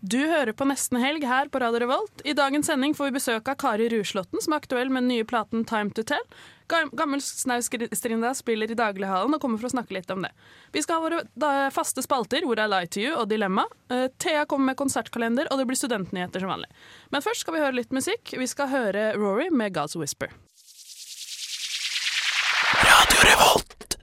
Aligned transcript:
Du 0.00 0.18
hører 0.18 0.52
på 0.52 0.66
Nesten 0.68 0.98
helg 1.00 1.24
her 1.24 1.48
på 1.48 1.60
Radio 1.62 1.80
Revolt. 1.80 2.20
I 2.24 2.34
dagens 2.36 2.68
sending 2.68 2.94
får 2.94 3.08
vi 3.08 3.16
besøk 3.16 3.48
av 3.48 3.56
Kari 3.60 3.88
Ruslåtten, 3.88 4.42
som 4.44 4.52
er 4.52 4.60
aktuell 4.60 4.90
med 4.92 5.06
den 5.06 5.08
nye 5.14 5.24
platen 5.24 5.64
Time 5.64 5.90
to 5.96 6.04
Tell. 6.06 6.22
Gammel 6.68 7.22
Snaustrinda 7.22 8.34
spiller 8.34 8.70
i 8.70 8.76
daglighallen 8.76 9.36
og 9.36 9.40
kommer 9.40 9.60
for 9.62 9.70
å 9.70 9.74
snakke 9.76 9.96
litt 9.96 10.10
om 10.12 10.24
det. 10.26 10.32
Vi 10.74 10.82
skal 10.84 11.00
ha 11.00 11.06
våre 11.06 11.70
faste 11.72 12.04
spalter, 12.04 12.44
hvor 12.44 12.60
I 12.60 12.66
lie 12.68 12.90
to 12.90 13.00
you 13.00 13.14
og 13.16 13.28
Dilemma. 13.30 13.64
Eh, 13.88 14.08
Thea 14.18 14.44
kommer 14.50 14.72
med 14.72 14.80
konsertkalender, 14.82 15.48
og 15.50 15.62
det 15.62 15.68
blir 15.70 15.78
studentnyheter 15.78 16.44
som 16.44 16.52
vanlig. 16.52 16.68
Men 17.14 17.24
først 17.24 17.46
skal 17.46 17.56
vi 17.56 17.62
høre 17.64 17.78
litt 17.78 17.94
musikk. 17.94 18.34
Vi 18.36 18.50
skal 18.50 18.72
høre 18.72 19.12
Rory 19.16 19.48
med 19.50 19.76
God's 19.78 19.96
Whisper. 19.96 20.34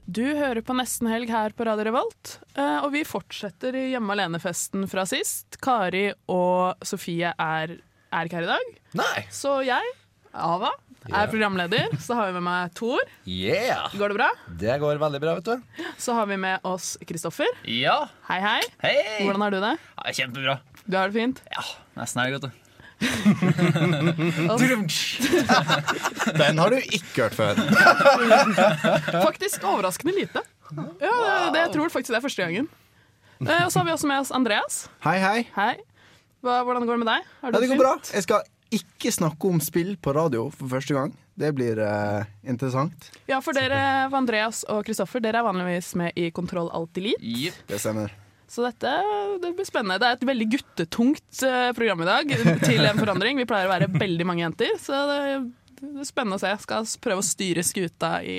Du 0.04 0.24
hører 0.36 0.60
på 0.60 0.74
Nesten 0.76 1.08
helg 1.08 1.30
her 1.32 1.54
på 1.56 1.64
Radio 1.64 1.86
Revolt, 1.88 2.34
eh, 2.60 2.80
og 2.84 2.90
vi 2.92 3.00
fortsetter 3.08 3.76
i 3.78 3.84
Hjemme 3.94 4.12
alene-festen 4.12 4.84
fra 4.90 5.06
sist. 5.08 5.56
Kari 5.64 6.10
og 6.30 6.82
Sofie 6.84 7.30
er, 7.40 7.72
er 8.12 8.28
ikke 8.28 8.36
her 8.42 8.44
i 8.48 8.50
dag, 8.52 8.74
Nei. 9.00 9.22
så 9.32 9.56
jeg, 9.64 9.94
Ava, 10.34 10.74
er 11.08 11.30
programleder. 11.32 11.88
Så 12.04 12.16
har 12.18 12.28
vi 12.30 12.36
med 12.36 12.44
meg 12.46 12.72
Tor. 12.76 13.00
Yeah! 13.28 13.86
Går 13.96 14.12
det 14.12 14.16
bra? 14.18 14.28
Det 14.60 14.76
går 14.82 15.00
veldig 15.00 15.20
bra, 15.22 15.34
vet 15.38 15.50
du. 15.52 15.88
Så 16.00 16.16
har 16.16 16.26
vi 16.30 16.38
med 16.42 16.64
oss 16.68 16.94
Kristoffer. 17.06 17.48
Ja, 17.70 18.00
Hei, 18.28 18.40
hei. 18.44 18.60
hei! 18.82 18.96
Hvordan 19.22 19.44
har 19.46 19.54
du 19.54 19.60
det? 19.62 19.72
Ja, 20.00 20.14
kjempebra. 20.20 20.58
Du 20.84 20.98
har 20.98 21.08
det 21.12 21.16
fint? 21.20 21.40
Ja, 21.54 21.64
nesten 22.00 22.24
helg, 22.24 22.38
vet 22.40 22.48
du. 22.50 22.63
Den 26.38 26.58
har 26.58 26.70
du 26.74 26.78
ikke 26.80 27.24
hørt 27.26 27.36
før. 27.38 27.58
Faktisk 29.24 29.64
overraskende 29.66 30.14
lite. 30.16 30.42
Ja, 30.74 30.84
det, 31.00 31.52
det, 31.54 31.60
jeg 31.66 31.72
tror 31.76 31.92
faktisk 31.92 32.14
det 32.14 32.18
er 32.20 32.24
første 32.24 32.42
gangen. 32.46 32.68
Eh, 33.44 33.64
Og 33.66 33.70
så 33.72 33.80
har 33.82 33.86
vi 33.88 33.92
også 33.94 34.08
med 34.10 34.22
oss 34.24 34.32
Andreas. 34.34 34.78
Hei, 35.04 35.18
hei. 35.22 35.44
Hei. 35.56 35.74
Hva, 36.44 36.60
hvordan 36.66 36.86
går 36.88 36.96
det 36.98 37.02
med 37.04 37.10
deg? 37.12 37.28
Har 37.42 37.52
du 37.52 37.56
Ja, 37.56 37.60
det 37.60 37.68
går 37.70 37.76
fint? 37.76 37.84
bra. 37.84 37.94
Jeg 38.14 38.26
skal 38.26 38.50
ikke 38.74 39.12
snakke 39.14 39.50
om 39.52 39.60
spill 39.62 39.94
på 40.02 40.14
radio 40.16 40.48
for 40.54 40.68
første 40.72 40.96
gang. 40.96 41.12
Det 41.38 41.50
blir 41.56 41.78
eh, 41.82 42.24
interessant. 42.46 43.08
Ja, 43.30 43.40
for 43.42 43.56
dere, 43.56 43.78
Andreas 44.14 44.62
og 44.70 44.84
Kristoffer, 44.86 45.22
dere 45.24 45.40
er 45.42 45.46
vanligvis 45.46 45.92
med 45.98 46.14
i 46.18 46.28
Kontroll 46.34 46.70
Alt 46.74 46.98
Elite. 47.00 47.20
Yep. 47.22 47.54
Det 47.70 47.80
stemmer. 47.82 48.12
Så 48.54 48.62
dette 48.62 48.90
det 49.42 49.50
blir 49.56 49.66
spennende. 49.66 49.98
Det 49.98 50.06
er 50.06 50.16
et 50.18 50.28
veldig 50.28 50.46
guttetungt 50.52 51.42
eh, 51.42 51.72
program 51.74 52.04
i 52.04 52.08
dag, 52.08 52.34
til 52.62 52.86
en 52.86 53.00
forandring. 53.00 53.40
Vi 53.42 53.48
pleier 53.50 53.66
å 53.66 53.74
være 53.74 53.90
veldig 53.90 54.26
mange 54.28 54.44
jenter, 54.44 54.76
så 54.78 55.00
det, 55.10 55.20
det 55.80 55.90
er 56.04 56.06
spennende 56.06 56.38
å 56.38 56.42
se. 56.42 56.52
Jeg 56.52 56.62
Skal 56.62 56.86
prøve 57.02 57.24
å 57.24 57.26
styre 57.26 57.66
skuta 57.66 58.12
i 58.22 58.38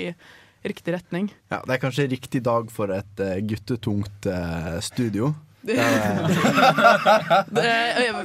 riktig 0.66 0.96
retning. 0.96 1.28
Ja, 1.52 1.60
det 1.66 1.76
er 1.76 1.82
kanskje 1.84 2.08
riktig 2.10 2.42
dag 2.46 2.72
for 2.74 2.92
et 2.96 3.20
eh, 3.22 3.42
guttetungt 3.44 4.30
eh, 4.30 4.78
studio. 4.84 5.34
Det, 5.66 5.72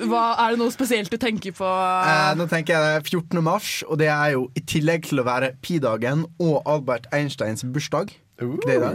hva, 0.06 0.20
er 0.44 0.54
det 0.54 0.60
noe 0.60 0.70
spesielt 0.70 1.10
du 1.10 1.18
tenker 1.18 1.56
på? 1.58 1.66
eh, 1.66 2.34
nå 2.38 2.46
tenker 2.52 2.76
jeg 2.76 2.84
det 2.86 2.92
er 3.00 3.08
14. 3.08 3.42
mars, 3.42 3.70
og 3.88 3.98
det 3.98 4.12
er 4.14 4.36
jo 4.36 4.44
i 4.54 4.62
tillegg 4.62 5.08
til 5.10 5.24
å 5.24 5.26
være 5.26 5.56
pi-dagen 5.66 6.28
og 6.38 6.62
Albert 6.70 7.10
Einsteins 7.16 7.66
bursdag. 7.66 8.14
Det 8.42 8.78
uh. 8.78 8.92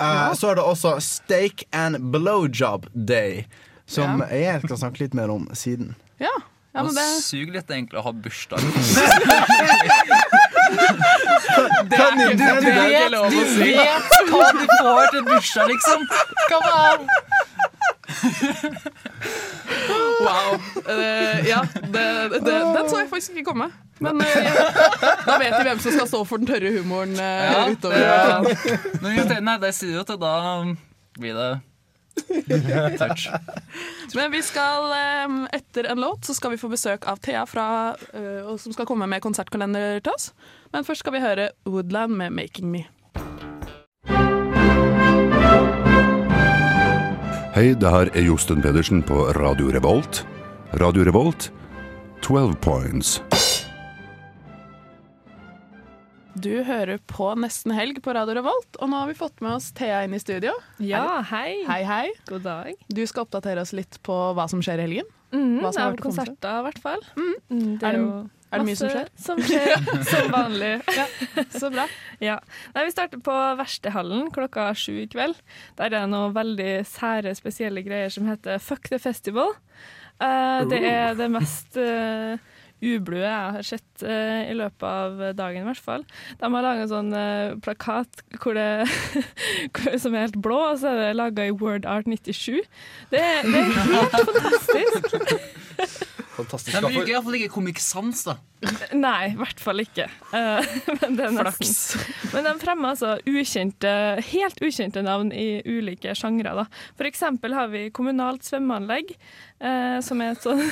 Eh, 0.00 0.32
Så 0.34 0.50
er 0.50 0.54
det 0.58 0.64
også 0.64 1.00
Steak 1.00 1.64
and 1.72 1.98
Blowjob 2.12 2.86
Day, 2.94 3.44
som 3.86 4.22
jeg 4.30 4.60
skal 4.64 4.78
snakke 4.80 5.04
litt 5.04 5.14
mer 5.14 5.28
om 5.32 5.48
siden. 5.54 5.94
Ja, 6.18 6.32
ja 6.74 6.82
men 6.82 6.94
det, 6.96 7.04
Sug 7.24 7.52
litt 7.54 7.70
egentlig 7.70 7.98
å 8.00 8.04
ha 8.08 8.12
bursdag. 8.12 8.60
det 11.86 12.00
er 12.00 12.12
ikke, 12.16 12.34
det 12.40 12.50
du, 12.60 12.70
vet, 12.72 13.12
du 13.22 13.40
vet 13.60 14.10
hva 14.32 14.46
du 14.56 14.66
får 14.80 15.04
til 15.12 15.22
bursdag, 15.28 15.66
liksom! 15.74 16.00
Come 16.50 16.70
on! 16.72 17.00
Wow. 20.20 20.54
Uh, 20.88 21.48
ja, 21.48 21.66
det, 21.82 22.28
det, 22.32 22.40
den 22.40 22.88
så 22.88 23.00
jeg 23.02 23.08
faktisk 23.10 23.36
ikke 23.36 23.50
komme. 23.50 23.68
Men 23.98 24.20
uh, 24.20 24.26
ja, 24.26 24.64
da 25.26 25.36
vet 25.40 25.54
vi 25.58 25.62
hvem 25.68 25.80
som 25.82 25.94
skal 25.94 26.08
stå 26.08 26.22
for 26.28 26.42
den 26.42 26.48
tørre 26.48 26.72
humoren 26.78 27.14
uh, 27.18 27.22
Ja, 27.22 27.62
utover. 27.70 28.00
Ja. 28.00 28.40
men 29.04 29.44
nei, 29.44 29.56
det 29.62 29.72
sier 29.76 29.98
jo 30.00 30.04
til 30.08 30.20
da 30.20 30.34
blir 31.20 31.36
det 31.36 31.50
touch. 32.96 33.28
Men 34.16 34.32
vi 34.32 34.40
skal, 34.44 34.88
etter 35.52 35.90
en 35.92 36.00
låt, 36.00 36.24
så 36.24 36.32
skal 36.36 36.54
vi 36.54 36.60
få 36.60 36.70
besøk 36.72 37.04
av 37.04 37.20
Thea, 37.20 37.42
fra, 37.48 37.66
som 38.56 38.72
skal 38.72 38.88
komme 38.88 39.08
med 39.10 39.20
konsertkalender 39.24 40.00
til 40.00 40.16
oss. 40.16 40.30
Men 40.72 40.86
først 40.88 41.04
skal 41.04 41.12
vi 41.12 41.20
høre 41.20 41.50
Woodland 41.68 42.16
med 42.16 42.32
'Making 42.32 42.72
Me'. 42.72 42.86
Hei, 47.56 47.70
det 47.80 47.88
her 47.88 48.10
er 48.12 48.26
Josten 48.26 48.60
Pedersen 48.64 49.00
på 49.06 49.16
Radio 49.38 49.70
Revolt. 49.72 50.24
Radio 50.76 51.06
Revolt, 51.08 51.48
12 52.24 52.56
points. 52.64 53.14
Du 56.36 56.50
hører 56.68 56.98
på 57.08 57.30
Nesten 57.40 57.72
helg 57.72 58.02
på 58.04 58.12
Radio 58.12 58.36
Revolt, 58.36 58.76
og 58.76 58.90
nå 58.92 58.98
har 59.00 59.08
vi 59.08 59.16
fått 59.16 59.40
med 59.40 59.54
oss 59.56 59.70
Thea 59.76 60.02
inn 60.04 60.12
i 60.12 60.20
studio. 60.20 60.52
Ja, 60.84 61.22
hei. 61.30 61.62
Hei, 61.64 61.80
hei. 61.88 62.04
God 62.28 62.44
dag. 62.44 62.74
Du 62.92 63.00
skal 63.08 63.24
oppdatere 63.24 63.64
oss 63.64 63.72
litt 63.76 63.96
på 64.04 64.18
hva 64.36 64.44
som 64.52 64.60
skjer 64.60 64.82
i 64.82 64.88
helgen. 64.90 65.08
Mm, 65.32 65.62
Hva 65.62 65.72
som 65.72 65.80
det 65.80 65.86
har 65.86 65.96
er 65.96 66.04
konserter, 66.04 66.58
i 66.60 66.66
hvert 66.68 66.82
fall. 66.84 67.00
Mm, 67.16 67.78
det 67.80 67.88
Er 67.88 67.92
det- 67.96 68.00
jo 68.04 68.30
Er 68.56 68.62
det 68.64 68.66
mye 68.70 68.78
som 68.80 68.90
skjer? 68.92 69.10
Som 69.20 69.42
skjer, 69.44 69.86
som 70.10 70.32
vanlig. 70.34 70.72
Så 71.54 71.70
bra. 71.74 71.84
Ja. 72.24 72.38
Nei, 72.74 72.86
vi 72.88 72.94
starter 72.96 73.20
på 73.26 73.36
Verkstedhallen 73.60 74.30
klokka 74.34 74.70
sju 74.78 74.94
i 75.04 75.06
kveld. 75.12 75.38
Der 75.78 75.90
er 75.90 75.96
det 75.98 76.04
noen 76.16 76.34
veldig 76.36 76.72
sære, 76.88 77.36
spesielle 77.38 77.84
greier 77.86 78.12
som 78.14 78.26
heter 78.32 78.58
Fuck 78.64 78.88
the 78.92 78.98
Festival. 79.02 79.54
Uh, 80.16 80.64
det 80.70 80.80
er 80.88 81.12
det 81.18 81.26
mest 81.28 81.76
uh, 81.76 82.38
ublue 82.80 83.20
jeg 83.20 83.52
har 83.56 83.64
sett 83.68 84.04
uh, 84.04 84.42
i 84.48 84.54
løpet 84.56 84.86
av 84.88 85.20
dagen, 85.36 85.60
i 85.60 85.68
hvert 85.68 85.82
fall. 85.84 86.06
De 86.40 86.48
har 86.54 86.64
laga 86.64 86.86
en 86.86 86.90
sånn 86.92 87.12
uh, 87.12 87.56
plakat 87.64 88.22
hvor 88.40 88.56
det, 88.56 88.88
som 90.00 90.16
er 90.16 90.24
helt 90.26 90.40
blå, 90.44 90.62
og 90.72 90.80
så 90.80 90.94
er 90.94 91.02
det 91.02 91.10
laga 91.20 91.46
i 91.50 91.52
Word 91.56 91.84
Art 91.88 92.08
97. 92.08 92.62
Det, 93.12 93.20
er- 93.20 93.44
det 93.44 93.60
er 93.60 93.76
helt 93.92 94.16
fantastisk. 94.32 95.20
De 96.36 96.80
bruker 96.82 97.10
iallfall 97.10 97.38
ikke 97.38 97.52
Comic 97.54 97.80
Sans, 97.82 98.22
da. 98.26 98.36
Nei, 98.96 99.32
i 99.32 99.36
hvert 99.38 99.60
fall 99.60 99.82
ikke. 99.82 100.06
Eh, 100.36 100.68
men, 101.00 101.16
det 101.18 101.26
er 101.26 101.34
nesten. 101.36 102.02
men 102.32 102.48
de 102.48 102.54
fremmer 102.60 102.94
altså 102.94 103.14
ukjente, 103.28 103.92
helt 104.30 104.60
ukjente 104.64 105.04
navn 105.04 105.32
i 105.32 105.62
ulike 105.64 106.14
sjangre. 106.18 106.54
da. 106.60 106.66
For 106.98 107.08
eksempel 107.08 107.56
har 107.56 107.70
vi 107.72 107.86
kommunalt 107.94 108.46
svømmeanlegg, 108.48 109.14
eh, 109.60 109.98
som 110.04 110.24
er 110.24 110.34
et 110.34 110.44
sånn 110.44 110.62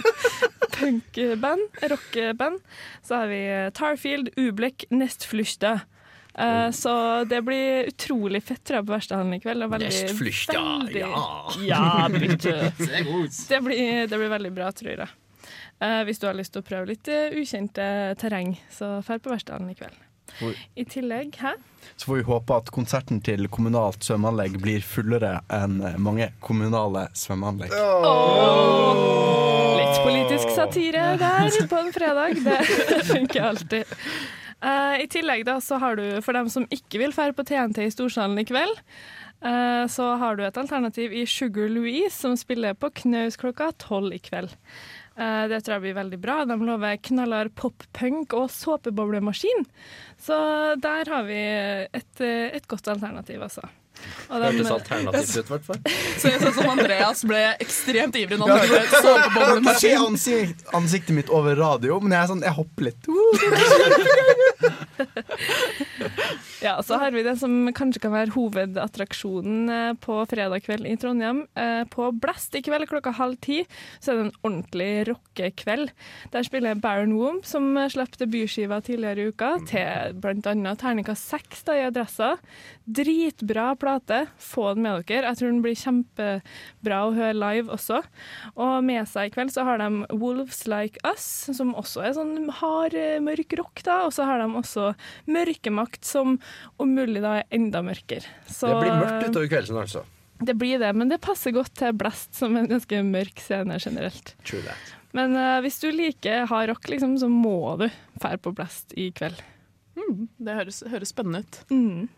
punkband, 0.78 1.80
rockeband. 1.92 2.60
Så 3.06 3.22
har 3.22 3.32
vi 3.32 3.42
Tarfield, 3.78 4.32
Ublek, 4.40 4.88
Nestflüchte. 4.92 5.80
Eh, 6.38 6.70
så 6.70 7.24
det 7.28 7.42
blir 7.44 7.90
utrolig 7.90 8.42
fett 8.42 8.62
tror 8.64 8.78
jeg, 8.80 8.86
på 8.86 8.94
Verkstedhallen 8.94 9.34
i 9.36 9.40
kveld. 9.40 9.62
og 9.66 9.70
veldig- 9.74 9.90
veldig- 10.80 11.00
ja. 11.00 11.52
Ja, 11.60 12.08
det 13.48 13.60
blir, 13.66 14.06
det 14.06 14.16
blir 14.18 14.28
veldig 14.32 14.52
bra, 14.56 14.70
tror 14.72 14.90
jeg. 14.96 15.08
Uh, 15.82 16.04
hvis 16.06 16.18
du 16.22 16.28
har 16.28 16.34
lyst 16.38 16.52
til 16.54 16.62
å 16.62 16.64
prøve 16.64 16.86
litt 16.92 17.08
uh, 17.10 17.34
ukjente 17.34 17.82
terreng, 18.20 18.54
så 18.70 19.00
drar 19.02 19.18
på 19.18 19.32
Verkstedhallen 19.32 19.70
i 19.72 19.74
kveld. 19.74 19.96
Oi. 20.46 20.52
I 20.78 20.84
tillegg, 20.88 21.34
hæ? 21.42 21.50
Så 21.98 22.06
får 22.06 22.20
vi 22.20 22.22
håpe 22.28 22.54
at 22.56 22.70
konserten 22.72 23.18
til 23.20 23.48
kommunalt 23.52 24.06
svømmeanlegg 24.06 24.54
blir 24.62 24.80
fullere 24.86 25.40
enn 25.52 25.80
mange 26.00 26.30
kommunale 26.40 27.08
svømmeanlegg. 27.18 27.74
Litt 29.82 29.98
politisk 30.06 30.54
satire 30.54 31.16
der 31.20 31.50
på 31.68 31.82
en 31.82 31.92
fredag. 31.92 32.38
Det 32.46 33.02
funker 33.12 33.50
alltid. 33.50 33.84
Eh, 34.62 35.02
I 35.02 35.08
tillegg 35.10 35.44
da, 35.48 35.58
så 35.60 35.80
har 35.82 35.98
du, 35.98 36.06
for 36.22 36.38
dem 36.38 36.48
som 36.52 36.68
ikke 36.70 37.02
vil 37.02 37.14
fære 37.14 37.34
på 37.34 37.46
TNT 37.48 37.86
i 37.86 37.92
Storsalen 37.94 38.38
i 38.38 38.46
kveld, 38.46 38.78
Eh, 39.42 39.86
så 39.86 40.14
har 40.14 40.36
du 40.36 40.44
et 40.46 40.58
alternativ 40.58 41.12
i 41.12 41.26
Sugar 41.26 41.68
Louise, 41.68 42.14
som 42.14 42.36
spiller 42.38 42.76
på 42.78 42.92
Knaus 43.02 43.36
klokka 43.40 43.72
tolv 43.82 44.14
i 44.14 44.20
kveld. 44.22 44.54
Eh, 45.16 45.44
det 45.50 45.62
tror 45.64 45.76
jeg 45.76 45.84
blir 45.86 45.98
veldig 45.98 46.20
bra. 46.22 46.36
De 46.46 46.56
lover 46.62 47.00
knallhard 47.08 47.50
pop-punk 47.58 48.36
og 48.38 48.50
såpeboblemaskin. 48.54 49.66
Så 50.22 50.38
der 50.82 51.10
har 51.10 51.26
vi 51.26 51.40
et, 51.90 52.20
et 52.22 52.68
godt 52.70 52.92
alternativ, 52.94 53.42
altså. 53.42 53.66
Hørtes 54.32 54.70
alternativt 54.72 55.36
ut, 55.36 55.44
i 55.44 55.52
hvert 55.52 55.66
fall. 55.66 55.76
Ser 56.18 56.30
ut 56.40 56.54
som 56.56 56.68
Andreas 56.72 57.20
ble 57.28 57.40
ekstremt 57.62 58.14
ivrig 58.20 58.38
nå. 58.40 58.46
Se 58.48 58.54
såpeboblemaskin. 58.96 59.98
ansikt, 60.06 60.58
ansiktet 60.76 61.14
mitt 61.16 61.30
over 61.32 61.52
radio, 61.58 62.00
men 62.02 62.10
jeg 62.16 62.22
er 62.22 62.26
sånn, 62.32 62.44
jeg 62.46 62.54
hopper 62.58 62.82
litt. 62.90 63.02
Ja, 66.62 66.76
så 66.82 66.94
har 66.94 67.10
vi 67.10 67.24
det 67.26 67.32
som 67.40 67.66
kanskje 67.74 68.04
kan 68.04 68.12
være 68.14 68.30
hovedattraksjonen 68.36 69.70
eh, 69.72 69.94
på 69.98 70.20
fredag 70.30 70.62
kveld 70.62 70.86
i 70.86 70.94
Trondheim. 71.00 71.40
Eh, 71.58 71.80
På 71.90 72.12
Blast 72.14 72.54
i 72.54 72.60
kveld 72.62 72.86
klokka 72.86 73.10
halv 73.18 73.34
ti 73.42 73.64
så 73.98 74.12
er 74.12 74.18
det 74.20 74.26
en 74.28 74.36
ordentlig 74.46 74.90
rockekveld. 75.08 75.90
Der 76.30 76.46
spiller 76.46 76.78
Baron 76.78 77.16
Womb, 77.18 77.42
som 77.48 77.74
slapp 77.90 78.14
debutskiva 78.20 78.78
tidligere 78.86 79.24
i 79.24 79.32
uka, 79.32 79.48
til 79.66 80.14
bl.a. 80.22 80.74
terningkast 80.78 81.32
seks 81.32 81.64
i 81.74 81.80
Adressa. 81.88 82.36
Dritbra 82.86 83.72
plate. 83.82 84.20
Få 84.38 84.68
den 84.76 84.86
med 84.86 85.02
dere. 85.10 85.32
Jeg 85.32 85.40
tror 85.40 85.50
den 85.52 85.60
blir 85.66 85.78
kjempebra 85.82 87.00
å 87.08 87.12
høre 87.18 87.34
live 87.38 87.74
også. 87.74 88.04
Og 88.54 88.76
med 88.86 89.10
seg 89.10 89.32
i 89.32 89.34
kveld 89.34 89.50
så 89.54 89.66
har 89.66 89.82
de 89.82 89.90
Wolves 90.14 90.62
Like 90.70 91.02
Us, 91.10 91.26
som 91.58 91.74
også 91.78 92.06
er 92.06 92.14
sånn 92.20 92.46
hard, 92.62 92.94
eh, 92.94 93.18
mørk 93.18 93.58
rock, 93.58 93.82
da. 93.82 94.04
Og 94.06 94.14
så 94.14 94.30
har 94.30 94.38
de 94.44 94.48
også 94.62 94.92
Mørkemakt, 95.26 96.04
som 96.06 96.38
om 96.82 96.94
mulig 96.96 97.22
da 97.24 97.38
er 97.40 97.54
enda 97.54 97.82
mørkere. 97.84 98.26
Så, 98.46 98.70
Det 98.70 98.80
blir 98.80 98.98
mørkt 98.98 99.28
utover 99.30 99.52
kvelden, 99.52 99.80
altså. 99.84 100.04
Det 100.42 100.56
blir 100.58 100.80
det, 100.82 100.90
men 100.98 101.10
det 101.12 101.20
passer 101.22 101.54
godt 101.54 101.74
til 101.78 101.94
Blast, 101.94 102.32
som 102.34 102.56
en 102.58 102.66
ganske 102.70 103.02
mørk 103.06 103.38
scene 103.42 103.78
generelt. 103.78 104.34
True 104.42 104.64
that. 104.66 104.94
Men 105.14 105.36
uh, 105.36 105.60
hvis 105.62 105.78
du 105.82 105.90
liker 105.92 106.48
hard 106.50 106.72
rock, 106.72 106.88
liksom, 106.88 107.14
så 107.20 107.28
må 107.30 107.76
du 107.78 107.86
fære 108.22 108.40
på 108.42 108.54
Blast 108.56 108.96
i 108.98 109.10
kveld. 109.14 109.38
Mm, 109.98 110.26
det 110.40 110.56
høres, 110.56 110.82
høres 110.88 111.12
spennende 111.12 111.44
ut. 111.44 111.60
Mm. 111.70 112.08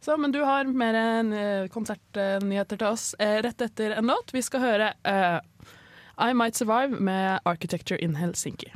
Så, 0.00 0.16
men 0.16 0.32
du 0.32 0.40
har 0.46 0.64
mer 0.64 0.94
eh, 0.94 1.68
konsertnyheter 1.74 2.78
til 2.78 2.86
oss 2.86 3.10
eh, 3.18 3.40
rett 3.42 3.60
etter 3.66 3.96
en 3.98 4.06
låt. 4.06 4.30
Vi 4.32 4.42
skal 4.46 4.62
høre 4.62 4.92
uh, 5.02 5.40
I 6.22 6.30
Might 6.38 6.56
Survive 6.56 7.00
med 7.02 7.40
Architecture 7.44 7.98
in 7.98 8.14
Helsinki. 8.16 8.70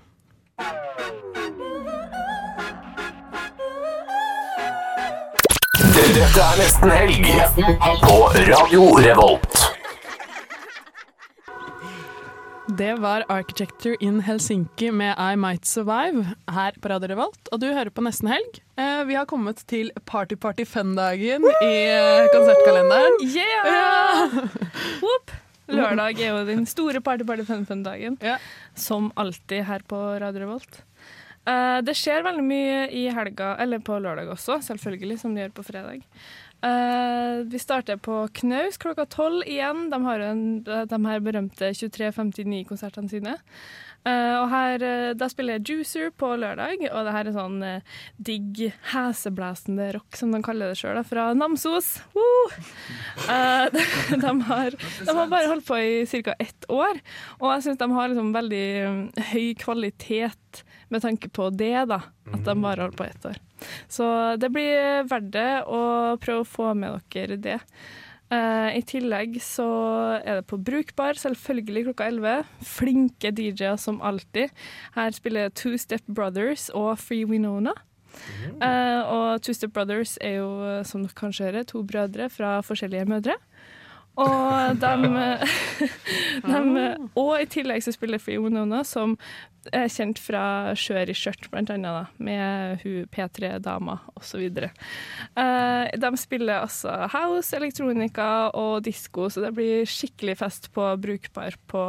Dette 6.12 6.42
er 6.44 6.58
nesten 6.60 6.90
helg 6.92 7.28
på 8.02 8.16
Radio 8.44 8.82
Revolt. 9.00 9.62
Det 12.76 12.90
var 13.00 13.24
Architecture 13.32 13.96
in 14.04 14.18
Helsinki 14.26 14.90
med 14.92 15.16
I 15.16 15.38
Might 15.40 15.64
Survive 15.64 16.34
her 16.52 16.76
på 16.76 16.92
Radio 16.92 17.14
Revolt. 17.14 17.48
Og 17.48 17.62
du 17.64 17.70
hører 17.70 17.88
på 17.88 18.04
Nesten 18.04 18.28
Helg. 18.28 18.60
Eh, 18.76 19.00
vi 19.08 19.16
har 19.16 19.24
kommet 19.30 19.64
til 19.72 19.88
Party 20.04 20.36
Party 20.36 20.68
Fun-dagen 20.68 21.48
i 21.48 21.72
eh, 21.88 22.28
konsertkalenderen. 22.34 23.16
Yeah! 23.24 23.72
yeah! 23.72 25.36
Lørdag 25.72 26.20
er 26.20 26.34
jo 26.34 26.44
den 26.44 26.66
store 26.68 27.00
party 27.00 27.24
party 27.24 27.48
fun 27.48 27.64
fun-dagen, 27.64 28.18
som 28.76 29.12
alltid 29.16 29.64
her 29.64 29.84
på 29.88 29.96
Radio 30.20 30.44
Revolt. 30.44 30.82
Eh, 31.42 31.78
det 31.82 31.96
skjer 31.98 32.22
veldig 32.26 32.44
mye 32.46 32.86
i 32.94 33.08
helga, 33.10 33.56
eller 33.62 33.82
på 33.82 33.98
lørdag 33.98 34.30
også, 34.30 34.60
selvfølgelig, 34.68 35.18
som 35.22 35.34
det 35.34 35.46
gjør 35.46 35.54
på 35.58 35.66
fredag. 35.72 36.06
Uh, 36.62 37.42
vi 37.50 37.58
starter 37.58 37.96
på 37.98 38.20
Knaus 38.38 38.76
klokka 38.78 39.02
tolv 39.10 39.42
igjen. 39.50 39.88
De 39.90 39.98
har 40.04 40.20
jo 40.20 40.26
en, 40.30 40.44
de 40.62 40.98
her 41.08 41.24
berømte 41.24 41.72
2359-konsertene 41.74 43.10
sine. 43.10 43.32
Uh, 44.06 44.36
og 44.44 44.46
her, 44.50 44.84
Da 45.18 45.26
spiller 45.30 45.58
jeg 45.58 45.80
Juicer 45.80 46.12
på 46.14 46.30
lørdag, 46.38 46.84
og 46.92 47.06
det 47.06 47.14
her 47.16 47.30
er 47.30 47.34
sånn 47.34 47.58
uh, 47.66 47.98
digg, 48.14 48.62
heseblæsende 48.92 49.88
rock, 49.96 50.14
som 50.18 50.30
de 50.34 50.38
kaller 50.46 50.70
det 50.70 50.78
sjøl, 50.78 51.02
fra 51.06 51.32
Namsos. 51.34 51.96
Woo! 52.14 52.46
Eh, 53.26 53.66
de, 53.74 53.82
de, 54.22 54.32
har, 54.46 54.78
de 54.78 55.16
har 55.18 55.34
bare 55.34 55.50
holdt 55.50 55.66
på 55.66 55.82
i 55.82 56.22
ca. 56.22 56.38
ett 56.38 56.70
år, 56.70 57.02
og 57.40 57.56
jeg 57.56 57.66
syns 57.66 57.82
de 57.82 57.90
har 57.94 58.14
liksom 58.14 58.30
veldig 58.38 58.66
um, 58.86 59.02
høy 59.32 59.50
kvalitet 59.58 60.62
med 60.92 61.02
tanke 61.04 61.30
på 61.32 61.48
det, 61.56 61.74
da. 61.90 62.02
At 62.32 62.44
de 62.46 62.54
bare 62.60 62.86
holder 62.86 62.96
på 62.98 63.08
ett 63.08 63.26
år. 63.32 63.40
Så 63.88 64.06
det 64.40 64.50
blir 64.52 65.04
verdt 65.08 65.32
det 65.34 65.50
å 65.66 65.82
prøve 66.22 66.44
å 66.44 66.48
få 66.48 66.72
med 66.78 67.00
dere 67.14 67.38
det. 67.40 67.58
Uh, 68.32 68.72
I 68.72 68.80
tillegg 68.88 69.36
så 69.44 69.66
er 70.22 70.38
det 70.38 70.46
på 70.48 70.56
Brukbar, 70.56 71.18
selvfølgelig 71.20 71.86
klokka 71.90 72.06
11. 72.08 72.52
Flinke 72.64 73.32
DJ-er 73.36 73.76
som 73.80 74.00
alltid. 74.00 74.52
Her 74.94 75.12
spiller 75.12 75.52
Two 75.52 75.76
Step 75.80 76.06
Brothers 76.08 76.70
og 76.72 76.94
Free 77.02 77.28
Winona. 77.28 77.74
Uh, 78.60 79.02
og 79.04 79.42
Two 79.44 79.52
Step 79.56 79.74
Brothers 79.76 80.16
er 80.24 80.38
jo, 80.38 80.48
som 80.88 81.04
dere 81.04 81.18
kanskje 81.18 81.50
hører, 81.50 81.68
to 81.68 81.84
brødre 81.84 82.30
fra 82.32 82.54
forskjellige 82.64 83.08
mødre. 83.10 83.36
Og 84.20 84.76
de, 84.76 85.12
de 86.50 86.88
Og 87.16 87.32
i 87.40 87.46
tillegg 87.48 87.84
så 87.84 87.94
spiller 87.94 88.20
Free 88.20 88.40
Winona, 88.42 88.82
som 88.84 89.14
er 89.72 89.88
kjent 89.92 90.18
fra 90.20 90.74
Skjør 90.76 91.12
i 91.12 91.16
skjørt, 91.16 91.48
blant 91.52 91.70
annet, 91.72 91.94
da, 91.96 92.04
med 92.20 92.82
hun 92.82 93.06
P3-dama 93.14 94.00
osv. 94.18 94.44
Uh, 95.38 95.86
de 96.02 96.12
spiller 96.20 96.60
altså 96.60 97.06
house, 97.14 97.54
elektronika 97.56 98.50
og 98.58 98.82
disko, 98.84 99.30
så 99.32 99.46
det 99.46 99.54
blir 99.56 99.88
skikkelig 99.88 100.36
fest 100.42 100.68
på 100.74 100.90
Brukbar 101.00 101.56
på 101.70 101.86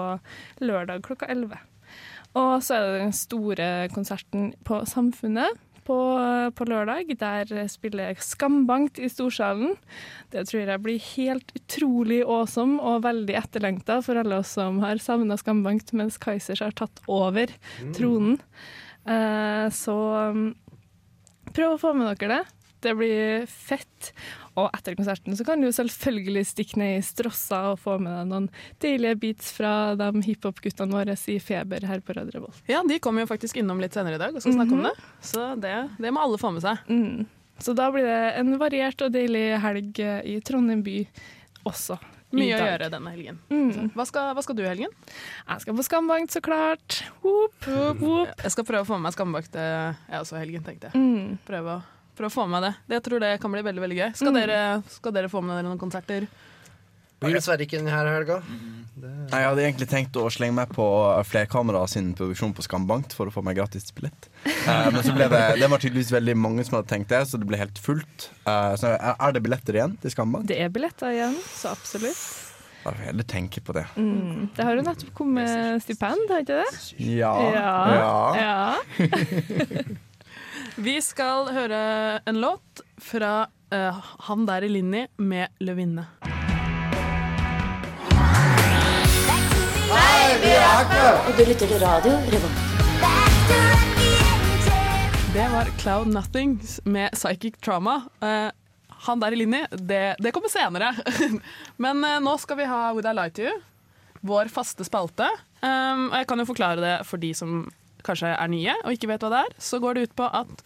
lørdag 0.64 1.04
klokka 1.10 1.28
11. 1.34 1.60
Og 2.40 2.56
så 2.66 2.78
er 2.78 2.88
det 2.88 3.04
den 3.04 3.16
store 3.18 3.70
konserten 3.94 4.54
på 4.66 4.84
Samfunnet 4.90 5.60
på, 5.88 5.98
på 6.56 6.68
lørdag. 6.70 7.12
Der 7.20 7.52
spiller 7.72 8.18
Skambankt 8.22 9.00
i 9.02 9.10
Storsalen. 9.12 9.76
Det 10.34 10.46
tror 10.50 10.64
jeg 10.64 10.84
blir 10.86 11.10
helt 11.14 11.54
utrolig 11.58 12.22
awesome 12.24 12.80
og 12.82 13.04
veldig 13.06 13.38
etterlengta 13.40 14.00
for 14.06 14.20
alle 14.20 14.42
oss 14.42 14.56
som 14.58 14.82
har 14.84 15.02
savna 15.04 15.38
Skambankt 15.40 15.94
mens 15.98 16.20
Kaizers 16.22 16.64
har 16.64 16.76
tatt 16.78 17.04
over 17.12 17.52
tronen. 17.96 18.40
Eh, 19.04 19.68
så 19.76 19.98
um, 20.32 20.52
prøv 21.52 21.76
å 21.76 21.82
få 21.82 21.94
med 21.98 22.14
dere 22.14 22.38
det. 22.38 22.44
Det 22.84 22.94
blir 23.00 23.46
fett. 23.50 24.12
Og 24.60 24.68
etter 24.70 24.98
konserten 24.98 25.38
så 25.38 25.46
kan 25.48 25.62
du 25.64 25.70
selvfølgelig 25.74 26.44
stikke 26.46 26.80
ned 26.82 26.98
i 27.00 27.06
Strossa 27.06 27.62
og 27.72 27.80
få 27.82 27.98
med 28.02 28.14
deg 28.14 28.30
noen 28.30 28.50
deilige 28.84 29.18
beats 29.24 29.54
fra 29.56 29.94
de 29.98 30.10
hiphop-guttene 30.28 30.94
våre 30.94 31.16
i 31.18 31.38
Feber 31.42 31.88
her 31.90 32.04
på 32.06 32.16
Radio 32.18 32.38
Revolt. 32.38 32.60
Ja, 32.70 32.84
de 32.86 33.00
kommer 33.02 33.26
jo 33.26 33.32
faktisk 33.32 33.58
innom 33.62 33.82
litt 33.82 33.98
senere 33.98 34.20
i 34.20 34.22
dag 34.22 34.36
og 34.36 34.44
skal 34.44 34.60
snakke 34.60 34.78
om 34.78 34.86
det. 34.86 34.94
Så 35.26 35.54
det, 35.64 35.78
det 36.04 36.14
må 36.14 36.22
alle 36.22 36.42
få 36.42 36.54
med 36.54 36.66
seg. 36.66 36.84
Mm. 36.92 37.24
Så 37.64 37.74
da 37.78 37.90
blir 37.94 38.06
det 38.06 38.22
en 38.42 38.58
variert 38.62 39.02
og 39.06 39.14
deilig 39.14 39.46
helg 39.64 40.04
eh, 40.04 40.20
i 40.36 40.40
Trondheim 40.46 40.84
by 40.86 41.00
også. 41.70 41.98
Mye 42.34 42.58
å 42.58 42.66
gjøre 42.66 42.90
denne 42.90 43.12
helgen. 43.14 43.38
Mm. 43.54 43.92
Hva, 43.94 44.06
skal, 44.10 44.32
hva 44.34 44.42
skal 44.42 44.58
du 44.58 44.64
i 44.64 44.70
helgen? 44.70 44.94
Jeg 45.46 45.64
skal 45.64 45.78
på 45.78 45.86
Skambankt, 45.86 46.34
så 46.34 46.42
klart. 46.42 47.04
Whoop, 47.22 47.68
whoop, 47.68 48.02
whoop. 48.02 48.32
Jeg 48.42 48.56
skal 48.56 48.66
prøve 48.66 48.86
å 48.86 48.90
få 48.90 48.98
med 48.98 49.06
meg 49.08 49.16
Skambankt 49.16 49.58
eh, 49.60 50.00
jeg 50.10 50.24
også 50.24 50.40
i 50.40 50.42
helgen, 50.42 50.66
tenkte 50.66 50.90
jeg. 50.90 50.98
Mm. 50.98 51.38
Prøve 51.46 51.78
å, 51.78 51.84
prøve 52.18 52.32
å 52.32 52.38
få 52.38 52.48
med 52.50 52.64
det. 52.64 52.74
det. 52.88 52.96
Jeg 53.00 53.04
tror 53.10 53.20
det 53.24 53.34
kan 53.42 53.52
bli 53.52 53.62
veldig 53.66 53.82
veldig 53.88 53.98
gøy. 54.02 54.10
Skal, 54.16 54.32
Mm. 54.34 54.40
dere, 54.42 54.84
skal 54.90 55.12
dere 55.16 55.30
få 55.30 55.42
med 55.44 55.56
dere 55.58 55.68
noen 55.70 55.80
konserter? 55.82 56.28
Blir 57.24 57.38
dessverre 57.38 57.64
ikke 57.64 57.78
denne 57.80 57.90
helga. 57.94 58.42
Nei, 59.00 59.40
Jeg 59.40 59.48
hadde 59.48 59.64
egentlig 59.64 59.88
tenkt 59.88 60.18
å 60.20 60.26
slenge 60.30 60.54
meg 60.58 60.70
på 60.76 60.84
Flerkamera 61.26 61.88
sin 61.88 62.14
produksjon 62.14 62.52
på 62.54 62.62
Skambankt 62.66 63.14
for 63.16 63.28
å 63.28 63.32
få 63.32 63.42
meg 63.42 63.56
gratis 63.56 63.88
billett. 63.96 64.28
Eh, 64.46 64.90
men 64.92 65.02
så 65.04 65.14
ble 65.16 65.30
det 65.32 65.60
Det 65.60 65.70
var 65.72 65.80
tydeligvis 65.80 66.12
veldig 66.12 66.36
mange 66.36 66.66
som 66.66 66.76
hadde 66.78 66.90
tenkt 66.92 67.08
det, 67.08 67.22
så 67.28 67.40
det 67.40 67.48
ble 67.48 67.58
helt 67.58 67.80
fullt. 67.80 68.28
Eh, 68.46 68.76
så 68.76 68.92
er 69.00 69.16
er 69.18 69.32
det 69.32 69.42
billetter 69.44 69.74
igjen 69.80 69.96
til 70.02 70.12
Skambankt? 70.12 70.48
Det 70.52 70.60
er 70.60 70.70
billetter 70.70 71.16
igjen, 71.16 71.38
så 71.56 71.72
absolutt. 71.72 72.20
Da 72.84 72.92
får 72.92 72.98
jeg 73.00 73.08
heller 73.14 73.24
tenke 73.24 73.62
på 73.64 73.74
det. 73.74 73.86
Mm. 73.96 74.50
Det 74.58 74.66
har 74.66 74.76
jo 74.76 74.82
nettopp 74.84 75.14
kommet 75.16 75.82
stipend, 75.82 76.28
har 76.30 76.44
ikke 76.44 76.60
det? 76.60 76.72
Ja. 77.00 77.34
Ja. 77.56 78.36
ja. 78.36 78.76
Vi 80.76 80.96
skal 81.06 81.52
høre 81.54 81.80
en 82.26 82.40
låt 82.42 82.82
fra 82.98 83.46
uh, 83.46 84.06
Han 84.26 84.46
der 84.48 84.66
i 84.66 84.70
Linni 84.72 85.04
med 85.22 85.52
'Løvinne'. 85.62 86.06
Hei, 89.94 90.32
vi 90.42 90.50
er 90.50 90.66
Akkurat! 90.72 91.28
Og 91.30 91.38
du 91.38 91.44
lytter 91.46 91.70
til 91.70 91.78
radio 91.84 92.16
Revolt. 92.34 92.64
Det 95.36 95.46
var 95.54 95.70
Cloud 95.78 96.10
Nothing 96.10 96.58
med 96.90 97.14
Psychic 97.14 97.62
Trauma. 97.62 98.00
Uh, 98.18 98.50
han 99.06 99.22
der 99.22 99.38
i 99.38 99.44
Linni, 99.44 99.62
det, 99.78 100.16
det 100.18 100.34
kommer 100.34 100.50
senere. 100.50 100.90
Men 101.86 102.02
uh, 102.02 102.18
nå 102.18 102.34
skal 102.42 102.58
vi 102.64 102.70
ha 102.74 102.90
Would 102.98 103.06
I 103.06 103.14
Lie 103.14 103.38
To 103.38 103.46
You, 103.46 103.62
vår 104.26 104.50
faste 104.50 104.90
spalte. 104.90 105.30
Um, 105.62 106.10
og 106.10 106.18
jeg 106.18 106.32
kan 106.34 106.42
jo 106.42 106.50
forklare 106.50 106.82
det 106.82 106.98
for 107.06 107.22
de 107.22 107.30
som 107.38 107.68
kanskje 108.06 108.32
er 108.36 108.52
nye 108.52 108.78
og 108.84 108.96
ikke 108.96 109.10
vet 109.12 109.26
hva 109.26 109.34
det 109.34 109.44
er. 109.48 109.60
Så 109.62 109.82
går 109.84 109.98
det 109.98 110.08
ut 110.08 110.16
på 110.20 110.30
at 110.30 110.64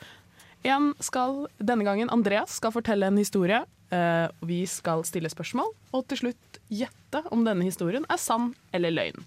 en 0.67 0.91
skal, 1.03 1.45
denne 1.61 1.85
gangen 1.87 2.11
Andreas 2.11 2.57
skal 2.59 2.73
fortelle 2.75 3.07
en 3.07 3.19
historie 3.19 3.63
Eh, 3.89 4.29
vi 4.39 4.65
skal 4.67 5.05
stille 5.07 5.29
spørsmål, 5.31 5.69
og 5.95 6.07
til 6.11 6.23
slutt 6.23 6.57
gjette 6.67 7.21
om 7.31 7.45
denne 7.47 7.63
historien 7.67 8.03
er 8.11 8.19
sann 8.19 8.51
eller 8.75 8.91
løgn. 8.91 9.23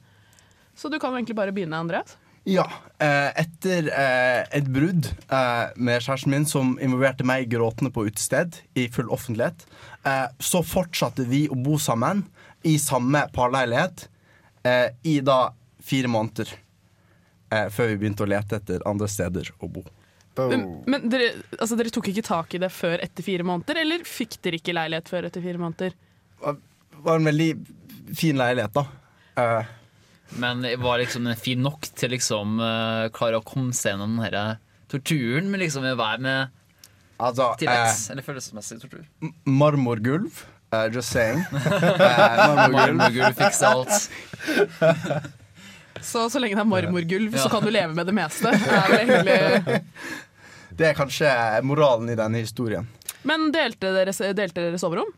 Så 0.76 0.90
du 0.93 0.99
kan 1.00 1.17
egentlig 1.17 1.37
bare 1.38 1.55
begynne, 1.55 1.81
Andreas. 1.81 2.19
Ja. 2.49 2.67
Eh, 3.00 3.31
etter 3.40 3.88
eh, 3.93 4.43
et 4.57 4.69
brudd 4.73 5.09
eh, 5.09 5.73
med 5.76 6.05
kjæresten 6.05 6.33
min 6.33 6.47
som 6.49 6.76
involverte 6.81 7.25
meg 7.29 7.49
gråtende 7.52 7.93
på 7.93 8.07
utested 8.09 8.61
i 8.76 8.88
full 8.93 9.09
offentlighet, 9.12 9.64
eh, 10.05 10.29
så 10.40 10.62
fortsatte 10.64 11.29
vi 11.29 11.47
å 11.49 11.57
bo 11.57 11.79
sammen 11.81 12.26
i 12.64 12.76
samme 12.81 13.26
parleilighet 13.33 14.09
eh, 14.69 14.88
i 15.09 15.21
da 15.25 15.55
fire 15.85 16.09
måneder. 16.12 16.52
Eh, 17.50 17.66
før 17.75 17.90
vi 17.90 17.99
begynte 17.99 18.23
å 18.23 18.30
lete 18.30 18.61
etter 18.61 18.85
andre 18.87 19.09
steder 19.11 19.50
å 19.59 19.69
bo. 19.71 19.83
Men, 20.38 20.62
men 20.88 21.09
dere, 21.11 21.33
altså, 21.59 21.75
dere 21.76 21.90
tok 21.92 22.09
ikke 22.12 22.23
tak 22.25 22.54
i 22.54 22.61
det 22.62 22.71
før 22.73 23.02
etter 23.02 23.26
fire 23.26 23.45
måneder, 23.45 23.80
eller 23.83 24.04
fikk 24.07 24.38
dere 24.45 24.61
ikke 24.61 24.76
leilighet 24.76 25.11
før 25.11 25.26
etter 25.28 25.42
fire 25.45 25.61
måneder? 25.61 25.97
Det 26.40 27.02
var 27.04 27.19
en 27.19 27.26
veldig 27.28 27.50
fin 28.16 28.38
leilighet, 28.38 28.78
da. 28.78 28.87
Eh, 29.42 29.75
Men 30.38 30.62
var 30.78 31.02
liksom 31.02 31.26
den 31.26 31.37
fin 31.37 31.62
nok 31.62 31.88
til 31.99 32.14
liksom 32.14 32.61
uh, 32.62 33.11
klare 33.14 33.40
å 33.40 33.45
komme 33.47 33.75
seg 33.75 33.97
gjennom 33.97 34.14
den 34.14 34.25
her 34.28 34.61
torturen 34.90 35.50
med 35.50 35.64
liksom 35.64 35.87
å 35.90 35.97
være 35.99 36.23
med 36.23 36.57
altså, 37.19 37.50
tilleggs, 37.59 38.07
eh, 38.07 38.14
eller 38.14 38.26
følelsesmessig 38.26 38.80
tortur? 38.85 39.04
marmorgulv. 39.45 40.45
Uh, 40.71 40.87
just 40.87 41.11
saying. 41.11 41.42
Marmorgulv 41.50 42.76
Marmorgulv 42.78 43.35
fikser 43.42 43.75
alt. 43.75 45.30
Så 46.02 46.26
så 46.33 46.40
lenge 46.42 46.57
det 46.57 46.62
er 46.64 46.69
marmorgulv, 46.71 47.35
Ja. 47.35 47.42
så 47.45 47.50
kan 47.52 47.62
du 47.64 47.71
leve 47.71 47.95
med 47.95 48.07
det 48.07 48.14
meste. 48.16 48.50
Det 49.26 49.37
er. 49.37 49.80
Det 50.71 50.87
er 50.87 50.95
kanskje 50.97 51.28
moralen 51.66 52.09
i 52.12 52.16
denne 52.16 52.40
historien. 52.40 52.87
Men 53.26 53.50
delte 53.52 53.90
dere, 53.92 54.14
delte 54.33 54.62
dere 54.62 54.78
soverom? 54.80 55.11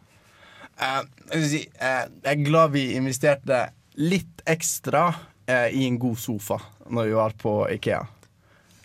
Uh, 0.80 1.02
jeg, 1.34 1.44
si, 1.52 1.60
eh, 1.78 2.06
jeg 2.24 2.32
er 2.32 2.44
glad 2.46 2.72
vi 2.74 2.86
investerte 2.96 3.58
litt 4.00 4.42
ekstra 4.48 5.04
uh, 5.12 5.68
i 5.70 5.84
en 5.86 5.98
god 6.02 6.16
sofa 6.18 6.56
når 6.90 7.10
vi 7.10 7.14
var 7.18 7.36
på 7.38 7.52
Ikea. 7.76 8.00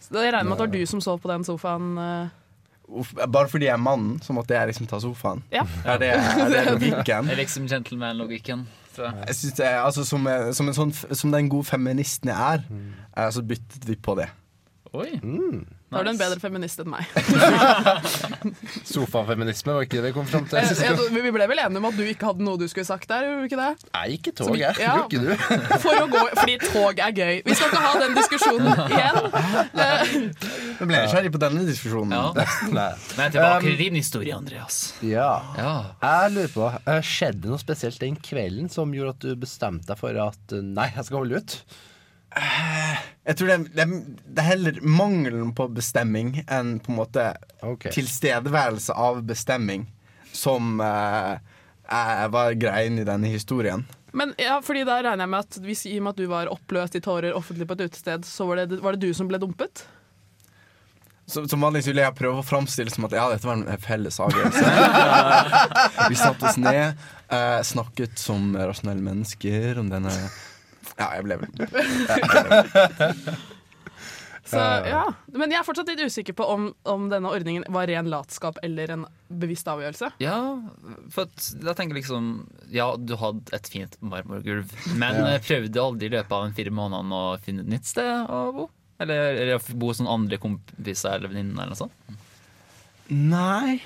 Så 0.04 0.22
Jeg 0.22 0.34
regner 0.36 0.44
med 0.52 0.54
at 0.54 0.60
det 0.62 0.68
var 0.68 0.76
du 0.76 0.86
som 0.92 1.02
sov 1.02 1.18
på 1.24 1.32
den 1.32 1.44
sofaen. 1.48 1.88
eh. 1.98 2.36
Bare 3.32 3.50
fordi 3.52 3.66
jeg 3.68 3.74
er 3.74 3.82
mannen, 3.84 4.22
så 4.24 4.34
måtte 4.34 4.56
jeg 4.56 4.68
liksom 4.72 4.88
ta 4.88 5.00
sofaen. 5.04 5.44
Ja. 5.52 5.66
Er 5.86 5.98
det, 6.00 6.08
er 6.16 6.50
det 6.54 6.66
logikken? 6.74 7.28
Det 7.28 7.34
er 7.36 7.42
liksom 7.42 7.68
gentleman-logikken. 7.68 8.68
jeg. 8.98 9.14
Jeg 9.28 9.36
synes 9.36 9.54
det, 9.60 9.66
er- 9.66 9.82
altså, 9.86 10.06
som, 10.06 10.28
eh, 10.28 10.52
som, 10.54 10.68
en 10.68 10.74
sånn, 10.74 10.94
som 11.16 11.32
den 11.32 11.50
gode 11.50 11.66
feministen 11.70 12.30
jeg 12.32 12.54
er, 12.56 12.64
Mm. 12.70 12.94
eh, 13.18 13.30
så 13.30 13.42
byttet 13.44 13.86
vi 13.86 13.96
på 13.96 14.16
det. 14.18 14.30
Oi. 14.96 15.10
Da 15.92 16.00
er 16.02 16.06
du 16.08 16.10
en 16.12 16.20
bedre 16.20 16.40
feminist 16.40 16.80
enn 16.84 16.90
meg. 16.92 17.08
Sofafeminisme, 18.88 19.74
var 19.76 19.86
ikke 19.86 20.00
det 20.00 20.10
vi 20.10 20.14
kom 20.16 20.28
fram 20.28 20.46
til? 20.50 20.60
Jeg, 20.60 20.78
jeg, 20.84 21.24
vi 21.24 21.32
ble 21.36 21.48
vel 21.50 21.62
enige 21.64 21.82
om 21.82 21.88
at 21.90 21.98
du 21.98 22.04
ikke 22.08 22.30
hadde 22.30 22.46
noe 22.46 22.60
du 22.60 22.66
skulle 22.72 22.88
sagt 22.88 23.08
der? 23.12 23.28
ikke 23.48 23.60
det? 23.60 23.70
Nei, 23.96 24.04
ikke 24.18 24.34
tog, 24.38 24.54
jeg. 24.60 24.76
ja. 24.82 24.96
Ikke 25.04 25.22
du. 25.24 25.32
For 25.84 26.02
å 26.04 26.06
gå, 26.12 26.22
fordi 26.40 26.58
tog 26.64 27.02
er 27.04 27.16
gøy. 27.16 27.42
Vi 27.48 27.58
skal 27.58 27.72
ikke 27.72 27.84
ha 27.84 27.94
den 28.04 28.16
diskusjonen 28.18 28.84
igjen. 28.88 29.20
Jeg 30.78 30.86
ble 30.92 31.00
nysgjerrig 31.02 31.32
på 31.34 31.42
denne 31.42 31.64
diskusjonen. 31.68 32.14
Nei. 32.76 32.90
Men 33.18 33.34
tilbake 33.34 33.56
Um, 33.58 33.64
til 33.64 33.78
din 33.80 33.96
historie, 33.98 34.36
Andreas. 34.36 34.76
Ja. 35.02 35.30
Jeg 35.58 36.34
lurer 36.36 36.52
på, 36.54 36.68
eh, 36.92 37.00
skjedde 37.06 37.50
noe 37.50 37.58
spesielt 37.62 37.98
den 38.04 38.18
kvelden 38.22 38.68
som 38.70 38.92
gjorde 38.94 39.16
at 39.16 39.24
du 39.26 39.32
bestemte 39.42 39.88
deg 39.90 39.98
for 40.00 40.20
at 40.28 40.54
eh, 40.54 40.62
nei, 40.62 40.90
jeg 40.94 41.08
skal 41.08 41.24
holde 41.24 41.42
ut? 41.42 41.56
Jeg 43.28 43.38
tror 43.38 43.50
det 43.50 43.56
er, 43.58 43.64
det, 43.76 43.84
er, 43.84 44.22
det 44.24 44.42
er 44.44 44.48
heller 44.54 44.78
mangelen 44.88 45.50
på 45.56 45.68
bestemming 45.76 46.38
enn 46.46 46.78
på 46.80 46.94
en 46.94 47.00
måte 47.02 47.26
tilstedeværelse 47.92 48.96
av 48.96 49.20
bestemming 49.28 49.84
som 50.32 50.80
eh, 50.80 51.34
var 52.32 52.56
greien 52.60 53.02
i 53.02 53.06
denne 53.08 53.28
historien. 53.34 53.84
Men 54.16 54.32
ja, 54.40 54.62
fordi 54.64 54.86
da 54.88 55.02
regner 55.02 55.26
jeg 55.26 55.34
med 55.34 55.44
at 55.44 55.60
hvis, 55.66 55.84
i 55.90 55.98
og 56.00 56.08
med 56.08 56.16
at 56.16 56.24
du 56.24 56.32
var 56.32 56.50
oppløst 56.52 56.96
i 56.98 57.04
tårer 57.04 57.36
offentlig 57.36 57.68
på 57.68 57.78
et 57.78 57.86
utested, 57.90 58.26
så 58.26 58.48
var 58.50 58.64
det, 58.64 58.80
var 58.82 58.96
det 58.96 59.10
du 59.10 59.14
som 59.14 59.28
ble 59.30 59.40
dumpet? 59.44 59.84
Så, 61.28 61.44
som 61.52 61.62
vanlig 61.62 61.84
så 61.84 61.92
vil 61.92 62.00
jeg 62.00 62.16
prøve 62.16 62.40
å 62.40 62.46
framstille 62.48 62.94
som 62.94 63.06
at 63.10 63.18
ja, 63.18 63.26
dette 63.34 63.44
var 63.50 63.60
en 63.60 63.82
felles 63.84 64.16
avgjørelse. 64.24 64.70
Vi 66.14 66.16
satte 66.16 66.48
oss 66.48 66.60
ned, 66.62 66.96
eh, 67.28 67.60
snakket 67.68 68.16
som 68.22 68.54
rasjonelle 68.56 69.04
mennesker 69.04 69.82
om 69.82 69.92
denne 69.92 70.14
Ja, 70.98 71.12
jeg 71.18 71.24
ble 71.28 71.38
vel 71.44 71.52
Så, 74.48 74.60
ja. 74.88 75.02
Men 75.36 75.52
jeg 75.52 75.60
er 75.60 75.66
fortsatt 75.68 75.90
litt 75.92 76.00
usikker 76.08 76.32
på 76.38 76.46
om, 76.48 76.70
om 76.88 77.10
denne 77.12 77.28
ordningen 77.36 77.66
var 77.76 77.90
ren 77.90 78.08
latskap 78.08 78.56
eller 78.64 78.94
en 78.94 79.02
bevisst 79.28 79.68
avgjørelse. 79.68 80.08
Ja, 80.24 80.38
for 81.12 81.28
da 81.60 81.74
tenker 81.76 81.98
jeg 81.98 82.06
liksom 82.06 82.30
Ja, 82.72 82.94
du 82.96 83.18
hadde 83.20 83.52
et 83.58 83.68
fint 83.68 83.98
marmorgulv, 84.00 84.72
men 84.96 85.20
Ja. 85.20 85.26
eh, 85.34 85.42
prøvde 85.44 85.74
du 85.76 85.82
aldri 85.84 86.08
i 86.08 86.14
løpet 86.16 86.32
av 86.38 86.46
en 86.48 86.56
fire 86.56 86.72
månedene 86.72 87.20
å 87.26 87.36
finne 87.44 87.66
et 87.66 87.74
nytt 87.76 87.92
sted 87.92 88.32
å 88.32 88.40
bo? 88.56 88.70
Eller, 89.04 89.36
eller 89.44 89.60
å 89.60 89.76
bo 89.76 89.92
hos 89.92 90.00
noen 90.00 90.14
andre 90.16 90.40
kompiser 90.40 91.18
eller 91.20 91.28
venninner 91.36 91.68
eller 91.68 91.76
noe 91.76 91.82
sånt? 91.84 92.24
Nei. 93.12 93.82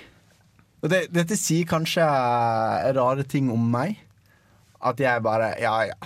Og 0.86 0.94
det, 0.94 1.08
dette 1.14 1.36
sier 1.42 1.66
kanskje 1.70 2.06
rare 3.02 3.26
ting 3.26 3.50
om 3.54 3.66
meg. 3.74 3.98
At 4.82 5.02
jeg 5.02 5.26
bare 5.26 5.56
Ja, 5.62 5.74
ja. 5.90 5.98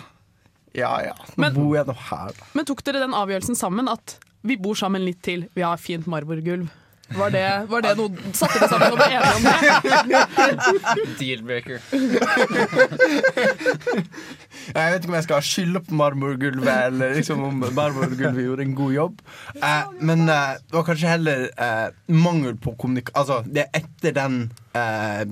Ja, 0.75 0.93
ja. 1.03 1.15
Nå 1.39 1.51
bor 1.55 1.75
jeg 1.77 1.87
nå 1.87 1.95
her, 2.09 2.33
da. 2.35 2.47
Men 2.57 2.67
tok 2.67 2.83
dere 2.87 3.03
den 3.05 3.15
avgjørelsen 3.15 3.57
sammen 3.57 3.87
at 3.91 4.17
vi 4.45 4.57
bor 4.61 4.77
sammen 4.77 5.05
litt 5.05 5.21
til, 5.25 5.47
vi 5.55 5.63
har 5.65 5.79
fint 5.81 6.05
marmorgulv? 6.11 6.67
Var 7.13 7.29
det, 7.29 7.45
var 7.69 7.83
det 7.85 7.91
noe 7.99 8.33
Satte 8.33 8.57
dere 8.57 8.69
sammen 8.71 8.93
og 8.93 8.97
ble 8.97 9.07
enige 9.13 9.33
om 9.37 9.43
det? 9.45 11.09
Deal-breaker. 11.19 11.77
Jeg 14.65 14.93
vet 14.93 15.03
ikke 15.03 15.11
om 15.11 15.17
jeg 15.19 15.27
skal 15.27 15.45
skylde 15.45 15.81
på 15.85 15.97
marmorgulvet, 15.99 16.71
eller 16.87 17.13
liksom 17.19 17.43
om 17.45 17.61
marmorgulvet 17.77 18.41
gjorde 18.47 18.65
en 18.65 18.73
god 18.79 18.95
jobb. 18.95 19.21
Eh, 19.59 19.93
men 20.01 20.25
eh, 20.25 20.55
det 20.65 20.79
var 20.79 20.87
kanskje 20.89 21.13
heller 21.13 21.45
eh, 21.53 21.87
mangel 22.09 22.57
på 22.57 22.73
kommunikasjon 22.79 23.15
Altså, 23.15 23.37
det 23.47 23.67
er 23.67 23.83
etter 23.83 24.15
den 24.15 24.39
eh, 24.75 25.23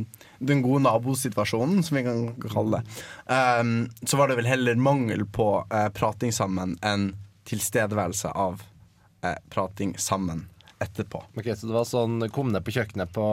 den 0.43 0.61
gode 0.63 0.83
nabosituasjonen, 0.83 1.83
som 1.83 1.97
vi 1.97 2.03
kan 2.05 2.23
kalle 2.51 2.79
det, 2.79 3.01
eh, 3.33 3.63
så 4.05 4.19
var 4.19 4.29
det 4.29 4.37
vel 4.39 4.49
heller 4.51 4.79
mangel 4.79 5.25
på 5.25 5.49
eh, 5.73 5.89
prating 5.95 6.33
sammen 6.35 6.77
enn 6.85 7.13
tilstedeværelse 7.49 8.29
av 8.29 8.61
eh, 9.25 9.39
prating 9.51 9.97
sammen 9.99 10.45
etterpå. 10.83 11.23
Ok, 11.39 11.49
Så 11.57 11.69
det 11.69 11.75
var 11.75 11.87
sånn 11.89 12.27
kom 12.33 12.51
ned 12.53 12.63
på 12.65 12.73
kjøkkenet 12.75 13.11
på, 13.15 13.25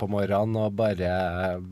på 0.00 0.08
morgenen 0.10 0.58
og 0.60 0.76
bare 0.78 1.12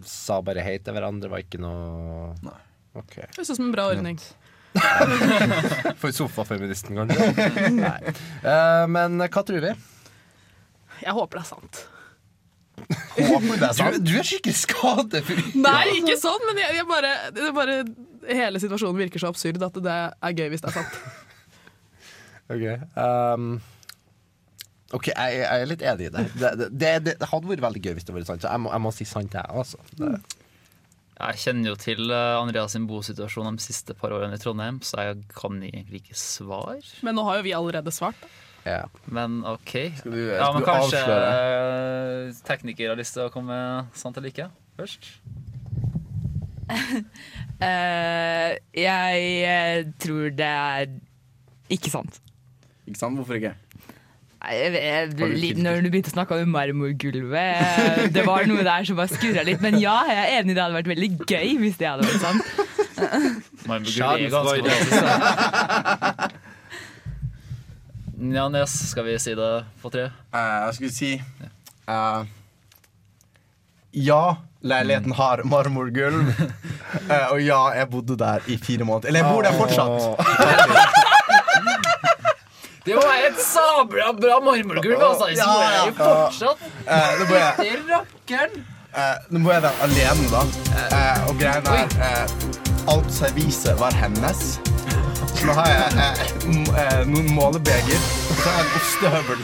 sa 0.07 0.41
bare 0.45 0.65
hei 0.67 0.79
til 0.83 0.97
hverandre? 0.97 1.31
Var 1.33 1.45
ikke 1.45 1.61
noe 1.63 2.33
Nei. 2.47 2.59
Ok. 2.99 3.15
Det 3.21 3.37
høres 3.37 3.53
ut 3.53 3.59
som 3.59 3.69
en 3.69 3.75
bra 3.75 3.89
ordning. 3.93 4.19
For 6.01 6.15
sofafeministen, 6.15 6.99
kanskje? 6.99 7.51
Nei. 7.85 8.17
Uh, 8.45 8.85
men 8.91 9.21
hva 9.25 9.45
tror 9.47 9.63
vi? 9.65 9.73
Jeg 11.05 11.15
håper 11.15 11.39
det 11.39 11.45
er 11.45 11.49
sant. 11.53 11.85
Håper 13.19 13.59
det 13.59 13.69
er 13.69 13.97
Du, 13.97 14.05
du 14.07 14.13
er 14.19 14.27
skikkelig 14.27 14.57
skadefull. 14.61 15.41
Nei, 15.59 15.85
ikke 15.99 16.19
sånn, 16.21 16.45
men 16.49 16.61
jeg, 16.63 16.77
jeg 16.79 16.87
bare, 16.91 17.15
det 17.35 17.49
bare 17.57 17.79
Hele 18.29 18.61
situasjonen 18.63 18.99
virker 19.01 19.23
så 19.23 19.31
absurd 19.33 19.63
at 19.65 19.79
det 19.83 19.97
er 19.97 20.37
gøy 20.37 20.51
hvis 20.53 20.65
det 20.65 20.73
er 20.73 20.79
sant. 20.81 21.01
Ok. 22.49 22.63
ehm, 22.65 23.59
ok, 24.97 25.07
jeg, 25.13 25.39
jeg 25.43 25.63
er 25.63 25.69
litt 25.69 25.83
enig 25.85 26.07
i 26.09 26.13
det. 26.15 26.25
Det, 26.41 26.51
det, 26.59 26.69
det. 27.05 27.15
det 27.21 27.29
hadde 27.31 27.51
vært 27.51 27.65
veldig 27.67 27.83
gøy 27.85 27.95
hvis 27.99 28.07
det 28.09 28.15
var 28.17 28.25
sant. 28.29 28.43
Så 28.45 28.53
jeg 28.53 28.63
må, 28.65 28.71
jeg 28.73 28.85
må 28.87 28.93
si 28.97 29.05
sant, 29.09 29.35
jeg. 29.37 29.45
Altså. 29.63 29.79
Det, 29.99 30.13
Jeg 31.19 31.41
kjenner 31.43 31.73
jo 31.73 31.77
til 31.83 32.13
eh, 32.15 32.35
Andreas 32.39 32.73
sin 32.77 32.85
bosituasjon 32.87 33.57
de 33.59 33.65
siste 33.65 33.95
par 33.99 34.13
årene 34.15 34.37
i 34.39 34.43
Trondheim, 34.43 34.79
så 34.87 35.03
jeg 35.09 35.25
kan 35.35 35.57
egentlig 35.67 36.05
ikke 36.05 36.15
svar. 36.21 36.79
Men 37.03 37.19
nå 37.19 37.25
har 37.27 37.41
jo 37.41 37.47
vi 37.49 37.57
allerede 37.59 37.91
svart. 37.95 38.21
ja. 38.65 38.85
Men 39.11 39.41
OK. 39.49 39.75
Skal 39.99 40.15
du, 40.15 40.21
Ja, 40.37 40.53
men 40.55 40.63
kanskje 40.67 41.01
avsløre? 41.03 41.29
eh, 42.29 42.39
tekniker 42.47 42.93
har 42.95 43.01
lyst 43.01 43.17
til 43.19 43.27
å 43.27 43.33
komme 43.35 43.59
sant 43.99 44.17
eller 44.21 44.31
ikke 44.31 44.49
først? 44.79 45.11
uh, 46.69 48.53
jeg 48.89 49.87
tror 50.03 50.31
det 50.37 50.49
er 50.49 50.91
ikke 51.73 51.91
sant. 51.93 52.21
Ikke 52.89 53.01
sant? 53.01 53.17
Hvorfor 53.19 53.39
ikke? 53.41 53.55
Nei, 54.49 54.57
Jeg, 54.57 54.81
jeg, 54.81 55.09
du 55.13 55.25
litt, 55.29 55.59
når 55.61 55.83
du 55.85 55.91
begynte 55.93 56.09
å 56.09 56.15
snakke 56.15 56.39
om 56.41 56.53
marmorgulvet 56.55 58.09
Det 58.15 58.23
var 58.25 58.49
noe 58.49 58.65
der 58.65 58.87
som 58.89 58.97
bare 58.97 59.13
skurra 59.13 59.45
litt. 59.45 59.61
Men 59.61 59.77
ja, 59.83 59.99
jeg 60.09 60.23
er 60.23 60.41
enig, 60.41 60.57
det 60.57 60.63
hadde 60.65 60.79
vært 60.79 60.93
veldig 60.95 61.11
gøy 61.29 61.57
hvis 61.61 61.77
det 61.81 61.91
hadde 61.91 62.09
vært 62.09 62.23
sant. 62.25 62.43
Marmorgulvet 63.69 64.25
er 64.25 64.33
ganske 64.33 64.61
fantastisk. 64.65 66.39
Ja, 68.19 68.49
Nes, 68.51 68.73
skal 68.91 69.05
vi 69.07 69.13
si 69.23 69.31
det 69.39 69.49
på 69.79 69.93
tre? 69.95 70.09
Uh, 70.35 70.67
jeg 70.67 70.75
skulle 70.75 70.91
si 70.91 71.11
uh, 71.87 72.25
Ja, 73.95 74.23
leiligheten 74.59 75.15
har 75.15 75.45
marmorgulv. 75.47 76.33
Uh, 77.07 77.29
og 77.33 77.39
ja, 77.45 77.61
jeg 77.79 77.91
bodde 77.93 78.19
der 78.19 78.43
i 78.51 78.59
fire 78.59 78.89
måneder. 78.89 79.13
Eller 79.13 79.23
jeg 79.23 79.31
bor 79.31 79.47
der 79.47 79.55
fortsatt. 79.55 80.98
Det 82.89 82.97
var 82.97 83.27
et 83.29 83.41
sabla 83.45 84.13
bra 84.17 84.39
marmorgulv, 84.45 85.03
altså! 85.11 85.29
Så 85.29 85.31
Ja, 85.37 85.53
ja. 85.77 85.87
jo 85.87 85.93
fortsatt 85.99 86.61
det 87.19 87.29
bor 87.29 87.39
rakkeren! 87.93 88.59
Uh, 88.89 89.17
nå 89.31 89.43
må 89.45 89.53
jeg 89.53 89.63
være 89.63 89.85
alene, 89.85 90.29
da. 90.33 90.43
Uh, 90.73 91.29
og 91.29 91.35
greia 91.39 91.61
er 92.09 92.27
Alt 92.89 93.11
serviset 93.13 93.75
var 93.81 93.93
hennes. 93.93 94.61
Så 95.35 95.47
nå 95.47 95.53
har 95.59 95.69
jeg 95.69 97.07
noen 97.11 97.29
målebeger, 97.37 98.01
og 98.31 98.41
så 98.41 98.49
har 98.49 98.63
jeg 98.63 98.65
en 98.65 98.73
ostehøvel. 98.81 99.43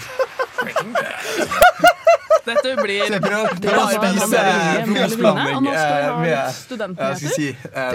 Dette 2.45 2.75
blir 2.83 3.07
Se, 3.09 3.19
prøv, 3.25 3.47
prøv 3.65 3.79
å 3.81 3.85
spise 3.93 4.41
eh, 4.41 4.83
frokostblanding 4.89 5.57
og 5.59 5.63
nå 5.65 5.73
skal 5.75 6.19
vi 6.21 6.33
eh. 6.35 6.51
Jeg 6.99 7.21
skal 7.21 7.33
si 7.35 7.47
eh, 7.53 7.93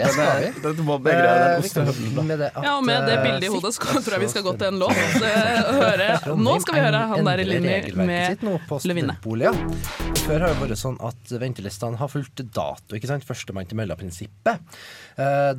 dette 0.63 0.85
må 0.87 0.97
den 1.05 1.19
Eh, 1.19 2.63
Ja, 2.65 2.73
og 2.77 2.85
med 2.87 3.05
det 3.09 3.17
bildet 3.23 3.45
i 3.45 3.51
hodet 3.53 3.73
så 3.75 3.83
tror 4.01 4.15
jeg 4.17 4.23
vi 4.25 4.29
skal 4.31 4.45
gå 4.47 4.53
til 4.61 4.71
en 4.71 4.79
låt. 4.81 4.95
høre. 5.79 6.09
Nå 6.39 6.55
skal 6.63 6.77
vi 6.79 6.83
høre 6.87 7.03
han 7.13 7.29
der 7.29 7.43
i 7.43 7.47
linje 7.49 7.77
med 7.99 8.43
Levinne. 8.89 9.17
Før 10.25 10.43
har 10.45 10.53
det 10.53 10.59
vært 10.63 10.81
sånn 10.81 10.97
at 11.09 11.35
ventelistene 11.41 11.99
har 11.99 12.09
fulgt 12.11 12.43
dato. 12.53 12.97
ikke 12.97 13.09
sant? 13.09 13.25
Førstemann 13.27 13.69
til 13.69 13.79
mølla-prinsippet. 13.79 14.59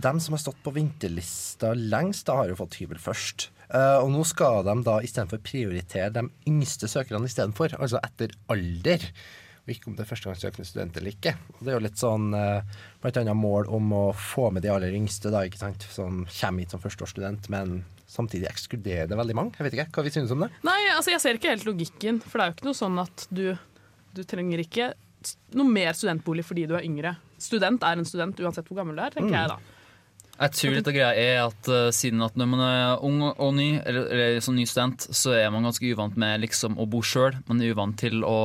De 0.00 0.12
som 0.24 0.36
har 0.36 0.42
stått 0.42 0.60
på 0.64 0.72
ventelista 0.74 1.72
lengst, 1.76 2.26
da 2.30 2.40
har 2.40 2.52
jo 2.52 2.58
fått 2.58 2.78
hybel 2.80 2.98
først. 3.02 3.50
Eh, 3.70 3.98
og 4.02 4.08
nå 4.10 4.24
skal 4.26 4.64
de 4.66 4.74
da 4.86 4.96
istedenfor 5.06 5.42
prioritere 5.46 6.10
de 6.14 6.24
yngste 6.50 6.88
søkerne 6.90 7.28
istedenfor, 7.30 7.76
altså 7.78 8.00
etter 8.02 8.34
alder. 8.50 9.04
Og 9.66 9.74
ikke 9.74 9.90
om 9.90 9.94
det 9.98 10.02
er 10.06 10.08
førstegangssøkende 10.10 10.66
student 10.66 10.96
eller 10.98 11.12
ikke. 11.12 11.34
Og 11.58 11.62
det 11.62 11.70
er 11.70 11.76
jo 11.78 11.84
litt 11.84 12.00
sånn 12.00 12.30
blant 12.32 13.18
annet 13.20 13.36
mål 13.38 13.68
om 13.70 13.92
å 13.94 14.04
få 14.16 14.48
med 14.56 14.64
de 14.64 14.70
aller 14.72 14.94
yngste, 14.96 15.30
da, 15.30 15.44
ikke 15.46 15.60
sant? 15.60 15.84
som 15.92 16.24
kommer 16.32 16.64
hit 16.64 16.72
som 16.74 16.80
førsteårsstudent, 16.82 17.50
men 17.52 17.82
samtidig 18.10 18.48
ekskluderer 18.50 19.06
det 19.06 19.18
veldig 19.20 19.36
mange. 19.38 19.52
Jeg 19.60 19.68
vet 19.68 19.76
ikke, 19.76 19.90
Hva 19.94 20.06
vi 20.08 20.10
synes 20.16 20.32
om 20.34 20.42
det? 20.42 20.48
Nei, 20.66 20.78
altså 20.96 21.12
jeg 21.12 21.22
ser 21.22 21.38
ikke 21.38 21.52
helt 21.52 21.68
logikken, 21.68 22.18
for 22.24 22.40
det 22.40 22.46
er 22.46 22.50
jo 22.50 22.56
ikke 22.56 22.68
noe 22.70 22.78
sånn 22.80 22.98
at 23.04 23.26
du, 23.30 23.44
du 24.16 24.22
trenger 24.26 24.64
ikke 24.64 24.88
noe 25.60 25.68
mer 25.68 25.92
studentbolig 25.94 26.42
fordi 26.48 26.64
du 26.66 26.74
er 26.80 26.88
yngre. 26.88 27.12
Student 27.38 27.84
er 27.86 28.00
en 28.00 28.08
student 28.08 28.40
uansett 28.40 28.66
hvor 28.66 28.80
gammel 28.80 28.96
du 28.98 29.04
er, 29.04 29.12
tenker 29.14 29.30
Mm. 29.30 29.38
jeg 29.38 29.52
da. 29.52 29.60
Jeg 30.40 30.54
tror 30.56 30.72
litt 30.72 30.86
av 30.88 30.94
greia 30.96 31.08
er 31.20 31.38
at 31.44 31.68
uh, 31.68 31.90
siden 31.92 32.22
at 32.24 32.36
når 32.40 32.46
man 32.48 32.60
er 32.64 33.02
ung 33.04 33.18
og 33.28 33.50
ny, 33.58 33.66
eller, 33.84 34.06
eller 34.08 34.38
som 34.40 34.54
ny 34.56 34.64
student, 34.64 35.04
så 35.12 35.34
er 35.36 35.50
man 35.52 35.66
ganske 35.68 35.84
uvant 35.92 36.16
med 36.16 36.40
liksom 36.40 36.78
å 36.80 36.86
bo 36.88 37.02
sjøl. 37.04 37.36
Man 37.50 37.60
er 37.60 37.74
uvant 37.74 37.98
til 38.00 38.22
å 38.24 38.36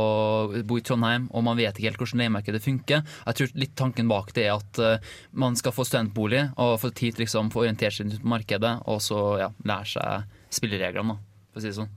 bo 0.67 0.75
i 0.75 0.83
Trondheim, 0.83 1.29
og 1.31 1.45
man 1.47 1.55
vet 1.55 1.77
ikke 1.79 1.87
helt 1.93 2.01
hvordan 2.01 2.23
leiemarkedet 2.25 2.59
funker. 2.65 3.05
Jeg 3.29 3.39
tror 3.39 3.53
litt 3.63 3.75
tanken 3.79 4.11
bak 4.11 4.33
det 4.35 4.43
er 4.49 4.57
at 4.57 4.81
uh, 4.83 5.13
man 5.31 5.55
skal 5.55 5.71
få 5.75 5.85
studentbolig 5.87 6.41
og 6.59 6.75
få 6.83 6.91
tid 6.91 7.15
til 7.15 7.23
liksom, 7.23 7.53
få 7.55 7.63
orientert 7.63 7.95
seg 7.95 8.09
rundt 8.09 8.27
markedet, 8.35 8.73
og 8.91 8.99
så 9.05 9.21
ja, 9.45 9.53
lære 9.63 9.93
seg 9.95 10.41
spillereglene, 10.59 11.15
for 11.53 11.61
å 11.61 11.63
si 11.63 11.71
det 11.71 11.77
sånn. 11.79 11.93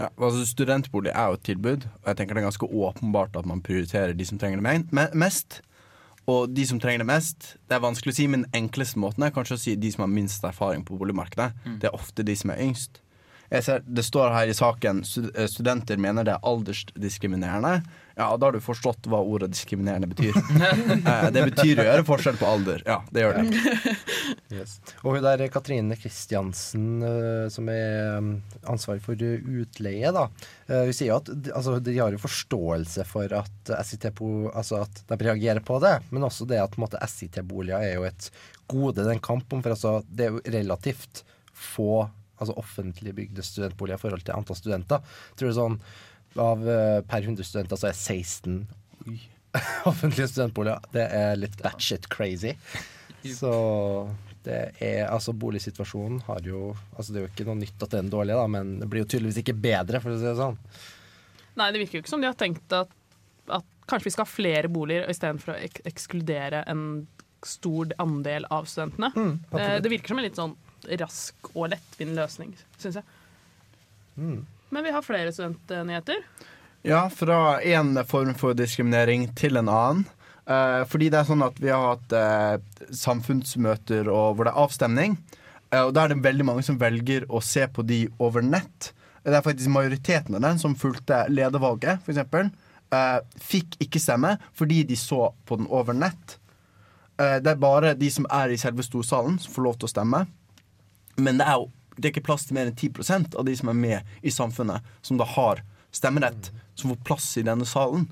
Ja, 0.00 0.08
altså 0.16 0.46
Studentbolig 0.48 1.12
er 1.12 1.28
jo 1.30 1.36
et 1.36 1.44
tilbud, 1.46 1.84
og 2.00 2.08
jeg 2.08 2.18
tenker 2.18 2.34
det 2.34 2.42
er 2.42 2.48
ganske 2.48 2.70
åpenbart 2.88 3.36
at 3.38 3.46
man 3.46 3.60
prioriterer 3.62 4.16
de 4.16 4.24
som 4.26 4.40
trenger 4.40 4.58
det 4.58 4.64
me- 4.66 4.88
me- 4.96 5.12
mest. 5.26 5.60
Og 6.30 6.50
de 6.54 6.66
som 6.66 6.78
trenger 6.80 7.02
det 7.02 7.08
mest, 7.08 7.54
det 7.66 7.74
er 7.76 7.82
vanskelig 7.82 8.12
å 8.12 8.16
si, 8.16 8.26
men 8.30 8.44
enkleste 8.54 9.00
måten 9.02 9.24
er 9.26 9.32
kanskje 9.34 9.56
å 9.58 9.62
si 9.62 9.74
de 9.76 9.90
som 9.90 10.04
har 10.04 10.12
minst 10.12 10.44
erfaring 10.46 10.84
på 10.86 10.98
boligmarkedet. 11.00 11.48
Det 11.82 11.90
er 11.90 11.96
ofte 11.98 12.22
de 12.22 12.36
som 12.38 12.52
er 12.54 12.62
yngst. 12.62 13.00
Jeg 13.52 13.66
ser, 13.66 13.82
det 13.84 14.04
står 14.06 14.30
her 14.32 14.48
i 14.48 14.54
saken 14.56 15.02
studenter 15.04 15.98
mener 16.00 16.24
det 16.24 16.36
er 16.36 16.46
aldersdiskriminerende. 16.48 17.82
Ja, 18.16 18.28
da 18.36 18.46
har 18.48 18.52
du 18.56 18.60
forstått 18.62 19.08
hva 19.10 19.18
ordet 19.24 19.50
diskriminerende 19.54 20.10
betyr. 20.12 20.36
Eh, 21.02 21.28
det 21.34 21.42
betyr 21.50 21.80
å 21.82 21.84
gjøre 21.86 22.04
forskjell 22.06 22.36
på 22.38 22.46
alder. 22.46 22.82
Ja, 22.86 23.00
det 23.10 23.24
gjør 23.24 23.38
det. 23.40 23.62
Yes. 24.52 24.76
Og 25.00 25.16
hun 25.16 25.24
der 25.24 25.40
Katrine 25.50 25.96
Kristiansen, 25.98 27.00
eh, 27.06 27.46
som 27.52 27.68
er 27.72 28.20
ansvarig 28.68 28.92
ansvarlig 28.92 29.04
for 29.04 29.16
utleie, 29.62 30.12
da. 30.12 30.26
eh, 30.68 30.84
hun 30.86 30.94
sier 30.96 31.12
jo 31.12 31.18
at 31.20 31.30
altså, 31.54 31.78
de 31.80 31.96
har 31.98 32.12
jo 32.12 32.20
forståelse 32.22 33.04
for 33.08 33.32
at 33.36 33.72
SIT 33.86 34.08
po- 34.18 34.50
altså 34.52 34.82
at 34.84 35.02
de 35.08 35.18
reagerer 35.22 35.62
på 35.64 35.78
det, 35.82 35.98
men 36.10 36.22
også 36.28 36.46
det 36.48 36.60
at 36.62 36.76
SIT-boliger 37.08 37.80
er 37.82 37.94
jo 37.96 38.06
et 38.08 38.30
gode 38.68 39.00
det 39.02 39.08
er 39.08 39.16
en 39.16 39.24
kamp 39.24 39.52
om. 39.52 39.62
For 39.64 39.74
altså, 39.74 40.02
det 40.08 40.26
er 40.26 40.36
jo 40.36 40.44
relativt 40.52 41.24
få 41.52 42.08
altså 42.42 42.56
offentlig 42.58 43.14
bygde 43.14 43.42
studentboliger 43.46 44.00
i 44.00 44.02
forhold 44.02 44.24
til 44.26 44.34
antall 44.34 44.58
studenter. 44.58 45.02
Tror 45.36 45.48
er 45.52 45.58
sånn 45.60 45.78
av 46.40 46.64
eh, 46.68 47.00
per 47.08 47.26
100 47.26 47.44
studenter 47.44 47.80
så 47.80 47.90
er 47.90 47.98
16 47.98 48.58
oi, 49.08 49.18
offentlige 49.90 50.30
studentboliger. 50.30 50.84
Det 50.94 51.06
er 51.12 51.38
litt 51.40 51.58
batshit 51.60 52.08
crazy. 52.12 52.54
Så 53.22 53.52
det 54.42 54.62
er 54.82 55.04
altså 55.06 55.34
boligsituasjonen 55.38 56.24
har 56.26 56.42
jo 56.42 56.72
Altså 56.96 57.12
det 57.12 57.20
er 57.20 57.26
jo 57.26 57.30
ikke 57.30 57.44
noe 57.46 57.60
nytt 57.60 57.84
at 57.84 57.92
den 57.94 58.08
er 58.08 58.14
dårlig, 58.16 58.34
da, 58.34 58.46
men 58.50 58.74
det 58.80 58.88
blir 58.90 59.04
jo 59.04 59.10
tydeligvis 59.12 59.42
ikke 59.44 59.54
bedre, 59.54 60.00
for 60.02 60.14
å 60.14 60.18
si 60.18 60.26
det 60.26 60.34
sånn. 60.40 60.58
Nei, 61.60 61.68
det 61.70 61.82
virker 61.82 61.98
jo 61.98 62.02
ikke 62.02 62.14
som 62.14 62.24
de 62.24 62.30
har 62.30 62.38
tenkt 62.40 62.74
at, 62.74 62.90
at 63.52 63.68
kanskje 63.90 64.08
vi 64.08 64.14
skal 64.16 64.26
ha 64.26 64.32
flere 64.32 64.70
boliger 64.72 65.10
istedenfor 65.12 65.54
å 65.54 65.60
ek 65.60 65.82
ekskludere 65.88 66.64
en 66.70 67.04
stor 67.46 67.92
andel 68.02 68.46
av 68.54 68.66
studentene. 68.70 69.10
Mm. 69.14 69.32
Eh, 69.58 69.76
det 69.82 69.90
virker 69.92 70.12
som 70.12 70.20
en 70.22 70.26
litt 70.26 70.38
sånn 70.38 70.56
rask 70.98 71.52
og 71.52 71.70
lettvint 71.72 72.14
løsning, 72.16 72.54
syns 72.80 73.00
jeg. 73.00 73.18
Mm. 74.16 74.42
Men 74.72 74.86
vi 74.86 74.94
har 74.94 75.04
flere 75.04 75.32
studentnyheter. 75.34 76.24
Ja, 76.82 77.04
fra 77.12 77.60
en 77.60 77.94
form 78.08 78.32
for 78.34 78.56
diskriminering 78.56 79.28
til 79.38 79.60
en 79.60 79.68
annen. 79.68 80.06
Eh, 80.48 80.80
fordi 80.90 81.10
det 81.12 81.20
er 81.20 81.28
sånn 81.28 81.44
at 81.44 81.60
vi 81.62 81.70
har 81.70 81.84
hatt 81.92 82.14
eh, 82.16 82.88
samfunnsmøter 82.96 84.08
og 84.10 84.34
hvor 84.34 84.48
det 84.48 84.54
er 84.54 84.64
avstemning. 84.64 85.14
Eh, 85.70 85.84
og 85.84 85.92
da 85.94 86.06
er 86.06 86.14
det 86.14 86.24
veldig 86.24 86.46
mange 86.48 86.64
som 86.66 86.80
velger 86.80 87.28
å 87.30 87.42
se 87.44 87.68
på 87.68 87.84
de 87.86 88.06
over 88.22 88.42
nett. 88.42 88.90
Det 89.22 89.36
er 89.36 89.44
faktisk 89.44 89.70
majoriteten 89.70 90.34
av 90.34 90.42
dem 90.42 90.58
som 90.58 90.74
fulgte 90.74 91.20
ledervalget, 91.30 92.02
f.eks. 92.02 92.50
Eh, 92.92 93.18
fikk 93.52 93.78
ikke 93.84 94.00
stemme 94.02 94.34
fordi 94.58 94.82
de 94.88 94.98
så 94.98 95.30
på 95.46 95.60
den 95.60 95.68
over 95.70 95.94
nett. 95.96 96.38
Eh, 97.20 97.38
det 97.44 97.54
er 97.54 97.62
bare 97.62 97.94
de 97.98 98.10
som 98.10 98.26
er 98.32 98.52
i 98.52 98.58
selve 98.60 98.84
storsalen, 98.84 99.38
som 99.38 99.54
får 99.54 99.68
lov 99.68 99.78
til 99.78 99.88
å 99.88 99.94
stemme. 99.94 100.24
Men 101.20 101.38
det 101.38 101.46
er 101.46 101.60
jo 101.60 101.70
det 102.02 102.10
er 102.10 102.14
ikke 102.16 102.26
plass 102.26 102.48
til 102.48 102.58
mer 102.58 102.68
enn 102.68 102.76
10% 102.76 103.36
av 103.38 103.46
de 103.46 103.54
som 103.58 103.70
er 103.70 103.78
med 103.78 104.16
i 104.26 104.32
samfunnet, 104.34 104.82
som 105.06 105.20
da 105.20 105.26
har 105.36 105.62
stemmerett, 105.94 106.50
som 106.74 106.92
får 106.92 107.04
plass 107.06 107.28
i 107.38 107.46
denne 107.46 107.66
salen. 107.68 108.08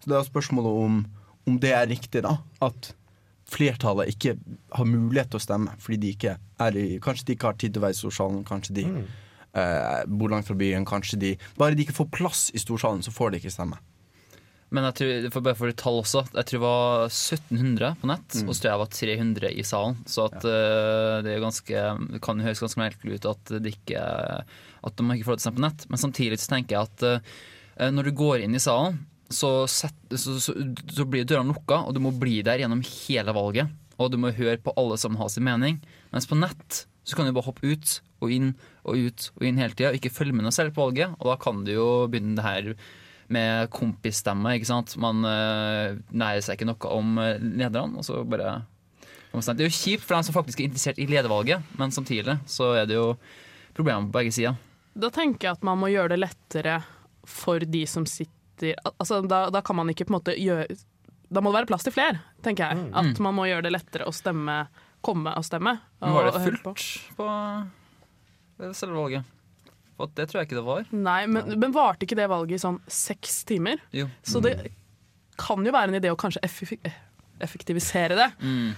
Så 0.00 0.10
det 0.10 0.16
er 0.16 0.28
spørsmålet 0.28 0.82
om, 0.86 1.00
om 1.48 1.58
det 1.60 1.74
er 1.74 1.90
riktig, 1.90 2.22
da. 2.24 2.38
At 2.64 2.92
flertallet 3.48 4.12
ikke 4.12 4.36
har 4.76 4.88
mulighet 4.88 5.32
til 5.32 5.40
å 5.40 5.44
stemme 5.44 5.72
fordi 5.80 5.96
de 6.02 6.10
ikke 6.12 6.34
er 6.60 6.76
i 6.76 6.98
Kanskje 7.00 7.30
de 7.30 7.36
ikke 7.36 7.48
har 7.48 7.56
tid 7.56 7.72
til 7.72 7.80
å 7.80 7.86
være 7.86 7.96
i 7.96 8.00
storsalen, 8.02 8.42
kanskje 8.48 8.74
de 8.76 8.84
eh, 8.88 10.02
bor 10.04 10.32
langt 10.32 10.48
fra 10.50 10.56
byen, 10.58 10.84
kanskje 10.88 11.20
de 11.22 11.30
Bare 11.56 11.78
de 11.78 11.86
ikke 11.86 11.96
får 11.96 12.10
plass 12.12 12.42
i 12.52 12.60
storsalen, 12.60 13.00
så 13.04 13.14
får 13.14 13.32
de 13.32 13.40
ikke 13.40 13.54
stemme. 13.54 13.80
Men 14.70 14.84
jeg 14.90 14.94
tror, 14.98 15.28
for 15.32 15.44
bare 15.46 15.56
for 15.56 15.70
et 15.72 15.78
tall 15.80 15.98
også, 16.02 16.22
jeg 16.34 16.44
tror 16.44 16.58
det 16.58 16.64
var 16.66 17.04
1700 17.08 17.94
på 18.02 18.08
nett, 18.10 18.34
Mm. 18.36 18.48
og 18.48 18.54
så 18.54 18.60
tror 18.60 18.68
jeg 18.68 18.76
det 18.76 18.84
var 18.84 18.96
300 18.98 19.52
i 19.56 19.62
salen. 19.64 19.96
Så 20.04 20.24
at, 20.28 20.36
eh, 20.44 21.22
det, 21.24 21.32
er 21.36 21.40
ganske, 21.40 21.84
det 22.12 22.20
kan 22.20 22.40
høres 22.44 22.60
ganske 22.60 22.82
merkelig 22.82 23.16
ut 23.18 23.28
at, 23.32 23.52
det 23.64 23.72
ikke, 23.78 24.02
at 24.84 24.96
de 25.00 25.06
ikke 25.14 25.24
får 25.28 25.38
det 25.38 25.40
til 25.42 25.48
seg 25.48 25.56
på 25.56 25.64
nett. 25.64 25.86
Men 25.88 26.02
samtidig 26.02 26.38
så 26.42 26.50
tenker 26.52 26.76
jeg 26.76 26.84
at 26.90 27.06
eh, 27.08 27.90
når 27.94 28.10
du 28.10 28.12
går 28.20 28.44
inn 28.44 28.54
i 28.54 28.60
salen, 28.60 29.00
så, 29.32 29.66
set, 29.68 29.96
så, 30.16 30.36
så, 30.40 30.52
så 30.92 31.04
blir 31.08 31.24
dørene 31.28 31.52
lukka, 31.52 31.82
og 31.88 31.94
du 31.96 32.00
må 32.00 32.12
bli 32.16 32.42
der 32.44 32.60
gjennom 32.60 32.80
hele 32.84 33.32
valget. 33.36 33.72
Og 33.98 34.12
du 34.12 34.16
må 34.20 34.30
høre 34.36 34.60
på 34.62 34.72
alle 34.78 34.96
som 35.00 35.16
har 35.20 35.28
sin 35.32 35.44
mening. 35.48 35.80
Mens 36.12 36.28
på 36.28 36.36
nett 36.38 36.84
så 37.08 37.16
kan 37.16 37.24
du 37.26 37.32
bare 37.32 37.48
hoppe 37.48 37.64
ut 37.72 37.98
og 38.20 38.30
inn 38.34 38.52
og 38.84 38.96
ut 39.00 39.30
og 39.36 39.44
inn 39.48 39.56
hele 39.60 39.72
tida, 39.76 39.90
og 39.90 39.96
ikke 39.98 40.12
følge 40.12 40.36
med 40.36 40.44
noe 40.44 40.52
selv 40.52 40.74
på 40.76 40.84
valget. 40.90 41.16
Og 41.20 41.28
da 41.32 41.36
kan 41.40 41.64
du 41.64 41.72
jo 41.72 41.88
begynne 42.12 42.36
det 42.36 42.44
her 42.44 42.70
med 43.28 43.68
kompisstemme. 43.74 44.54
ikke 44.56 44.68
sant? 44.70 44.94
Man 45.00 45.20
uh, 45.24 45.96
nærer 46.10 46.40
seg 46.44 46.56
ikke 46.58 46.68
noe 46.70 46.92
om 46.96 47.18
uh, 47.20 47.34
lederne. 47.40 47.98
og 48.00 48.04
så 48.06 48.22
bare... 48.24 48.62
Det 49.28 49.60
er 49.60 49.66
jo 49.68 49.74
kjipt 49.76 50.02
for 50.08 50.16
dem 50.16 50.24
som 50.24 50.34
faktisk 50.34 50.60
er 50.62 50.66
interessert 50.70 50.98
i 50.98 51.04
ledervalget, 51.06 51.62
men 51.78 51.92
samtidig 51.92 52.38
så 52.48 52.70
er 52.80 52.86
det 52.88 52.96
jo 52.96 53.10
problemer 53.76 54.06
på 54.08 54.14
begge 54.16 54.32
sider. 54.32 54.56
Da 54.98 55.10
tenker 55.14 55.50
jeg 55.50 55.58
at 55.58 55.66
man 55.68 55.78
må 55.78 55.90
gjøre 55.92 56.14
det 56.16 56.22
lettere 56.24 56.78
for 57.28 57.60
de 57.60 57.82
som 57.86 58.06
sitter 58.08 58.72
altså, 58.96 59.20
da, 59.28 59.44
da 59.54 59.60
kan 59.62 59.76
man 59.78 59.92
ikke 59.92 60.08
på 60.08 60.14
en 60.14 60.16
måte 60.16 60.32
gjøre 60.34 60.64
Da 61.30 61.42
må 61.44 61.52
det 61.52 61.58
være 61.60 61.68
plass 61.68 61.84
til 61.84 61.92
flere, 61.94 62.22
tenker 62.42 62.72
jeg. 62.72 62.88
At 62.96 63.12
Mm. 63.12 63.22
man 63.28 63.36
må 63.36 63.44
gjøre 63.46 63.68
det 63.68 63.74
lettere 63.76 64.08
å 64.08 64.14
stemme, 64.16 64.56
komme 65.04 65.36
og 65.36 65.44
stemme. 65.44 65.76
Men 66.00 66.14
var 66.16 66.24
det 66.32 66.40
fullt 66.40 66.64
på 66.64 66.72
på 68.58 68.72
selve 68.74 68.96
valget? 68.96 69.24
For 69.98 70.10
det 70.14 70.28
tror 70.30 70.40
jeg 70.40 70.48
ikke 70.48 70.58
det 70.60 70.66
var. 70.68 70.88
Nei, 70.94 71.20
men, 71.26 71.52
men 71.58 71.72
varte 71.74 72.06
ikke 72.06 72.16
det 72.18 72.28
valget 72.30 72.56
i 72.60 72.62
sånn 72.62 72.78
seks 72.86 73.40
timer? 73.48 73.80
Jo. 73.94 74.06
Så 74.22 74.40
det 74.44 74.54
kan 75.38 75.66
jo 75.66 75.74
være 75.74 75.90
en 75.92 75.98
idé 75.98 76.12
å 76.14 76.18
kanskje 76.18 76.40
effi- 76.46 76.78
effektivisere 77.42 78.16
det. 78.18 78.30
Mm. 78.42 78.72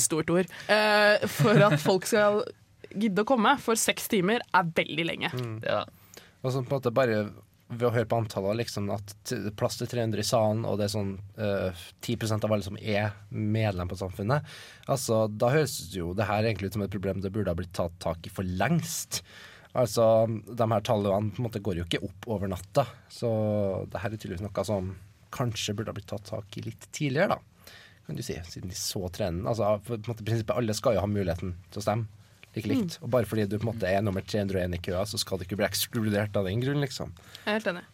Stort 0.00 0.30
ord. 0.34 0.46
Eh, 0.68 1.26
for 1.30 1.60
at 1.68 1.78
folk 1.80 2.06
skal 2.08 2.42
gidde 2.92 3.22
å 3.24 3.28
komme. 3.28 3.56
For 3.62 3.78
seks 3.78 4.08
timer 4.12 4.42
er 4.56 4.70
veldig 4.76 5.04
lenge. 5.08 5.30
Ja. 5.64 5.82
Og 6.42 6.52
så 6.54 6.62
på 6.62 6.68
en 6.68 6.78
måte 6.78 6.92
bare 6.94 7.20
ved 7.68 7.84
å 7.84 7.90
høre 7.92 8.08
på 8.08 8.16
antallet, 8.16 8.56
liksom 8.62 8.86
at 8.94 9.10
t- 9.28 9.36
plass 9.58 9.76
til 9.76 9.90
300 9.90 10.22
i 10.22 10.24
salen, 10.24 10.62
og 10.64 10.78
det 10.80 10.86
er 10.86 10.92
sånn 10.94 11.10
eh, 11.36 11.82
10% 12.06 12.46
av 12.46 12.54
alle 12.56 12.64
som 12.64 12.78
er 12.80 13.10
medlem 13.28 13.90
på 13.90 13.98
Samfunnet, 14.00 14.46
altså 14.88 15.26
da 15.28 15.50
høres 15.52 15.74
jo 15.92 16.14
det 16.16 16.24
her 16.30 16.48
egentlig 16.48 16.70
ut 16.70 16.78
som 16.78 16.86
et 16.86 16.94
problem 16.94 17.20
det 17.20 17.28
burde 17.34 17.52
ha 17.52 17.58
blitt 17.58 17.74
tatt 17.76 17.98
tak 18.00 18.24
i 18.24 18.32
for 18.32 18.48
lengst. 18.48 19.20
Altså, 19.76 20.04
de 20.28 20.68
her 20.72 20.84
tallene 20.86 21.32
på 21.34 21.42
en 21.42 21.46
måte 21.48 21.60
går 21.62 21.80
jo 21.80 21.84
ikke 21.84 22.00
opp 22.06 22.28
over 22.32 22.48
natta, 22.50 22.86
så 23.12 23.28
det 23.90 24.00
her 24.00 24.14
er 24.14 24.20
tydeligvis 24.20 24.44
noe 24.46 24.64
som 24.66 24.94
kanskje 25.34 25.74
burde 25.76 25.92
ha 25.92 25.96
blitt 25.98 26.08
tatt 26.08 26.24
tak 26.30 26.56
i 26.56 26.64
litt 26.64 26.88
tidligere, 26.96 27.36
da. 27.36 27.74
Kan 28.08 28.16
du 28.16 28.22
si, 28.24 28.38
siden 28.48 28.72
de 28.72 28.78
så 28.78 29.02
trenden. 29.12 29.44
Altså, 29.50 29.74
på 29.84 29.98
en 29.98 30.06
måte, 30.08 30.24
prinsippet, 30.24 30.56
alle 30.56 30.72
skal 30.76 30.96
jo 30.96 31.02
ha 31.04 31.10
muligheten 31.10 31.52
til 31.68 31.82
å 31.82 31.84
stemme 31.84 32.08
like 32.56 32.70
likt. 32.70 32.96
Og 33.04 33.12
bare 33.12 33.28
fordi 33.28 33.44
du 33.44 33.58
på 33.58 33.66
en 33.66 33.74
måte 33.74 33.90
er 33.90 34.00
nummer 34.02 34.24
301 34.24 34.78
i 34.78 34.80
køa, 34.88 35.04
så 35.06 35.20
skal 35.20 35.38
du 35.38 35.44
ikke 35.44 35.58
bli 35.60 35.68
ekskludert 35.68 36.36
av 36.40 36.48
den 36.48 36.64
grunn, 36.64 36.80
liksom. 36.80 37.12
Jeg 37.44 37.52
er 37.52 37.58
helt 37.60 37.70
enig. 37.74 37.84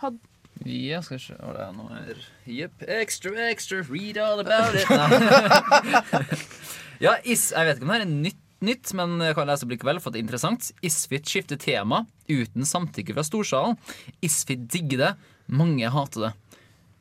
Had, 0.00 0.16
Ja, 0.64 1.02
skal 1.04 1.16
vi 1.18 1.22
se 1.24 1.34
Var 1.36 1.56
det 1.56 1.66
noe 1.76 1.92
her 1.92 2.18
Jepp. 2.48 2.82
Extra, 2.88 3.32
extra, 3.50 3.82
read 3.88 4.16
all 4.20 4.40
about 4.40 4.74
it. 4.76 4.88
Ja, 7.04 7.14
is, 7.24 7.50
jeg 7.52 7.64
vet 7.68 7.78
ikke 7.78 7.86
om 7.86 7.92
det 7.92 7.96
her 8.00 8.06
er 8.06 8.10
nytt, 8.12 8.40
nytt, 8.66 8.92
men 8.98 9.18
jeg 9.24 9.36
kan 9.38 9.48
lese 9.48 9.66
opp 9.66 9.74
likevel, 9.74 10.00
for 10.02 10.12
det 10.12 10.20
er 10.20 10.26
interessant. 10.26 10.70
Isfit 10.86 11.28
skifter 11.28 11.60
tema 11.60 12.04
uten 12.30 12.66
samtykke 12.68 13.16
fra 13.16 13.24
storsalen. 13.26 13.78
Isfit 14.24 14.66
digger 14.72 15.04
det. 15.04 15.12
Mange 15.50 15.90
hater 15.90 16.28
det. 16.28 16.32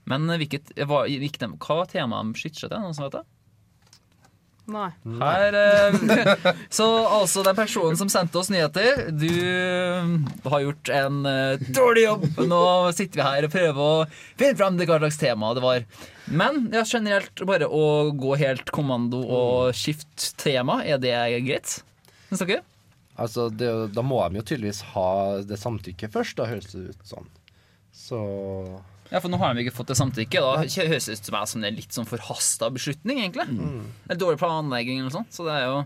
Men 0.09 0.25
hvilket, 0.41 0.71
hva, 0.89 1.03
hva 1.05 1.83
temaet 1.89 2.31
de 2.31 2.41
skytter 2.41 2.65
seg 2.65 2.71
til? 2.71 2.81
Noen 2.81 2.97
som 2.97 3.05
vet 3.05 3.19
det? 3.19 3.25
Nei. 4.73 4.89
Her, 5.19 5.55
eh, 5.59 6.47
så 6.77 6.87
altså 7.07 7.43
den 7.45 7.57
personen 7.57 7.97
som 7.99 8.11
sendte 8.11 8.39
oss 8.41 8.51
nyheter, 8.53 9.09
du 9.11 9.27
eh, 9.29 10.13
har 10.45 10.63
gjort 10.65 10.91
en 10.93 11.19
eh, 11.29 11.65
dårlig 11.75 12.05
jobb. 12.05 12.25
Nå 12.49 12.61
sitter 12.97 13.21
vi 13.21 13.27
her 13.27 13.47
og 13.47 13.53
prøver 13.55 13.83
å 13.83 14.07
finne 14.39 14.57
fram 14.59 14.79
hva 14.79 14.99
slags 15.01 15.19
tema 15.21 15.53
det 15.57 15.65
var. 15.65 15.85
Men 16.29 16.67
ja, 16.73 16.85
generelt 16.85 17.45
bare 17.49 17.67
å 17.67 18.11
gå 18.13 18.35
helt 18.41 18.69
kommando 18.75 19.21
og 19.25 19.77
skifte 19.77 20.33
tema, 20.39 20.81
er 20.85 21.01
det 21.01 21.15
greit? 21.47 21.79
Syns 22.29 22.45
dere? 22.45 22.61
Altså, 23.19 23.49
det, 23.51 23.69
da 23.91 24.03
må 24.05 24.21
de 24.29 24.39
jo 24.39 24.45
tydeligvis 24.45 24.83
ha 24.93 25.09
det 25.43 25.59
samtykket 25.59 26.13
først, 26.13 26.37
da 26.39 26.47
høres 26.47 26.71
det 26.71 26.93
ut 26.93 27.09
sånn. 27.09 27.27
Så 27.91 28.19
Ja, 29.09 29.17
for 29.17 29.31
nå 29.31 29.39
har 29.41 29.55
de 29.57 29.63
ikke 29.63 29.73
fått 29.73 29.89
det 29.89 29.97
samtykke. 29.97 30.41
Da 30.43 30.51
høres 30.61 31.07
det 31.09 31.17
ut 31.17 31.29
som 31.31 31.39
som 31.49 31.63
en 31.65 31.77
litt 31.77 31.95
sånn 31.95 32.09
forhasta 32.09 32.69
beslutning, 32.73 33.23
egentlig. 33.23 33.47
Eller 34.05 34.21
dårlig 34.21 34.41
planlegging 34.41 34.99
eller 34.99 35.09
noe 35.09 35.17
sånt. 35.17 35.33
Så 35.33 35.47
det 35.47 35.55
er 35.57 35.65
jo 35.65 35.79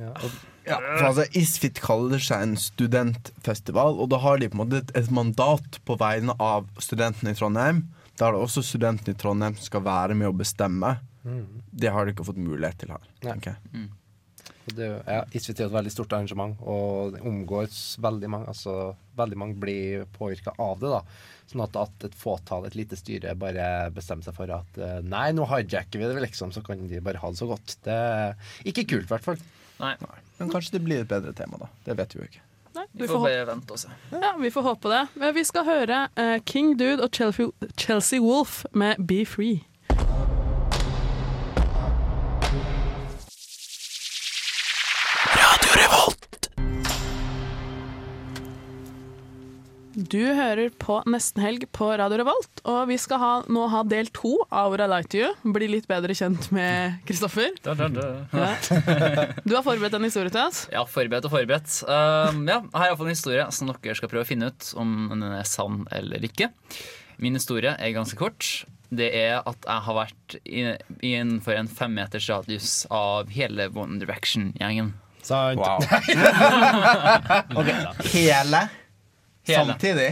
ja, 0.00 0.10
og, 0.10 0.38
Ja, 0.66 0.78
for 0.80 1.08
altså 1.12 1.26
Isfit 1.38 1.78
kaller 1.84 2.22
seg 2.22 2.42
en 2.42 2.54
studentfestival, 2.58 4.00
og 4.00 4.10
da 4.10 4.18
har 4.24 4.40
de 4.40 4.48
på 4.50 4.58
en 4.58 4.64
måte 4.64 4.80
et, 4.82 4.94
et 4.98 5.10
mandat 5.14 5.78
på 5.86 5.98
vegne 6.00 6.34
av 6.42 6.66
studentene 6.82 7.34
i 7.34 7.38
Trondheim. 7.38 7.84
Da 8.18 8.28
er 8.28 8.34
det 8.34 8.46
også 8.46 8.64
studentene 8.66 9.14
i 9.14 9.20
Trondheim 9.20 9.58
som 9.58 9.68
skal 9.68 9.84
være 9.86 10.16
med 10.18 10.30
å 10.30 10.38
bestemme. 10.38 10.96
Mm. 11.22 11.44
Det 11.70 11.92
har 11.92 12.04
de 12.04 12.14
ikke 12.14 12.26
fått 12.26 12.40
mulighet 12.42 12.80
til 12.82 12.96
her. 12.96 13.04
Ja. 13.20 13.34
tenker 13.34 13.54
jeg. 13.54 13.86
og 14.64 14.74
det, 14.74 14.90
ja, 15.06 15.22
Isfit 15.36 15.60
er 15.60 15.68
et 15.68 15.76
veldig 15.76 15.92
stort 15.92 16.16
arrangement, 16.16 16.58
og 16.64 17.14
det 17.14 17.22
omgås 17.28 17.78
veldig 18.02 18.32
mange. 18.32 18.50
Altså, 18.50 18.96
veldig 19.14 19.38
mange 19.38 19.60
blir 19.62 20.08
påvirka 20.18 20.56
av 20.58 20.82
det. 20.82 20.90
da 20.96 21.04
Sånn 21.50 21.60
at, 21.64 21.76
at 21.76 22.06
et 22.08 22.14
fåtall, 22.16 22.64
et 22.66 22.76
lite 22.78 22.96
styre, 22.96 23.34
bare 23.36 23.90
bestemmer 23.94 24.24
seg 24.26 24.36
for 24.36 24.50
at 24.54 24.78
eh, 24.80 25.00
nei, 25.04 25.26
nå 25.36 25.44
hijacker 25.50 26.00
vi 26.00 26.08
det, 26.08 26.22
liksom, 26.24 26.54
så 26.54 26.62
kan 26.64 26.86
de 26.88 27.02
bare 27.04 27.20
ha 27.20 27.30
det 27.30 27.40
så 27.40 27.50
godt. 27.50 27.76
Det 27.84 27.98
er 27.98 28.34
ikke 28.72 28.86
kult, 28.94 29.06
i 29.08 29.12
hvert 29.12 29.26
fall. 29.28 29.44
Nei. 29.82 29.92
Men 30.38 30.50
kanskje 30.54 30.78
det 30.78 30.84
blir 30.86 31.04
et 31.04 31.10
bedre 31.10 31.34
tema, 31.36 31.60
da. 31.60 31.68
Det 31.84 31.96
vet 32.00 32.14
vi 32.16 32.22
jo 32.22 32.28
ikke. 32.30 32.42
Nei, 32.74 32.86
Vi 32.90 33.04
vi, 33.04 33.06
får 33.06 33.14
får, 33.20 33.28
bare 33.28 33.44
vente 33.52 33.76
og 33.76 33.78
se. 33.84 33.92
ja, 34.10 34.32
vi 34.40 34.50
får 34.50 34.64
håpe 34.66 34.90
det. 34.90 35.02
Men 35.22 35.34
vi 35.36 35.44
skal 35.46 35.66
høre 35.68 35.98
uh, 36.18 36.38
King 36.48 36.72
Dude 36.80 37.04
og 37.04 37.12
Chelsea, 37.14 37.52
Chelsea 37.78 38.18
Wolf 38.24 38.64
med 38.74 38.98
Be 38.98 39.20
Free. 39.28 39.60
Du 49.94 50.18
hører 50.34 50.72
på 50.82 50.96
Nesten 51.06 51.38
Helg 51.44 51.68
på 51.70 51.86
Radio 51.86 52.16
Revolt, 52.18 52.62
og 52.66 52.88
vi 52.90 52.96
skal 52.98 53.20
ha, 53.22 53.28
nå 53.46 53.68
ha 53.70 53.84
del 53.86 54.08
to 54.16 54.32
av 54.50 54.72
What 54.72 54.82
I 54.82 54.88
Like 54.90 55.12
to 55.12 55.20
You. 55.20 55.28
Bli 55.54 55.68
litt 55.70 55.86
bedre 55.86 56.16
kjent 56.18 56.48
med 56.54 56.96
Kristoffer. 57.06 57.54
Da, 57.62 57.76
da, 57.78 57.86
da. 57.94 58.08
Ja. 58.34 58.48
Du 59.46 59.54
har 59.54 59.62
forberedt 59.62 59.94
en 59.94 60.08
historie 60.08 60.34
til 60.34 60.42
oss. 60.42 60.64
Ja, 60.74 60.82
forberedt 60.90 61.30
og 61.30 61.36
forberedt. 61.36 61.70
Uh, 61.86 62.34
ja, 62.42 62.58
her 62.74 62.88
er 62.88 62.90
iallfall 62.90 63.12
en 63.12 63.14
historie 63.14 63.46
som 63.54 63.70
dere 63.70 63.94
skal 63.94 64.10
prøve 64.10 64.26
å 64.26 64.30
finne 64.32 64.50
ut 64.50 64.72
om 64.82 64.96
den 65.12 65.22
er 65.30 65.46
sann 65.46 65.86
eller 65.94 66.26
ikke. 66.26 66.50
Min 67.22 67.38
historie 67.38 67.78
er 67.78 67.94
ganske 67.94 68.18
kort. 68.18 68.66
Det 68.90 69.12
er 69.14 69.46
at 69.46 69.62
jeg 69.62 69.86
har 69.86 70.00
vært 70.02 70.40
innenfor 70.42 71.54
en 71.54 71.70
femmeters 71.70 72.26
radius 72.34 72.80
av 72.90 73.30
hele 73.34 73.70
One 73.70 74.02
Direction-gjengen. 74.02 74.96
Sant. 75.24 75.64
Hele? 78.12 78.68
Hele. 79.48 79.74
Samtidig? 79.74 80.08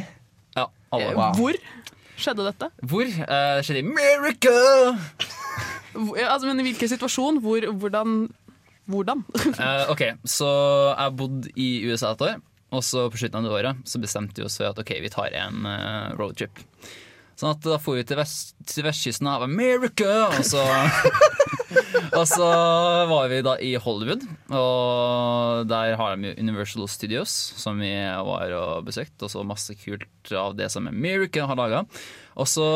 Ja, 0.57 0.67
alle. 0.93 1.15
Wow. 1.17 1.33
Hvor 1.39 1.57
skjedde 2.21 2.45
dette? 2.51 2.69
Hvor? 2.85 3.09
Eh, 3.09 3.57
Det 3.59 3.65
skjedde 3.67 3.83
i 3.83 3.87
America! 3.89 4.55
Hvor, 5.93 6.17
ja, 6.17 6.31
altså, 6.33 6.49
men 6.49 6.61
I 6.63 6.67
hvilken 6.71 6.89
situasjon? 6.89 7.41
Hvor, 7.45 7.67
hvordan? 7.81 8.17
Hvordan? 8.93 9.25
uh, 9.59 9.91
ok, 9.93 10.03
så 10.29 10.49
jeg 10.99 11.17
bodde 11.19 11.53
i 11.57 11.69
USA 11.89 12.13
et 12.17 12.25
år. 12.29 12.41
Og 12.73 12.81
så 12.85 13.07
på 13.13 13.21
slutten 13.21 13.41
av 13.43 13.45
det 13.45 13.53
året 13.53 13.83
så 13.89 14.01
bestemte 14.01 14.41
vi 14.41 14.47
oss 14.49 14.57
for 14.57 14.71
at 14.71 14.79
ok, 14.81 14.95
vi 15.05 15.11
tar 15.13 15.35
en 15.37 15.67
uh, 15.69 16.13
roadtrip. 16.17 16.63
Sånn 17.43 17.57
at 17.57 17.65
da 17.67 17.75
får 17.83 17.97
vi 17.97 18.03
til, 18.07 18.19
vest, 18.21 18.53
til 18.71 18.85
vestkysten 18.87 19.27
av 19.27 19.43
America, 19.43 20.29
og 20.31 20.45
så 20.47 20.63
Og 22.13 22.27
så 22.29 22.47
var 23.09 23.31
vi 23.33 23.41
da 23.43 23.55
i 23.65 23.73
Hollywood, 23.81 24.23
og 24.53 25.65
der 25.67 25.97
har 25.99 26.19
de 26.21 26.35
Universal 26.39 26.85
Studios, 26.91 27.33
som 27.59 27.81
vi 27.83 27.91
var 27.99 28.53
og 28.55 28.87
besøkte, 28.87 29.27
og 29.27 29.33
så 29.33 29.43
masse 29.47 29.75
kult 29.81 30.33
av 30.37 30.55
det 30.59 30.69
som 30.71 30.87
America 30.91 31.49
har 31.49 31.59
laga. 31.59 31.83
Og 32.37 32.47
så 32.47 32.69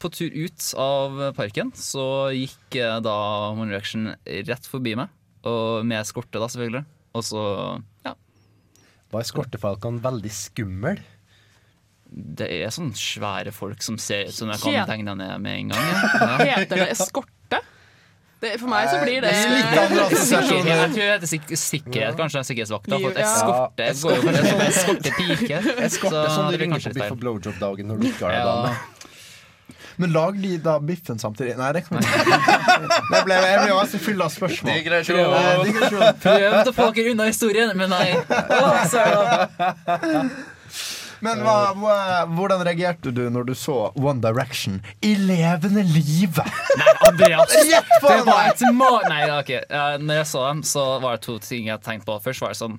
på 0.00 0.10
tur 0.12 0.34
ut 0.34 0.66
av 0.80 1.22
parken 1.36 1.72
så 1.76 2.04
gikk 2.34 2.76
eh, 2.80 2.98
da 3.04 3.16
One 3.52 3.70
Direction 3.70 4.10
rett 4.50 4.68
forbi 4.68 4.96
meg, 4.98 5.12
og 5.46 5.86
med 5.86 6.02
eskorte, 6.02 6.40
da, 6.40 6.50
selvfølgelig. 6.50 6.84
Og 7.16 7.26
så 7.26 7.46
ja. 8.04 8.16
Var 9.10 9.24
eskortefalkene 9.24 10.02
veldig 10.04 10.34
skummel? 10.34 11.00
Det 12.10 12.48
er 12.50 12.70
sånne 12.74 12.94
svære 12.98 13.52
folk 13.54 13.82
som 13.86 13.94
ser 14.02 14.26
ut 14.30 14.34
som 14.34 14.48
jeg 14.50 14.58
kan 14.62 14.72
tegne 14.72 14.86
tegne 14.90 15.14
ned 15.20 15.34
med 15.44 15.52
en 15.60 15.68
gang. 15.74 15.84
Ja. 15.86 15.92
Heter 16.58 16.76
det 16.82 16.88
eskorte? 16.96 17.58
Det, 18.40 18.54
for 18.56 18.72
meg 18.72 18.88
så 18.88 18.96
blir 19.02 19.20
det 19.20 19.34
Sikkerhet, 19.36 19.92
jeg 20.64 20.88
tror 20.94 20.96
det 20.96 21.04
heter 21.10 21.28
sik 21.28 21.42
sikkerhet, 21.60 22.14
kanskje. 22.16 22.40
Sikkerhetsvakta. 22.48 22.96
For 23.02 23.12
eskorte 23.20 23.84
Ja, 23.84 23.92
går 24.00 24.16
jo 24.16 24.22
kanskje 24.24 24.44
som 24.46 24.60
eskortepike. 24.64 25.58
Eskorte 25.84 26.22
som 26.32 26.48
du 26.48 26.56
ringer 26.62 26.80
på 26.80 26.88
biff- 26.96 27.12
og 27.12 27.20
blowjob-dagen 27.20 27.84
når 27.92 28.00
du 28.00 28.06
ikke 28.08 28.24
har 28.24 28.32
det 28.32 28.40
Ja. 28.40 28.48
dame. 28.48 28.72
Men 30.00 30.08
lag 30.14 30.32
de 30.40 30.54
da 30.64 30.78
biffen 30.80 31.18
samtidig? 31.20 31.56
Nei, 31.58 31.72
det 31.76 31.82
kan 31.84 31.98
vi 31.98 32.02
ikke. 32.08 32.24
Jeg 33.12 33.20
ble 33.28 33.36
også 33.76 33.98
full 34.00 34.16
av 34.24 34.30
spørsmål. 34.32 34.72
Digresjon. 34.78 35.20
Digresjon. 35.66 36.00
Prøvde 36.24 36.70
å 36.72 36.74
få 36.78 36.86
dere 36.96 37.12
unna 37.12 37.24
historien, 37.28 37.68
men 37.76 37.92
nei. 37.92 38.16
Men 41.24 41.42
hva, 41.44 41.56
hva, 41.76 41.96
hvordan 42.32 42.62
reagerte 42.66 43.12
du 43.14 43.22
når 43.32 43.50
du 43.50 43.54
så 43.58 43.90
One 43.98 44.22
Direction 44.24 44.78
i 45.04 45.14
levende 45.18 45.84
live? 45.84 46.44
Andreas, 47.08 47.52
Rett 47.70 47.90
det 48.04 48.20
var 48.28 48.50
et 48.50 48.64
ma... 48.76 48.92
Nei, 49.10 49.24
ok. 49.36 49.52
Når 50.00 50.22
jeg 50.22 50.30
så 50.32 50.46
dem, 50.46 50.62
så 50.66 50.86
var 51.02 51.18
det 51.18 51.26
to 51.26 51.36
ting 51.44 51.68
jeg 51.68 51.84
tenkte 51.84 52.08
på. 52.08 52.18
Først 52.24 52.44
var 52.44 52.54
det 52.54 52.60
sånn 52.62 52.78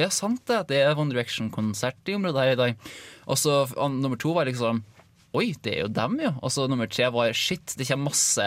Ja, 0.00 0.08
sant 0.14 0.44
det. 0.48 0.62
Det 0.70 0.80
er 0.84 0.94
One 0.96 1.12
Direction-konsert 1.12 2.08
i 2.08 2.16
området 2.16 2.46
her 2.46 2.54
i 2.54 2.60
dag. 2.62 2.88
Og 3.26 3.40
så 3.40 3.62
nummer 3.76 4.18
to 4.20 4.34
var 4.38 4.48
liksom 4.48 4.84
Oi, 5.36 5.52
det 5.62 5.76
er 5.76 5.84
jo 5.84 5.90
dem, 5.94 6.16
jo. 6.18 6.32
Og 6.42 6.50
så 6.50 6.64
nummer 6.66 6.88
tre 6.90 7.06
var 7.14 7.30
shit, 7.38 7.76
det 7.78 7.86
kommer 7.86 8.10
masse 8.10 8.46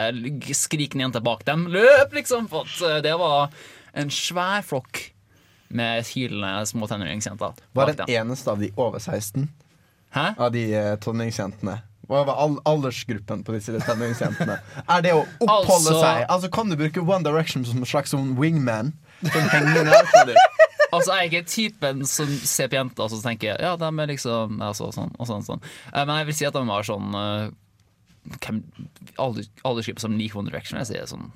skrikende 0.60 1.06
jenter 1.06 1.24
bak 1.24 1.46
dem. 1.48 1.64
Løp, 1.72 2.12
liksom! 2.12 2.50
For 2.52 2.68
eh, 2.90 3.00
det 3.06 3.14
var 3.22 3.54
en 3.96 4.12
svær 4.12 4.66
flokk 4.68 5.12
med 5.74 6.06
hylende 6.14 6.66
små 6.70 6.88
tenåringsjenter. 6.92 7.58
Var 7.74 7.94
den 7.94 8.10
eneste 8.14 8.52
av 8.54 8.62
de 8.62 8.70
over 8.78 9.00
16? 9.04 9.50
Hæ? 10.14 10.28
Av 10.38 10.52
de 10.54 10.68
eh, 10.78 10.94
tenåringsjentene? 11.02 11.80
Hva 12.10 12.26
var 12.28 12.36
all 12.36 12.58
aldersgruppen 12.68 13.46
på 13.48 13.56
disse 13.56 13.74
tenåringsjentene? 13.80 14.58
Er 14.92 15.02
det 15.06 15.14
å 15.16 15.24
oppholde 15.40 15.72
Altså- 15.72 16.00
seg? 16.02 16.26
Altså 16.30 16.50
Kan 16.52 16.70
du 16.70 16.76
bruke 16.78 17.02
One 17.02 17.24
Direction 17.24 17.64
som 17.66 17.80
en 17.80 17.88
slags 17.90 18.12
sånn 18.14 18.36
wingman? 18.38 18.92
Som 19.24 19.50
henger 19.54 19.88
ned 19.88 20.12
på 20.12 20.26
dem? 20.32 20.38
Altså, 20.94 21.10
Jeg 21.18 21.26
er 21.26 21.32
ikke 21.32 21.50
typen 21.50 22.04
som 22.06 22.28
ser 22.46 22.68
på 22.70 22.76
jenter 22.78 23.08
og 23.08 23.10
så 23.10 23.18
tenker 23.24 23.58
ja, 23.58 23.72
de 23.82 23.88
er 23.90 24.10
liksom 24.12 24.60
altså, 24.62 24.92
sånn 24.94 25.10
og 25.18 25.26
sånn. 25.26 25.42
sånn. 25.48 25.64
Eh, 25.90 26.04
Men 26.06 26.20
jeg 26.20 26.28
vil 26.28 26.36
si 26.38 26.46
at 26.46 26.54
de 26.54 26.62
var 26.68 26.86
sånn 26.86 27.16
uh, 27.18 27.50
Aldersgruppe 29.18 30.04
som 30.04 30.14
liker 30.20 30.38
One 30.38 30.52
Direction, 30.52 30.78
jeg 30.84 30.92
sier 30.92 31.08
sånn 31.10 31.32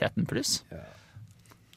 13 0.00 0.26
pluss. 0.26 0.56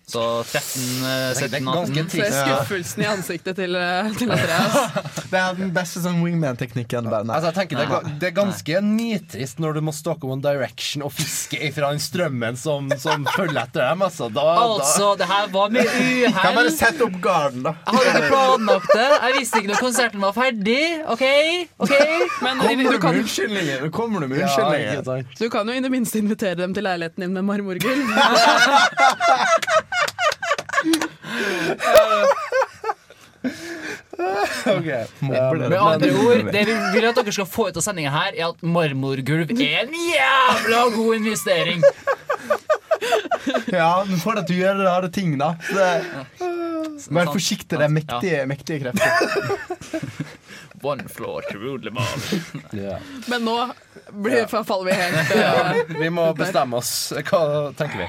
Så 0.05 0.43
13, 0.43 0.81
eh, 1.05 1.33
Det 1.33 1.43
er 1.43 1.59
17, 1.59 1.65
ganske 1.65 1.99
18 1.99 2.09
Se 2.11 2.25
skuffelsen 2.35 3.03
i 3.03 3.05
ansiktet 3.07 3.55
til, 3.55 3.75
eh, 3.79 4.09
til 4.19 4.31
Andreas. 4.35 4.73
Det 5.31 5.39
er 5.39 5.53
den 5.57 5.71
beste 5.73 6.01
sånn 6.03 6.19
wingman-teknikken. 6.21 7.07
Altså, 7.07 7.51
det, 7.55 7.77
det 8.21 8.27
er 8.27 8.33
ganske 8.35 8.81
nitrist 8.83 9.61
når 9.63 9.79
du 9.79 9.81
må 9.87 9.93
stalke 9.95 10.27
One 10.29 10.43
Direction 10.43 11.05
og 11.07 11.13
fiske 11.15 11.57
ifra 11.69 11.89
den 11.93 12.03
strømmen 12.03 12.59
som, 12.59 12.91
som 12.99 13.23
følger 13.31 13.63
etter 13.63 13.87
dem. 13.87 14.03
Altså, 14.05 14.27
da, 14.33 14.43
Altså, 14.63 15.13
det 15.17 15.25
her 15.31 15.47
var 15.55 15.71
med 15.73 15.87
Kan 16.35 16.59
bare 16.59 16.73
sette 16.75 17.07
opp 17.07 17.17
garden, 17.23 17.63
da. 17.65 17.73
Jeg 17.87 17.95
hadde 17.95 18.11
ikke 18.11 18.29
planlagt 18.35 18.91
det. 18.91 19.07
Jeg 19.15 19.37
visste 19.39 19.63
ikke 19.63 19.71
når 19.71 19.81
konserten 19.87 20.27
var 20.27 20.35
ferdig. 20.35 20.83
OK? 21.15 21.25
ok 21.87 21.95
Men 22.43 22.61
Kommer 22.61 22.83
du 22.83 22.91
du 22.91 22.99
kan, 22.99 23.11
med 23.15 23.91
Kommer 23.95 24.19
du 24.19 24.27
med 24.27 24.43
unnskyldninger? 24.43 25.01
Ja, 25.01 25.17
du 25.39 25.49
kan 25.53 25.71
jo 25.71 25.79
i 25.79 25.83
det 25.87 25.93
minste 25.95 26.19
invitere 26.19 26.59
dem 26.59 26.75
til 26.75 26.83
leiligheten 26.85 27.23
din 27.23 27.33
med 27.33 27.47
marmorgulv. 27.47 28.13
Ok. 34.63 34.87
Mobber? 35.19 35.69
Med 35.69 35.81
andre 35.81 36.11
ord, 36.13 36.51
det 36.53 36.63
vi 36.67 36.73
vil 36.93 37.05
at 37.09 37.15
dere 37.17 37.31
skal 37.35 37.47
få 37.49 37.65
ut 37.69 37.77
av 37.79 37.83
sendinga 37.83 38.11
her, 38.13 38.31
er 38.37 38.45
at 38.51 38.57
marmorgulv 38.63 39.51
er 39.51 39.79
en 39.83 39.95
jævla 39.97 40.83
god 40.95 41.15
investering. 41.17 41.83
Ja, 43.73 44.05
men 44.07 44.17
for 44.21 44.33
at 44.39 44.47
du 44.47 44.53
gjør 44.55 44.77
gjøre 44.77 44.87
rare 44.87 45.09
ting, 45.11 45.35
da. 45.41 45.49
Det, 45.67 45.89
Vær 47.11 47.27
forsiktig, 47.33 47.75
det 47.75 47.83
er 47.83 47.91
mektige, 47.91 48.45
mektige 48.47 48.79
krefter. 48.85 49.09
One 50.83 51.07
floor 51.07 51.41
to 51.49 51.57
rule 51.57 51.79
them 51.79 51.97
all. 51.97 52.05
Men 53.31 53.45
nå 53.47 53.55
blir, 54.11 54.45
faller 54.51 54.85
vi 54.89 54.93
helt 54.99 55.31
eh, 55.35 55.77
Vi 56.01 56.09
må 56.11 56.25
bestemme 56.35 56.75
oss. 56.81 57.13
Hva 57.23 57.71
tenker 57.79 57.97
vi? 58.03 58.07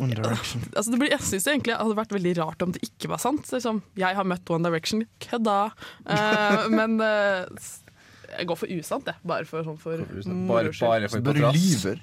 One 0.00 0.16
Direction. 0.16 0.64
altså 0.74 0.90
det 0.90 0.98
blir, 1.00 1.12
Jeg 1.14 1.22
syns 1.22 1.46
egentlig 1.50 1.76
hadde 1.78 1.96
vært 1.98 2.14
veldig 2.14 2.34
rart 2.40 2.62
om 2.66 2.74
det 2.74 2.82
ikke 2.86 3.10
var 3.12 3.22
sant. 3.22 3.46
Liksom, 3.52 3.80
jeg 4.00 4.18
har 4.18 4.26
møtt 4.28 4.50
One 4.50 4.68
Direction. 4.68 5.04
Kødda! 5.22 5.58
Uh, 6.06 6.64
men 6.78 6.98
uh, 7.02 7.44
jeg 8.34 8.48
går 8.50 8.58
for 8.58 8.74
usant, 8.74 9.10
jeg. 9.10 9.22
Bare 9.26 9.46
for, 9.48 9.66
sånn 9.66 9.78
for 9.80 10.00
Bare, 10.00 10.72
bare 10.72 10.72
Så 10.74 11.18
for 11.18 11.28
bare 11.28 11.52
lyver. 11.54 12.02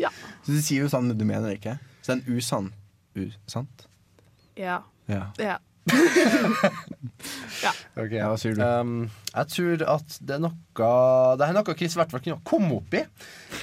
Ja. 0.00 0.12
Så 0.42 0.56
du 0.56 0.62
sier 0.64 0.86
jo 0.86 0.92
sånn, 0.92 1.10
men 1.10 1.18
du 1.18 1.26
mener 1.28 1.50
det 1.50 1.60
ikke. 1.60 1.76
Så 2.00 2.14
det 2.14 2.16
er 2.16 2.22
en 2.22 2.38
usann 2.38 2.72
usant? 3.18 3.86
Ja. 4.58 4.80
Ja. 5.10 5.26
ja. 5.40 5.58
Ok. 7.98 8.14
Hva 8.14 8.36
sier 8.40 8.54
du? 8.56 8.62
Um, 8.62 8.92
jeg 9.32 9.48
tror 9.52 9.82
at 9.96 10.14
det 10.24 10.36
er 10.36 10.42
noe 10.44 10.86
Det 11.38 11.46
er 11.46 11.56
noe 11.56 11.74
Chris 11.76 11.96
i 11.96 12.00
hvert 12.00 12.12
fall 12.14 12.22
kunne 12.24 12.46
komme 12.48 12.78
opp 12.78 12.96
i. 12.96 13.02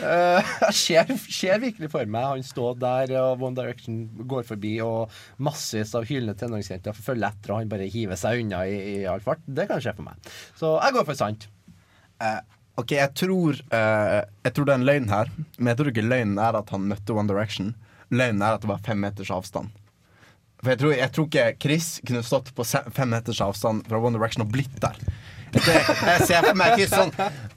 Uh, 0.01 0.39
jeg 0.67 0.75
ser, 0.77 1.13
ser 1.25 1.63
virkelig 1.63 1.89
for 1.93 2.11
meg 2.11 2.27
han 2.27 2.45
stå 2.45 2.73
der, 2.81 3.15
og 3.21 3.43
One 3.47 3.57
Direction 3.57 4.03
går 4.29 4.45
forbi, 4.51 4.75
og 4.85 5.13
massevis 5.41 5.95
av 5.97 6.07
hylende 6.09 6.37
tenåringsjenter 6.39 6.97
følger 6.97 7.31
etter, 7.31 7.53
og 7.53 7.63
han 7.63 7.71
bare 7.71 7.89
hiver 7.91 8.19
seg 8.19 8.43
unna 8.43 8.63
i, 8.69 8.77
i 8.93 8.95
all 9.09 9.23
fart. 9.23 9.43
Det 9.47 9.67
kan 9.71 9.81
skje 9.83 9.95
for 9.97 10.11
meg. 10.11 10.31
Så 10.59 10.75
jeg 10.77 10.97
går 10.97 11.09
for 11.09 11.19
sant. 11.19 11.49
Uh, 12.19 12.41
ok, 12.79 12.95
jeg 12.99 13.15
tror, 13.17 13.61
uh, 13.73 14.21
jeg 14.45 14.55
tror 14.55 14.67
det 14.67 14.75
er 14.75 14.81
en 14.81 14.89
løgn 14.91 15.11
her. 15.11 15.35
Men 15.57 15.73
jeg 15.73 15.81
tror 15.81 15.93
ikke 15.93 16.09
løgnen 16.09 16.41
er 16.43 16.59
at 16.59 16.75
han 16.75 16.89
møtte 16.91 17.15
One 17.15 17.31
Direction. 17.31 17.73
Løgnen 18.13 18.45
er 18.45 18.57
at 18.57 18.65
det 18.65 18.71
var 18.71 18.85
fem 18.85 19.01
meters 19.01 19.33
avstand. 19.33 19.73
For 20.59 20.73
jeg 20.73 20.81
tror, 20.81 20.93
jeg 20.97 21.11
tror 21.15 21.27
ikke 21.29 21.45
Chris 21.63 21.89
kunne 22.07 22.23
stått 22.25 22.51
på 22.55 22.65
fem 22.67 23.11
meters 23.13 23.39
avstand 23.43 23.85
fra 23.87 23.99
One 23.99 24.17
Direction 24.17 24.43
og 24.43 24.51
blitt 24.51 24.75
der. 24.83 24.97
Jeg, 25.55 25.63
jeg 25.65 26.25
ser 26.29 26.45
for 26.45 26.57
meg 26.59 26.75
Chris 26.75 26.91
sånn 26.93 27.09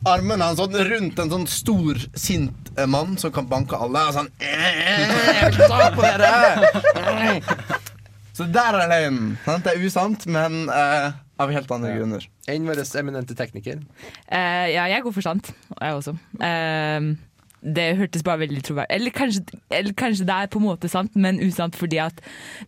Armen 0.09 0.41
hans 0.41 0.57
sånn 0.57 0.79
rundt 0.89 1.19
en 1.21 1.33
sånn 1.35 1.45
stor, 1.51 1.99
sint 2.17 2.71
eh, 2.79 2.89
mann 2.89 3.19
som 3.21 3.35
kan 3.35 3.49
banke 3.51 3.77
alle. 3.77 4.07
Og 4.09 4.17
sånn 4.17 4.31
«Eh, 4.41 5.51
vil 5.53 5.59
ta 5.67 5.91
på 5.93 6.07
dere! 6.07 7.43
Så 8.33 8.47
der 8.49 8.79
er 8.81 8.89
løgnen. 8.89 9.35
Det 9.45 9.75
er 9.75 9.83
usant, 9.85 10.25
men 10.25 10.65
uh, 10.73 11.13
av 11.43 11.53
helt 11.53 11.73
andre 11.75 11.91
grunner. 11.99 12.25
Enn 12.49 12.65
vår 12.65 12.81
eminente 13.01 13.37
tekniker. 13.37 13.83
Uh, 14.31 14.67
ja, 14.73 14.87
jeg 14.89 15.05
går 15.05 15.15
for 15.19 15.27
sant. 15.27 15.53
Jeg 15.75 15.99
også. 15.99 16.15
Eh, 16.41 17.11
det 17.63 17.97
hørtes 17.99 18.25
bare 18.27 18.43
veldig 18.43 18.63
troverdig 18.67 18.97
eller 18.97 19.15
kanskje, 19.15 19.43
eller 19.71 19.95
kanskje 19.99 20.27
det 20.27 20.35
er 20.35 20.51
på 20.51 20.59
en 20.59 20.67
måte 20.67 20.91
sant, 20.91 21.15
men 21.15 21.39
usant 21.43 21.77
fordi 21.79 22.01
at 22.03 22.19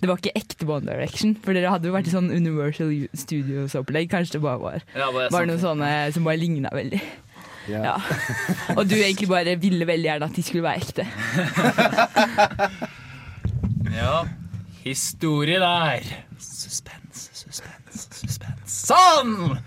det 0.00 0.08
var 0.10 0.20
ikke 0.20 0.34
ekte 0.38 0.68
One 0.70 0.86
Direction. 0.86 1.34
For 1.44 1.56
dere 1.56 1.72
hadde 1.74 1.90
jo 1.90 1.96
vært 1.96 2.08
i 2.10 2.14
sånn 2.14 2.30
Universal 2.30 2.92
Studios-opplegg. 3.18 4.10
Kanskje 4.12 4.38
det 4.38 4.44
bare 4.46 4.62
var, 4.62 4.86
Ja, 4.94 5.10
bare 5.10 5.30
var 5.34 5.48
noen 5.48 5.56
noe 5.58 5.64
sånne 5.64 5.90
som 6.14 6.26
bare 6.26 6.38
ligna 6.40 6.70
veldig. 6.74 7.02
Yeah. 7.64 7.84
Ja. 7.84 8.74
Og 8.76 8.84
du 8.90 8.94
egentlig 8.98 9.30
bare 9.30 9.56
ville 9.56 9.86
veldig 9.88 10.10
gjerne 10.10 10.28
at 10.28 10.36
de 10.36 10.44
skulle 10.44 10.66
være 10.66 10.80
ekte. 10.84 11.04
Ja. 13.94 14.24
Historie 14.82 15.60
der. 15.60 16.02
Suspens, 16.38 17.30
suspens, 17.32 18.08
suspens. 18.10 18.53
Sånn! 18.74 19.58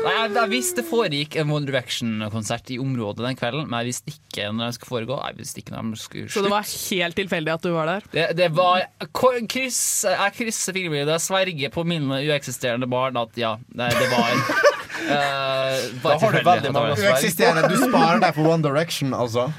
Jeg, 0.00 0.32
jeg 0.34 0.50
visste 0.50 0.82
det 0.82 0.86
foregikk 0.88 1.36
en 1.40 1.52
One 1.54 1.68
Direction-konsert 1.68 2.72
i 2.74 2.78
området 2.82 3.24
den 3.24 3.38
kvelden, 3.38 3.68
men 3.70 3.84
jeg 3.84 3.92
visste 3.92 4.14
ikke 4.14 4.48
når 4.50 4.64
den 4.70 4.76
skulle 4.76 4.90
foregå. 4.90 5.18
Jeg 5.28 5.38
visste 5.38 5.62
ikke 5.62 5.74
når 5.76 5.92
de 5.92 6.00
skulle 6.02 6.32
Så 6.34 6.42
det 6.44 6.50
var 6.52 6.66
helt 6.66 7.18
tilfeldig 7.20 7.54
at 7.54 7.64
du 7.64 7.70
var 7.76 7.92
der? 7.92 8.08
det, 8.16 8.26
det 8.40 8.50
var 8.56 8.84
kryss, 9.14 9.80
Jeg 10.08 10.36
krysser 10.40 10.76
fingerbildet. 10.76 11.14
og 11.14 11.24
sverger 11.24 11.72
på 11.74 11.86
mine 11.86 12.20
ueksisterende 12.26 12.90
barn 12.90 13.20
at 13.20 13.38
ja, 13.38 13.54
det, 13.70 13.92
det 13.94 14.10
var 14.10 14.34
uh, 14.34 15.74
Da 16.04 16.18
har 16.24 16.36
du 16.36 16.42
veldig 16.50 16.74
mange. 16.74 16.98
Ueksisterende. 16.98 17.70
Du 17.70 17.78
sparer 17.86 18.22
deg 18.26 18.34
for 18.34 18.50
One 18.50 18.66
Direction, 18.66 19.14
altså. 19.14 19.50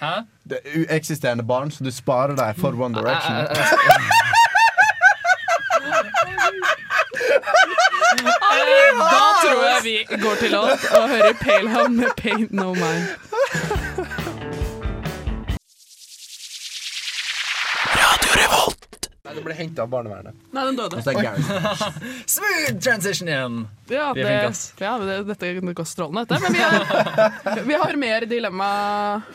Hæ? 0.00 0.14
Det 0.48 0.58
er 0.64 0.82
ueksisterende 0.82 1.46
barn, 1.46 1.70
så 1.70 1.84
du 1.86 1.92
sparer 1.94 2.34
deg 2.38 2.58
for 2.58 2.74
One 2.74 2.96
Direction. 2.98 3.36
Eh, 3.36 3.46
eh, 3.50 4.28
Da 9.00 9.20
tror 9.42 9.64
jeg 9.64 9.80
vi 9.84 10.16
går 10.22 10.34
til 10.34 10.50
låt 10.50 10.84
og 10.90 11.08
hører 11.08 11.32
Palehound 11.32 11.94
med 11.94 12.10
Paint 12.16 12.52
No 12.52 12.74
Mind. 12.74 13.06
Nei, 19.30 19.36
det 19.38 19.44
ble 19.46 19.54
henta 19.54 19.84
av 19.84 19.90
barnevernet. 19.92 20.34
Nei, 20.50 20.62
den 20.66 20.78
døde. 20.80 20.98
Smooth 22.34 22.80
transition 22.82 23.28
in! 23.30 23.58
Ja, 23.90 24.08
det, 24.14 24.24
ja 24.78 24.92
det, 24.98 25.16
dette 25.28 25.50
går 25.74 25.86
strålende, 25.86 26.24
dette. 26.26 26.40
Men 26.42 26.54
vi 26.54 26.62
har, 26.62 27.62
vi 27.66 27.78
har 27.78 27.96
mer 27.98 28.26
dilemma. 28.30 28.70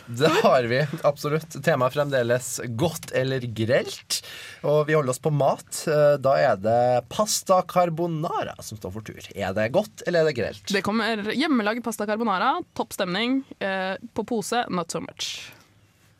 Det 0.07 0.31
har 0.41 0.67
vi, 0.71 0.81
absolutt. 1.07 1.57
Temaet 1.63 1.93
er 1.93 1.95
fremdeles 1.97 2.49
godt 2.79 3.11
eller 3.15 3.47
grelt. 3.55 4.19
Og 4.67 4.83
vi 4.89 4.95
holder 4.97 5.15
oss 5.15 5.21
på 5.23 5.31
mat. 5.35 5.81
Eh, 5.87 6.15
Da 6.23 6.35
er 6.43 6.59
det 6.59 6.79
pasta 7.11 7.61
carbonara 7.67 8.55
som 8.63 8.79
står 8.79 8.95
for 8.95 9.07
tur. 9.07 9.31
Er 9.35 9.55
det 9.55 9.69
godt, 9.75 10.03
eller 10.07 10.23
er 10.25 10.31
det 10.31 10.37
grelt? 10.39 10.65
Det 10.75 10.83
kommer 10.85 11.31
hjemmelagd 11.35 11.83
pasta 11.87 12.07
carbonara. 12.09 12.57
Topp 12.75 12.95
stemning. 12.95 13.41
Eh, 13.59 13.95
på 14.15 14.27
pose, 14.27 14.65
not 14.71 14.91
so 14.91 15.03
much. 15.03 15.51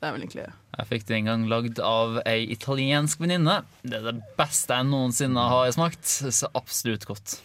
Det 0.05 0.11
er 0.11 0.13
vel 0.13 0.23
egentlig 0.27 0.43
Jeg 0.45 0.85
fikk 0.85 1.05
det 1.09 1.15
en 1.15 1.27
gang 1.31 1.43
lagd 1.49 1.79
av 1.81 2.19
ei 2.29 2.43
italiensk 2.53 3.23
venninne. 3.23 3.55
Det 3.81 3.97
er 3.97 4.03
det 4.05 4.19
beste 4.37 4.77
jeg 4.77 4.85
noensinne 4.85 5.45
har 5.49 5.71
smakt. 5.73 6.05
Så 6.05 6.49
absolutt 6.53 7.07
godt. 7.09 7.39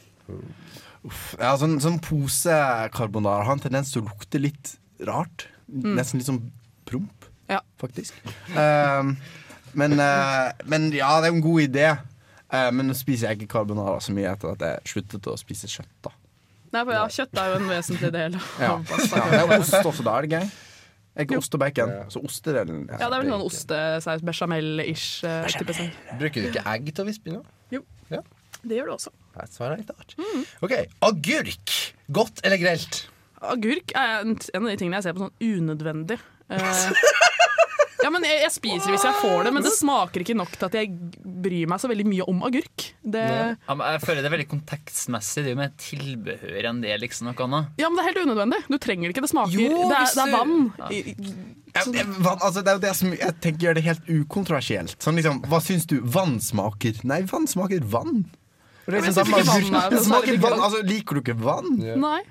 Ja, 1.40 1.54
sånn, 1.56 1.78
sånn 1.80 1.96
posecarbonara 2.04 3.48
har 3.48 3.56
en 3.56 3.64
tendens 3.64 3.94
til 3.94 4.02
å 4.02 4.10
lukte 4.10 4.42
litt 4.44 4.74
rart. 5.08 5.46
Mm. 5.72 5.94
Nesten 5.96 6.20
litt 6.20 6.28
sånn 6.28 6.42
promp, 6.84 7.30
Ja. 7.48 7.62
faktisk. 7.80 8.20
Um, 8.52 9.16
men, 9.72 9.96
uh, 9.96 10.52
men 10.68 10.90
ja, 10.92 11.16
det 11.24 11.30
er 11.30 11.32
en 11.32 11.40
god 11.48 11.64
idé. 11.64 11.90
Uh, 12.52 12.68
men 12.76 12.92
nå 12.92 12.98
spiser 12.98 13.30
jeg 13.30 13.40
ikke 13.40 13.54
karbonara 13.56 14.04
så 14.04 14.12
mye 14.12 14.34
etter 14.34 14.52
at 14.52 14.68
jeg 14.68 14.98
sluttet 14.98 15.32
å 15.32 15.40
spise 15.40 15.70
kjøtt. 15.70 15.94
da 16.04 16.12
Nei, 16.74 16.84
for 16.84 16.92
ja, 16.92 17.06
kjøtt 17.08 17.40
er 17.40 17.54
jo 17.54 17.62
en 17.62 17.70
vesentlig 17.72 18.10
del 18.14 18.36
Ja, 18.60 18.74
ja 18.76 19.30
Det 19.32 19.38
er 19.40 19.54
ost 19.56 19.80
også, 19.80 20.04
da 20.04 20.18
er 20.18 20.28
det 20.28 20.36
gøy. 20.36 20.50
Er 21.16 21.26
ikke 21.26 21.38
ost 21.40 21.54
og 21.54 21.60
bacon. 21.60 21.90
Så 22.08 22.20
ostedelen 22.24 22.84
Ja, 22.88 23.08
det 23.10 23.16
er 23.18 23.22
vel 23.24 23.30
sånn 23.32 23.46
ostesaus, 23.46 24.22
bechamel-ish. 24.22 25.24
eh, 25.26 25.46
type 25.58 25.74
saus. 25.74 25.90
Bruker 26.18 26.42
du 26.42 26.48
ikke 26.52 26.66
egg 26.74 26.92
til 26.94 27.04
å 27.04 27.06
vispe 27.08 27.26
inn? 27.32 27.40
Jo, 27.70 27.82
Ja. 28.10 28.20
det 28.62 28.78
gjør 28.78 28.86
du 28.86 28.92
også. 28.94 29.10
Det 29.36 29.48
svarer 29.52 29.76
helt 29.76 29.90
rart. 29.90 30.14
OK. 30.62 30.72
Agurk. 31.02 31.74
Godt 32.12 32.40
eller 32.44 32.58
grelt? 32.58 33.06
Agurk 33.42 33.92
er 33.94 34.20
en 34.20 34.36
en 34.54 34.64
av 34.66 34.70
de 34.70 34.76
tingene 34.76 34.96
jeg 35.00 35.02
ser 35.04 35.12
på 35.14 35.26
sånn 35.26 35.36
unødvendig. 35.40 36.18
Eh, 36.50 36.90
ja, 38.04 38.10
men 38.14 38.24
jeg, 38.24 38.38
jeg 38.44 38.52
spiser 38.54 38.92
hvis 38.94 39.04
jeg 39.06 39.16
får 39.20 39.44
det, 39.46 39.52
men 39.56 39.64
det 39.66 39.72
smaker 39.76 40.22
ikke 40.24 40.36
nok 40.38 40.52
til 40.56 40.66
at 40.68 40.76
jeg 40.78 40.92
bryr 41.40 41.66
meg 41.70 41.80
så 41.82 41.88
veldig 41.90 42.06
mye 42.08 42.26
om 42.30 42.42
agurk. 42.46 42.86
Det, 43.02 43.24
Ja, 43.68 43.74
men 43.76 43.84
jeg 43.94 44.02
føler 44.04 44.20
det 44.24 44.30
er 44.30 44.34
veldig 44.36 44.48
kontekstmessig. 44.50 45.44
Det 45.44 45.50
er 45.50 45.54
jo 45.56 45.60
mer 45.60 45.72
tilbehør 45.80 46.68
enn 46.70 46.80
det 46.84 46.96
liksom 47.02 47.28
noe 47.30 47.46
annet. 47.46 47.70
ja, 47.80 47.88
men 47.90 47.96
det 48.00 48.04
er 48.04 48.10
helt 48.12 48.22
unødvendig. 48.26 48.60
Du 48.70 48.78
trenger 48.82 49.08
det 49.08 49.14
ikke. 49.16 49.24
Det 49.26 49.32
smaker 49.34 49.56
Jo, 49.60 49.68
det, 49.90 50.00
er, 50.00 50.10
det 50.16 50.24
er 50.26 50.34
vann. 50.36 50.58
Ja. 50.78 50.90
Jeg, 50.90 51.92
det, 51.94 52.04
vann- 52.18 52.40
altså, 52.42 52.64
det 52.66 52.70
er 52.72 52.78
jo 52.80 52.82
det 52.82 52.94
som 52.98 53.12
jeg 53.14 53.34
tenker 53.44 53.66
gjør 53.68 53.76
det 53.78 53.84
helt 53.86 54.08
ukontroversielt. 54.10 54.96
Sånn 55.04 55.20
liksom, 55.20 55.42
Hva 55.46 55.60
syns 55.62 55.86
du 55.86 56.00
vann 56.02 56.38
smaker? 56.42 56.98
Nei, 57.06 57.20
vann 57.30 57.46
smaker 57.50 57.84
vann. 57.92 58.24
Det 58.90 58.96
Ja, 58.98 59.04
men 59.04 59.14
sånn, 59.14 59.28
vann 59.30 59.92
det 59.92 60.00
smaker 60.02 60.40
vann. 60.42 60.58
Altså, 60.66 60.80
liker 60.82 61.14
du 61.14 61.20
ikke 61.22 61.36
vann? 61.38 61.76
Nei. 62.02 62.22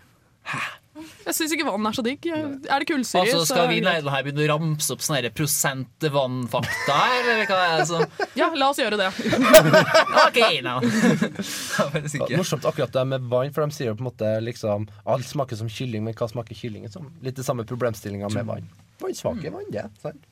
Jeg 1.25 1.37
syns 1.37 1.53
ikke 1.55 1.67
vann 1.67 1.89
er 1.89 1.95
så 1.97 2.03
digg. 2.05 2.25
Er 2.29 2.83
det 2.83 2.87
kullsyre, 2.89 3.21
Altså, 3.23 3.45
skal 3.49 3.69
vi 3.71 3.79
det 3.83 3.93
her 4.13 4.25
begynne 4.25 4.45
å 4.45 4.49
ramse 4.53 4.95
opp 4.95 5.03
sånne 5.05 5.31
prosent 5.35 6.07
vannfakta 6.15 6.97
her, 6.97 7.29
eller 7.35 7.49
hva 7.49 7.59
er 7.67 7.81
det 7.81 7.87
som 7.89 8.03
Ja, 8.39 8.49
la 8.55 8.71
oss 8.73 8.81
gjøre 8.81 8.99
det. 8.99 9.09
OK, 10.25 10.41
nå. 10.65 10.75
det 10.83 12.19
var 12.19 12.35
morsomt 12.37 12.67
akkurat 12.69 12.93
det 12.95 13.05
med 13.13 13.29
vann, 13.31 13.53
for 13.55 13.65
de 13.65 13.77
sier 13.77 13.91
jo 13.91 13.97
på 13.99 14.05
en 14.05 14.09
måte 14.11 14.33
liksom 14.45 14.89
Alt 15.09 15.27
smaker 15.29 15.59
som 15.59 15.71
kylling, 15.71 16.03
men 16.05 16.17
hva 16.17 16.29
smaker 16.31 16.57
kylling 16.57 16.87
som? 16.91 17.09
Litt 17.25 17.39
det 17.39 17.47
samme 17.47 17.65
problemstillinga 17.69 18.31
med 18.35 18.47
vann. 18.49 18.69
Vannsvake 18.99 19.53
vann, 19.53 19.69
det. 19.71 19.87
Sant? 20.01 20.27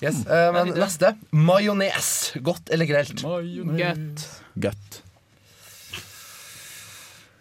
Yes, 0.00 0.22
uh, 0.24 0.48
men 0.56 0.72
neste. 0.78 1.12
Majones. 1.36 2.32
Godt 2.40 2.72
eller 2.72 2.88
grelt? 2.88 3.20
Godt. 3.20 4.26
Godt. 4.54 5.02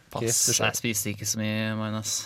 Pass. 0.09 0.59
Jeg 0.59 0.75
spiser 0.75 1.13
ikke 1.13 1.27
så 1.29 1.39
mye 1.39 1.71
majones. 1.77 2.19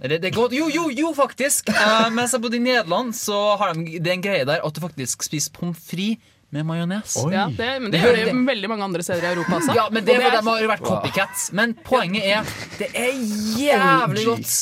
Det, 0.00 0.18
det. 0.22 0.30
Jo, 0.36 0.68
jo, 0.70 0.88
jo, 0.94 1.08
faktisk! 1.16 1.68
Eh, 1.74 2.08
mens 2.14 2.32
jeg 2.32 2.40
bodde 2.44 2.56
i 2.56 2.62
Nederland, 2.62 3.14
så 3.18 3.56
har 3.58 3.74
de 3.74 3.98
det 3.98 4.06
er 4.12 4.14
en 4.14 4.22
greie 4.22 4.44
der 4.46 4.62
at 4.64 4.74
du 4.74 4.80
faktisk 4.84 5.24
spiser 5.26 5.50
pommes 5.56 5.78
frites 5.82 6.22
med 6.54 6.64
majones. 6.64 7.16
Ja, 7.28 7.48
det, 7.52 7.66
men 7.82 7.90
det, 7.90 7.98
Det 7.98 8.00
gjør 8.06 8.14
hører- 8.16 8.30
de 8.32 8.46
veldig 8.46 8.68
mange 8.70 8.84
andre 8.86 9.02
steder 9.04 9.26
i 9.26 9.32
Europa 9.34 9.58
også. 9.58 9.74
Ja, 9.76 9.88
men 9.92 10.04
det, 10.06 10.14
Og 10.14 10.22
er 10.22 10.26
er- 10.30 10.40
de 10.40 10.48
har 10.48 10.70
vært 10.70 10.86
copycats. 10.86 11.48
Men 11.52 11.74
poenget 11.84 12.24
er 12.24 12.46
det 12.78 12.88
er 12.94 13.12
jævlig 13.58 14.24
godt. 14.24 14.54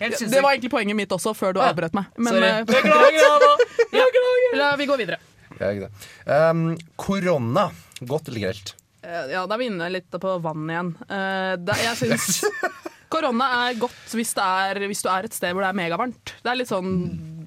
Helt 0.00 0.18
Det 0.18 0.40
var 0.42 0.50
egentlig 0.56 0.70
poenget 0.72 0.96
mitt 0.96 1.12
også, 1.12 1.34
før 1.36 1.52
du 1.54 1.60
avbrøt 1.60 1.94
meg. 1.94 2.06
Men 2.16 2.32
Sorry. 2.32 2.48
eh, 2.48 2.64
Beklager, 2.72 4.56
La, 4.56 4.72
vi 4.80 4.86
går 4.88 4.96
videre. 5.04 5.18
Ja, 5.60 5.68
ikke 5.70 5.86
det. 5.86 5.92
Um, 6.26 6.64
korona. 6.96 7.68
Godt 8.02 8.28
eller 8.32 8.40
grelt? 8.48 8.74
Eh, 9.04 9.30
Ja, 9.30 9.44
da 9.46 9.54
er 9.54 9.58
vi 9.60 9.66
inne 9.70 9.90
litt 9.92 10.10
på 10.10 10.34
vann 10.42 10.64
igjen. 10.72 10.90
Uh, 11.06 11.54
da, 11.60 11.76
jeg 11.76 11.96
syns 12.00 12.42
korona 13.14 13.48
er 13.64 13.78
godt 13.80 14.14
hvis, 14.16 14.34
det 14.36 14.44
er, 14.44 14.80
hvis 14.90 15.02
du 15.04 15.08
er 15.12 15.28
et 15.28 15.36
sted 15.36 15.54
hvor 15.54 15.64
det 15.64 15.70
er 15.70 15.78
megavarmt. 15.78 16.34
Det 16.42 16.50
er 16.50 16.58
litt 16.58 16.70
sånn 16.70 16.92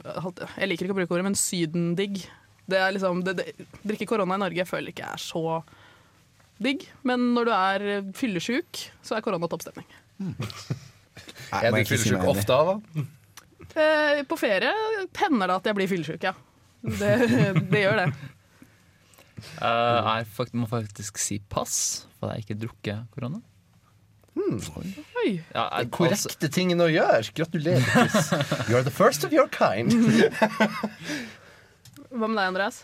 Jeg 0.01 0.69
liker 0.69 0.88
ikke 0.88 0.95
å 0.95 0.99
bruke 1.01 1.17
ordet, 1.17 1.27
men 1.27 1.39
sydendigg. 1.39 2.21
Det 2.67 2.80
er 2.80 2.95
liksom, 2.95 3.21
det, 3.27 3.38
det, 3.39 3.67
drikke 3.88 4.10
korona 4.10 4.38
i 4.38 4.43
Norge 4.43 4.62
jeg 4.63 4.69
føler 4.69 4.91
ikke 4.91 5.12
er 5.13 5.21
så 5.23 5.43
digg. 6.63 6.88
Men 7.08 7.32
når 7.36 7.49
du 7.49 7.53
er 7.56 7.88
fyllesyk, 8.17 8.88
så 9.06 9.17
er 9.17 9.25
korona 9.25 9.49
toppstemning. 9.51 9.88
Er 11.47 11.71
du 11.71 11.77
fyllesyk 11.88 12.25
ofte 12.27 12.56
av, 12.56 12.69
da? 12.73 13.03
Eh, 13.77 14.23
på 14.27 14.38
ferie 14.39 14.71
hender 15.15 15.47
det 15.47 15.56
at 15.56 15.69
jeg 15.69 15.77
blir 15.77 15.89
fyllesyk, 15.89 16.25
ja. 16.27 16.34
Det, 16.84 17.13
det 17.71 17.84
gjør 17.84 18.01
det. 18.01 18.08
Uh, 19.62 20.17
jeg 20.17 20.58
må 20.58 20.67
faktisk 20.69 21.19
si 21.21 21.38
pass, 21.39 22.08
for 22.17 22.32
jeg 22.32 22.41
har 22.41 22.45
ikke 22.45 22.60
drukket 22.65 23.13
korona. 23.13 23.41
Oi. 24.38 25.32
Ja, 25.54 25.63
jeg- 25.80 25.89
Korrekte 25.95 26.50
tingen 26.54 26.80
å 26.84 26.88
gjøre. 26.91 27.23
Gratulerer, 27.38 27.84
Chris. 27.91 28.30
You're 28.69 28.84
the 28.86 28.93
first 28.93 29.23
of 29.28 29.34
your 29.36 29.47
kind. 29.52 29.91
Hva 32.12 32.28
med 32.28 32.38
deg, 32.38 32.45
Andreas? 32.47 32.84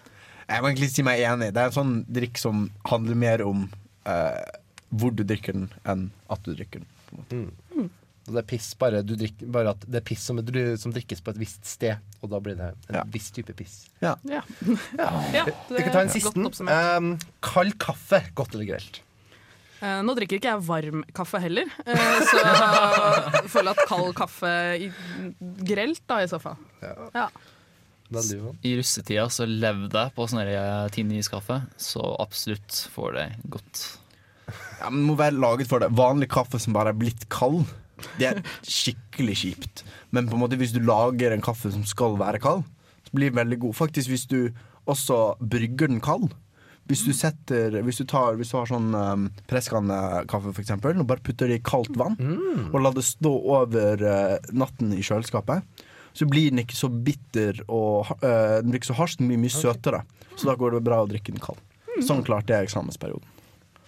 Jeg 0.49 0.59
må 0.61 0.69
egentlig 0.73 0.89
si 0.91 1.05
meg 1.07 1.21
enig. 1.23 1.51
Det 1.55 1.61
er 1.63 1.71
en 1.71 1.77
sånn 1.77 1.93
drikk 2.11 2.39
som 2.41 2.65
handler 2.89 3.15
mer 3.17 3.43
om 3.47 3.65
uh, 4.09 4.41
hvor 4.93 5.13
du 5.15 5.23
drikker 5.23 5.55
den, 5.55 5.69
enn 5.89 6.09
at 6.33 6.43
du 6.45 6.51
drikker 6.57 6.83
den. 6.83 6.89
på 7.07 7.15
en 7.15 7.45
måte. 7.45 7.89
Og 8.23 8.35
det 8.37 8.39
er 8.39 8.45
piss 8.47 8.69
bare, 8.79 9.01
du 9.03 9.17
drikker, 9.19 9.47
bare 9.51 9.73
at 9.73 9.81
det 9.83 9.99
er 9.99 10.03
piss 10.07 10.23
som, 10.29 10.37
som 10.79 10.93
drikkes 10.95 11.19
på 11.25 11.33
et 11.33 11.39
visst 11.41 11.65
sted, 11.67 11.99
og 12.23 12.29
da 12.31 12.39
blir 12.39 12.55
det 12.55 12.69
en 12.93 13.09
viss 13.11 13.25
type 13.35 13.51
piss. 13.59 13.81
Ja. 14.03 14.13
Ja. 14.23 14.43
Ja. 14.95 15.09
Ja, 15.35 15.43
Vi 15.67 15.81
kan 15.83 15.91
ta 15.95 16.03
en 16.05 16.11
siste. 16.13 16.31
Um, 16.69 17.09
kald 17.43 17.75
kaffe. 17.83 18.21
Godt 18.37 18.55
eller 18.55 18.69
grelt? 18.75 19.01
Eh, 19.83 19.99
nå 20.05 20.13
drikker 20.15 20.39
ikke 20.39 20.51
jeg 20.53 20.63
varm 20.63 21.01
kaffe 21.15 21.41
heller, 21.43 21.67
eh, 21.83 22.19
så 22.29 22.39
jeg 22.39 23.49
føler 23.51 23.73
at 23.73 23.81
kald 23.89 24.13
kaffe 24.15 24.51
grelt, 25.67 26.03
da, 26.07 26.21
i 26.23 26.29
så 26.31 26.39
fall. 26.39 26.55
Ja. 27.11 27.27
I 28.63 28.75
russetida 28.77 29.25
så 29.33 29.47
levde 29.49 30.05
jeg 30.05 30.13
på 30.15 30.27
sånn 30.29 30.43
tinniskaffe, 30.45 30.93
Tinn 30.93 31.11
iskaffe, 31.17 31.57
så 31.81 32.03
absolutt 32.21 32.83
får 32.93 33.15
det 33.17 33.25
godt. 33.51 33.81
Ja, 34.79 34.91
men 34.91 35.01
det 35.01 35.07
må 35.07 35.15
være 35.19 35.39
laget 35.39 35.71
for 35.71 35.83
det. 35.83 35.89
Vanlig 35.97 36.29
kaffe 36.31 36.61
som 36.61 36.75
bare 36.77 36.93
er 36.93 36.99
blitt 36.99 37.25
kald, 37.33 37.65
det 38.19 38.29
er 38.29 38.41
skikkelig 38.61 39.35
kjipt. 39.41 39.83
Men 40.15 40.29
på 40.29 40.37
en 40.37 40.43
måte 40.45 40.59
hvis 40.59 40.75
du 40.75 40.79
lager 40.83 41.33
en 41.33 41.43
kaffe 41.43 41.73
som 41.73 41.83
skal 41.89 42.15
være 42.21 42.39
kald, 42.43 42.63
så 43.07 43.17
blir 43.17 43.33
den 43.33 43.41
veldig 43.41 43.59
god. 43.65 43.77
Faktisk 43.81 44.13
hvis 44.13 44.27
du 44.29 44.39
også 44.89 45.35
brygger 45.39 45.91
den 45.91 46.03
kald. 46.03 46.29
Hvis 46.89 47.05
du 47.07 47.13
setter 47.15 47.77
Hvis 47.85 48.01
du, 48.01 48.05
tar, 48.09 48.35
hvis 48.35 48.49
du 48.51 48.57
har 48.57 48.67
sånn 48.67 48.89
um, 48.93 49.29
presskannekaffe 49.47 50.51
for 50.51 50.61
eksempel, 50.63 50.97
og 50.99 51.07
bare 51.07 51.23
putter 51.23 51.47
det 51.47 51.61
i 51.61 51.63
kaldt 51.63 51.95
vann, 51.99 52.17
og 52.73 52.77
lar 52.83 52.93
det 52.97 53.05
stå 53.07 53.31
over 53.31 54.03
uh, 54.03 54.37
natten 54.51 54.91
i 54.93 55.03
kjøleskapet, 55.05 55.63
så 56.13 56.27
blir 56.29 56.51
den 56.51 56.61
ikke 56.61 56.77
så 56.77 56.89
bitter 56.91 57.63
og 57.67 58.11
uh, 58.19 58.59
den 58.59 58.69
blir 58.73 58.81
ikke 58.81 58.91
så 58.91 58.99
harsk, 58.99 59.19
den 59.23 59.31
blir 59.31 59.41
mye 59.41 59.53
søtere. 59.53 60.03
Så 60.35 60.49
da 60.49 60.57
går 60.59 60.75
det 60.75 60.83
bra 60.85 61.01
å 61.03 61.09
drikke 61.09 61.31
den 61.33 61.41
kald. 61.41 61.61
Sånn 62.03 62.23
klarte 62.25 62.53
jeg 62.55 62.67
eksamensperioden. 62.67 63.29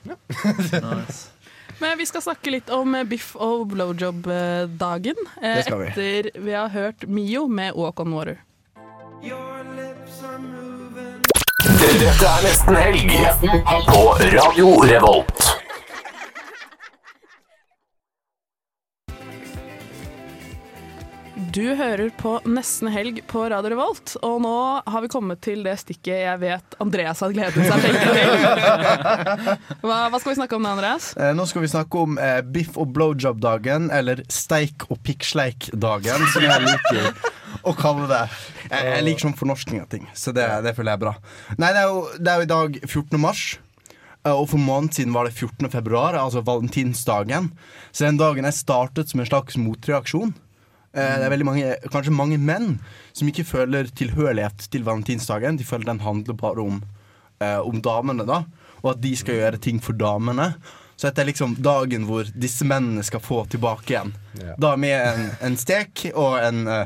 Men 1.82 1.98
vi 2.00 2.06
skal 2.08 2.24
snakke 2.24 2.54
litt 2.54 2.70
om 2.72 2.96
biff 3.10 3.34
og 3.36 3.68
blowjob-dagen. 3.74 5.16
eh, 5.42 5.66
vi. 5.68 5.88
Etter 5.90 6.30
vi 6.40 6.54
har 6.56 6.70
hørt 6.72 7.08
Mio 7.08 7.48
med 7.48 7.76
Walk 7.76 8.00
on 8.00 8.14
Water. 8.16 8.40
Dette 11.66 12.28
er 12.30 12.44
nesten 12.46 12.76
helg 12.78 13.14
på 13.90 14.02
Radio 14.22 14.68
Revolt. 14.86 15.46
Du 21.56 21.64
hører 21.74 22.12
på 22.20 22.36
Nesten 22.46 22.92
helg 22.94 23.24
på 23.32 23.48
Radio 23.50 23.72
Revolt, 23.74 24.14
og 24.22 24.44
nå 24.44 24.54
har 24.86 25.02
vi 25.02 25.10
kommet 25.10 25.42
til 25.42 25.64
det 25.66 25.74
stikket 25.82 26.22
jeg 26.22 26.42
vet 26.44 26.78
Andreas 26.86 27.24
har 27.26 27.34
gledet 27.34 27.66
seg 27.66 27.88
til. 27.88 27.98
Hva, 29.86 29.98
hva 30.14 30.20
skal 30.20 30.36
vi 30.36 30.38
snakke 30.38 30.60
om 30.60 30.68
nå, 30.68 30.76
Andreas? 30.78 31.16
Eh, 31.18 31.32
nå 31.34 31.48
skal 31.50 31.66
vi 31.66 31.72
snakke 31.74 32.04
om 32.06 32.20
eh, 32.22 32.44
biff 32.46 32.78
og 32.78 32.94
blowjob-dagen, 32.94 33.90
eller 33.90 34.22
steik 34.30 34.86
og 34.92 35.02
pikksleik-dagen, 35.08 36.30
som 36.30 36.46
jeg 36.46 36.68
liker 36.68 37.10
å 37.66 37.74
kalle 37.74 38.06
det. 38.12 38.22
Jeg, 38.70 38.86
jeg 38.96 39.04
liker 39.06 39.26
sånn 39.28 39.38
fornorsking 39.38 39.82
av 39.82 39.88
ting, 39.92 40.08
så 40.18 40.34
det, 40.36 40.46
det 40.66 40.76
føler 40.78 40.94
jeg 40.94 41.00
er 41.00 41.04
bra. 41.06 41.14
Nei, 41.62 41.70
det 41.76 41.84
er 41.84 41.92
jo, 41.92 42.02
det 42.18 42.32
er 42.32 42.42
jo 42.42 42.48
i 42.48 42.52
dag 42.54 42.80
14. 42.88 43.20
mars. 43.22 43.44
eh, 44.26 44.32
Og 44.34 44.48
for 44.50 44.58
en 44.58 44.66
måned 44.66 44.94
siden 44.98 45.14
var 45.14 45.26
det 45.30 45.36
14. 45.38 45.70
februar, 45.70 46.18
altså 46.18 46.42
valentinsdagen. 46.46 47.52
Så 47.92 48.06
den 48.08 48.18
dagen 48.18 48.46
er 48.46 48.52
startet 48.56 49.10
som 49.12 49.20
en 49.22 49.30
slags 49.30 49.58
motreaksjon. 49.62 50.34
Eh, 50.96 51.18
Det 51.20 51.26
er 51.28 51.30
veldig 51.34 51.46
mange, 51.50 51.76
kanskje 51.92 52.14
mange 52.16 52.38
menn 52.40 52.80
som 53.14 53.28
ikke 53.28 53.46
føler 53.48 53.90
tilhørighet 53.96 54.70
til 54.72 54.84
valentinsdagen. 54.88 55.58
De 55.60 55.64
føler 55.68 55.86
den 55.92 56.00
handler 56.04 56.34
bare 56.40 56.62
om, 56.64 56.82
eh, 57.42 57.60
om 57.60 57.82
damene, 57.82 58.26
da. 58.26 58.44
Og 58.84 58.92
at 58.96 59.02
de 59.02 59.16
skal 59.16 59.36
gjøre 59.40 59.60
ting 59.62 59.80
for 59.82 59.94
damene. 59.94 60.56
Så 60.96 61.10
dette 61.10 61.20
er 61.26 61.28
liksom 61.28 61.58
dagen 61.60 62.06
hvor 62.08 62.24
disse 62.40 62.64
mennene 62.64 63.04
skal 63.04 63.20
få 63.20 63.42
tilbake 63.52 63.92
igjen. 63.92 64.14
Ja. 64.40 64.54
Da 64.58 64.76
med 64.80 64.96
en, 64.96 65.26
en 65.42 65.58
stek 65.60 66.06
og 66.16 66.38
en 66.40 66.62
eh, 66.72 66.86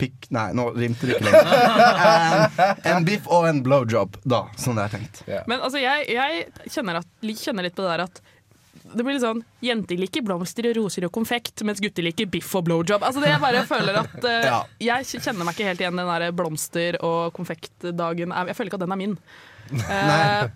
pikk 0.00 0.28
Nei, 0.34 0.50
nå 0.56 0.68
rimte 0.76 1.08
det 1.08 1.16
ikke 1.16 1.30
lenger. 1.30 1.50
en, 2.76 2.80
en 2.92 3.06
biff 3.06 3.28
og 3.32 3.48
en 3.48 3.62
blowjob, 3.64 4.18
da, 4.28 4.44
som 4.60 4.76
det 4.78 4.86
er 4.86 4.96
tenkt. 4.96 5.22
Men 5.48 5.60
altså, 5.60 5.80
jeg, 5.80 6.08
jeg 6.12 6.72
kjenner, 6.72 7.00
at, 7.02 7.12
kjenner 7.42 7.66
litt 7.66 7.76
på 7.76 7.86
det 7.86 7.94
der 7.94 8.06
at 8.06 8.22
det 8.86 9.02
blir 9.02 9.16
litt 9.16 9.24
sånn 9.24 9.40
Jenter 9.64 9.98
liker 9.98 10.22
blomster 10.26 10.68
og 10.70 10.76
roser 10.78 11.06
og 11.08 11.14
konfekt, 11.14 11.64
mens 11.66 11.80
gutter 11.82 12.06
liker 12.06 12.28
biff 12.30 12.52
og 12.58 12.66
blowjob. 12.68 13.02
Altså 13.06 13.22
det 13.22 13.32
Jeg 13.32 13.42
bare 13.42 13.64
føler 13.68 13.98
at 14.02 14.14
uh, 14.20 14.46
Ja. 14.52 14.60
Jeg 14.82 15.08
kjenner 15.24 15.48
meg 15.48 15.56
ikke 15.56 15.70
helt 15.70 15.82
igjen 15.82 15.98
den 15.98 16.12
der 16.12 16.28
blomster- 16.36 17.00
og 17.04 17.32
konfektdagen. 17.36 18.34
Jeg 18.36 18.58
føler 18.58 18.70
ikke 18.70 18.80
at 18.80 18.86
den 18.86 18.96
er 18.96 19.02
min. 19.02 19.18
Nei. 19.72 20.46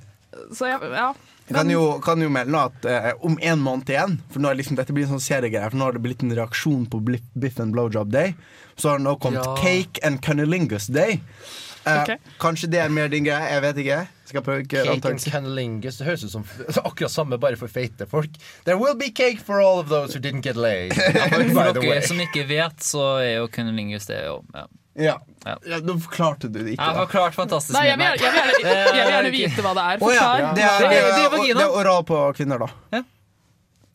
Så 0.55 0.69
jeg, 0.69 0.79
ja. 0.95 1.09
Jeg 1.49 1.57
kan 1.57 1.71
jo, 1.73 1.83
kan 2.05 2.23
jo 2.23 2.29
melde 2.31 2.55
nå 2.55 2.61
at 2.69 2.85
eh, 2.87 3.09
om 3.27 3.35
en 3.43 3.63
måned 3.65 3.91
igjen 3.91 4.19
For 4.31 4.43
nå 4.43 4.53
er 4.53 4.61
liksom, 4.61 4.77
dette 4.79 4.95
blir 4.95 5.09
en 5.09 5.17
sånn 5.17 5.25
seriegreie 5.25 5.67
For 5.73 5.79
nå 5.81 5.89
har 5.89 5.97
det 5.97 6.05
blitt 6.05 6.23
en 6.23 6.35
reaksjon 6.37 6.85
på 6.91 7.01
Bliff, 7.03 7.25
Biff 7.35 7.59
and 7.63 7.75
Blowjob 7.75 8.13
Day 8.15 8.37
Så 8.77 8.93
har 8.93 9.01
det 9.01 9.09
nå 9.09 9.17
kommet 9.23 9.43
Ja. 9.43 9.57
Cake 9.59 10.03
and 10.07 10.23
Cunnilingus 10.23 10.87
Day 10.87 11.19
eh, 11.19 11.97
Ok. 11.97 12.15
Kanskje 12.43 12.71
det 12.71 12.85
er 12.85 12.95
mer 12.95 13.11
din 13.11 13.27
greie, 13.27 13.51
jeg 13.57 13.65
vet 13.67 13.83
ikke 13.83 14.01
Skal 14.31 14.45
prøve 14.47 14.63
ikke 14.63 14.77
Cake 14.77 14.87
and 14.87 15.01
antakelse 15.01 15.31
cunnilingus. 15.35 15.97
Det 15.99 16.07
høres 16.07 16.23
ut 16.23 16.31
som 16.37 16.45
akkurat 16.89 17.11
samme, 17.11 17.39
bare 17.43 17.59
for 17.59 17.67
feite 17.67 18.07
folk. 18.07 18.37
There 18.63 18.79
will 18.79 18.95
be 18.95 19.09
cake 19.11 19.43
for 19.43 19.59
all 19.59 19.81
of 19.83 19.89
those 19.91 20.15
who 20.15 20.23
didn't 20.23 20.47
get 20.47 20.55
laid. 20.55 20.95
For, 20.95 21.03
By 21.51 21.51
for 21.51 21.73
the 21.75 21.83
dere 21.83 22.05
som 22.07 22.21
ikke 22.23 22.45
vet, 22.47 22.79
så 22.87 23.17
er 23.25 23.33
jo 23.41 23.49
cunnilingus 23.51 24.07
det 24.07 24.21
jo 24.29 24.37
ja. 24.55 24.69
Ja. 24.99 25.21
Ja. 25.47 25.57
ja, 25.65 25.79
Nå 25.87 25.95
forklarte 26.03 26.49
du 26.51 26.59
det 26.59 26.75
ikke 26.75 26.83
Jeg 26.85 26.97
forklart 26.99 27.37
fantastisk 27.37 27.77
Nei, 27.77 27.87
jeg 27.87 27.99
vil, 28.01 28.07
jeg, 28.21 28.33
vil 28.35 28.41
gjerne, 28.41 28.75
jeg 28.75 29.05
vil 29.05 29.13
gjerne 29.15 29.31
vite 29.37 29.65
hva 29.65 29.73
det 29.79 29.85
er. 29.87 30.03
Å 30.03 30.11
ja, 30.11 30.25
Forklar. 30.27 30.55
det 30.59 30.65
er, 30.65 30.79
Det 30.81 30.85
er- 30.85 30.91
det 30.91 30.99
er 30.99 31.31
det 31.31 31.41
er, 31.41 31.55
det 31.61 31.65
er 31.65 31.77
oral 31.81 32.03
på 32.11 32.19
kvinner 32.37 32.65
da 32.65 32.69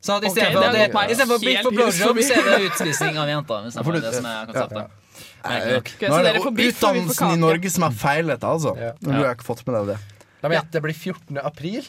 Så 0.06 0.16
at 0.16 0.28
istedenfor 0.30 0.68
okay, 0.70 1.16
for 1.26 1.40
biff 1.44 1.66
og 1.66 1.74
blowjob, 1.74 2.22
så 2.22 2.38
er 2.38 2.44
det 2.46 2.58
utspising 2.70 3.18
av 3.18 3.28
jenter. 3.32 3.64
Hvis 3.66 3.74
det 3.74 3.86
er 3.86 4.02
det 4.06 4.14
som 4.14 4.28
er 4.30 4.46
konseptet. 4.52 4.78
ja. 4.78 5.06
Nå 5.46 6.20
er 6.20 6.24
det 6.24 6.68
utdannelsen 6.70 7.32
i. 7.34 7.40
Norge 7.42 7.70
som 7.74 7.84
er 7.88 7.96
feilet, 8.06 8.44
altså 8.44 8.76
Ja. 8.78 8.92
Du 9.02 9.12
har 9.12 9.34
ikke 9.36 9.48
fått 9.50 9.66
med 9.68 9.76
deg 9.76 9.96
det 9.96 10.00
La 10.44 10.50
meg 10.50 10.60
gjette, 10.60 10.72
det 10.78 10.82
blir 10.84 10.94
14. 10.94 11.38
april. 11.42 11.88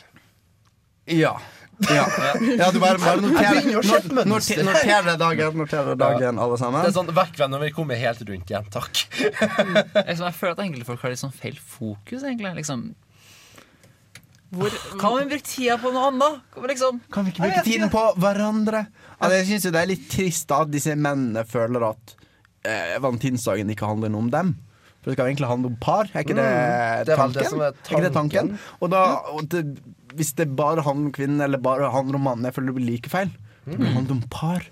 Ja 1.07 1.37
Ja, 1.93 2.05
ja 2.41 2.71
du 2.73 2.79
bare, 2.81 2.97
bare 2.99 3.21
noterer 3.21 4.65
noter 4.65 5.19
dagen, 5.21 5.59
noter 5.61 5.91
det 5.91 5.97
dagen, 6.01 6.39
alle 6.41 6.57
sammen. 6.61 6.81
Det 6.81 6.93
er 6.93 6.97
sånn, 6.97 7.11
Vekk 7.17 7.41
venn 7.43 7.57
vi 7.61 7.73
kommer 7.77 8.01
helt 8.01 8.23
rundt 8.25 8.53
igjen. 8.53 8.71
Takk. 8.73 9.03
Liksom, 9.13 10.25
jeg 10.25 10.37
føler 10.39 10.55
at 10.55 10.63
enkelte 10.65 10.89
folk 10.89 11.05
har 11.05 11.13
litt 11.13 11.21
sånn 11.21 11.35
feil 11.37 11.59
fokus, 11.61 12.23
egentlig. 12.23 12.55
Liksom. 12.63 12.87
Kan 15.01 15.17
vi 15.19 15.25
bruke 15.27 15.45
tida 15.45 15.77
på 15.83 15.91
noe 15.93 16.11
annet? 16.13 16.45
Kan 16.55 16.65
vi 16.65 16.71
liksom 16.71 17.01
Kan 17.13 17.27
vi 17.27 17.35
ikke 17.35 17.49
bruke 17.49 17.65
tiden 17.67 17.91
på 17.93 18.05
hverandre? 18.23 18.87
Altså, 19.19 19.35
jeg 19.41 19.49
syns 19.51 19.67
det 19.75 19.81
er 19.81 19.91
litt 19.91 20.07
trist 20.13 20.53
at 20.55 20.71
disse 20.73 20.95
mennene 20.95 21.43
føler 21.49 21.91
at 21.91 22.15
eh, 22.65 22.95
valentinsdagen 23.03 23.73
ikke 23.75 23.89
handler 23.91 24.13
noe 24.13 24.27
om 24.27 24.31
dem. 24.33 24.55
For 25.01 25.11
det 25.11 25.17
skal 25.19 25.31
egentlig 25.31 25.51
handle 25.51 25.71
om 25.71 25.77
par, 25.83 26.09
er 26.13 26.25
ikke 26.25 26.35
det 26.39 26.47
Mm, 26.47 27.05
det 27.07 27.13
er 27.15 27.21
tanken? 27.21 27.35
det 27.37 27.67
er 27.67 27.75
ikke 27.93 28.03
det 28.07 28.13
tanken? 28.15 28.49
tanken. 28.51 28.59
Og 28.81 28.91
da, 28.91 29.03
og 29.35 29.49
det, 29.53 29.61
hvis 30.17 30.33
det 30.39 30.49
bare 30.57 30.83
han 30.87 31.11
kvinnen 31.15 31.41
eller 31.45 31.59
bare 31.63 31.91
han 31.93 32.09
romanen 32.11 32.25
mannen, 32.27 32.49
jeg 32.49 32.57
føler 32.57 32.73
det 32.73 32.79
blir 32.81 32.91
like 32.95 33.13
feil. 33.13 33.31
Det 33.67 33.79
bør 33.81 33.95
handle 33.97 34.17
om 34.19 34.25
par. 34.31 34.67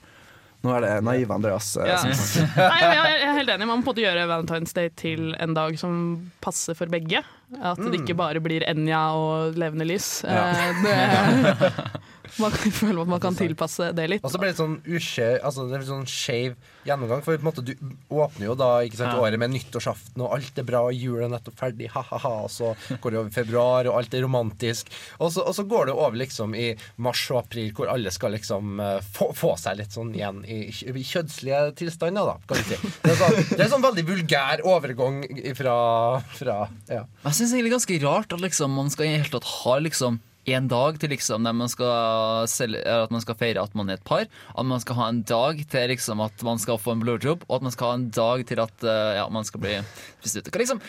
Nå 0.64 0.72
er 0.72 0.80
det 0.80 0.92
naiv 1.04 1.30
Andreas. 1.34 1.66
eh, 1.76 1.86
Ja. 1.90 1.96
som. 2.00 2.36
Nei, 2.56 2.78
jeg 2.80 2.94
jeg 3.04 3.28
er 3.28 3.34
helt 3.36 3.50
enig. 3.52 3.66
Man 3.68 3.82
må 3.84 4.00
gjøre 4.00 4.22
Valentine's 4.30 4.72
Day 4.72 4.88
til 4.96 5.34
en 5.38 5.52
dag 5.54 5.76
som 5.78 6.30
passer 6.40 6.74
for 6.78 6.86
begge. 6.88 7.20
At 7.60 7.76
det 7.78 8.00
ikke 8.00 8.16
bare 8.16 8.40
blir 8.40 8.64
Enja 8.66 9.02
og 9.14 9.58
levende 9.60 9.84
lys. 9.86 10.22
Ja. 10.24 10.46
Eh, 10.50 10.72
Det, 10.82 11.72
man 12.42 12.54
føler 12.80 13.00
at 13.04 13.10
man 13.10 13.20
kan 13.22 13.36
tilpasse 13.38 13.90
det 13.96 14.06
litt. 14.10 14.24
Og 14.24 14.32
så 14.32 14.40
blir 14.40 14.52
det 14.52 14.58
sånn 14.58 14.78
uskje, 14.86 15.28
altså 15.44 15.66
det 15.70 15.78
blir 15.80 15.88
sånn 15.88 16.06
skeiv 16.10 16.54
gjennomgang. 16.88 17.22
For 17.24 17.36
på 17.38 17.44
en 17.44 17.48
måte, 17.48 17.64
du 17.64 17.72
åpner 18.12 18.48
jo 18.50 18.56
da 18.58 18.70
ikke 18.84 18.98
sant, 19.00 19.14
Ja. 19.14 19.20
året 19.22 19.38
med 19.40 19.52
nyttårsaften, 19.54 20.20
og 20.24 20.34
alt 20.36 20.58
er 20.58 20.66
bra, 20.68 20.82
og 20.88 20.96
julen 20.98 21.28
er 21.28 21.34
nettopp 21.36 21.56
ferdig, 21.60 21.88
ha-ha-ha. 21.94 22.32
Og 22.44 22.50
så 22.52 22.72
går 23.00 23.14
det 23.14 23.20
over 23.22 23.30
februar, 23.34 23.88
og 23.90 23.98
alt 24.00 24.14
er 24.18 24.24
romantisk. 24.26 24.90
Og 25.20 25.32
så, 25.32 25.44
og 25.46 25.54
så 25.56 25.64
går 25.68 25.86
det 25.90 25.94
over 25.94 26.18
liksom 26.20 26.54
i 26.58 26.70
mars 26.98 27.22
og 27.30 27.42
april, 27.44 27.70
hvor 27.76 27.92
alle 27.92 28.10
skal 28.14 28.34
liksom 28.36 28.80
eh, 28.80 28.98
få, 29.14 29.30
få 29.36 29.54
seg 29.60 29.78
litt 29.80 29.94
sånn 29.94 30.12
igjen 30.16 30.42
i, 30.44 30.60
i 30.68 31.04
kjødslige 31.06 31.62
tilstander, 31.80 32.28
da, 32.28 32.36
kan 32.50 32.60
du 32.60 32.68
si. 32.74 32.80
Det 33.04 33.14
er 33.14 33.18
sånn, 33.20 33.40
det 33.54 33.62
er 33.64 33.72
sånn 33.72 33.84
veldig 33.86 34.06
vulgær 34.10 34.64
overgang 34.68 35.22
fra, 35.56 35.78
fra 36.36 36.58
ja. 36.90 37.04
Jeg 37.24 37.36
syns 37.38 37.52
egentlig 37.54 37.72
er 37.72 37.76
ganske 37.78 37.98
rart 38.04 38.32
at 38.36 38.40
liksom, 38.44 38.74
man 38.76 38.90
skal 38.92 39.06
i 39.06 39.12
det 39.14 39.22
hele 39.24 39.34
tatt 39.38 39.48
ha 39.64 39.78
liksom 39.84 40.20
en 40.46 40.68
dag 40.68 40.98
til 41.00 41.12
liksom, 41.14 41.46
man 41.46 41.70
skal, 41.72 42.48
selge, 42.50 42.82
at 42.84 43.12
man 43.14 43.22
skal 43.24 43.36
feire 43.40 43.62
at 43.64 43.74
man 43.78 43.90
er 43.90 43.98
et 43.98 44.06
par. 44.06 44.26
At 44.52 44.68
man 44.68 44.82
skal 44.82 44.98
ha 44.98 45.08
en 45.08 45.22
dag 45.26 45.60
til 45.70 45.92
liksom, 45.92 46.20
at 46.24 46.44
man 46.46 46.60
skal 46.60 46.80
få 46.80 46.96
en 46.96 47.04
blowjob, 47.04 47.46
og 47.48 47.56
at 47.58 47.68
man 47.68 47.74
skal 47.74 47.90
ha 47.90 47.98
en 48.00 48.08
dag 48.14 48.44
til 48.48 48.60
at 48.64 48.84
eh, 48.84 49.12
ja, 49.20 49.28
man 49.32 49.46
skal 49.48 49.62
bli 49.64 49.76
spist 50.20 50.50
liksom 50.54 50.80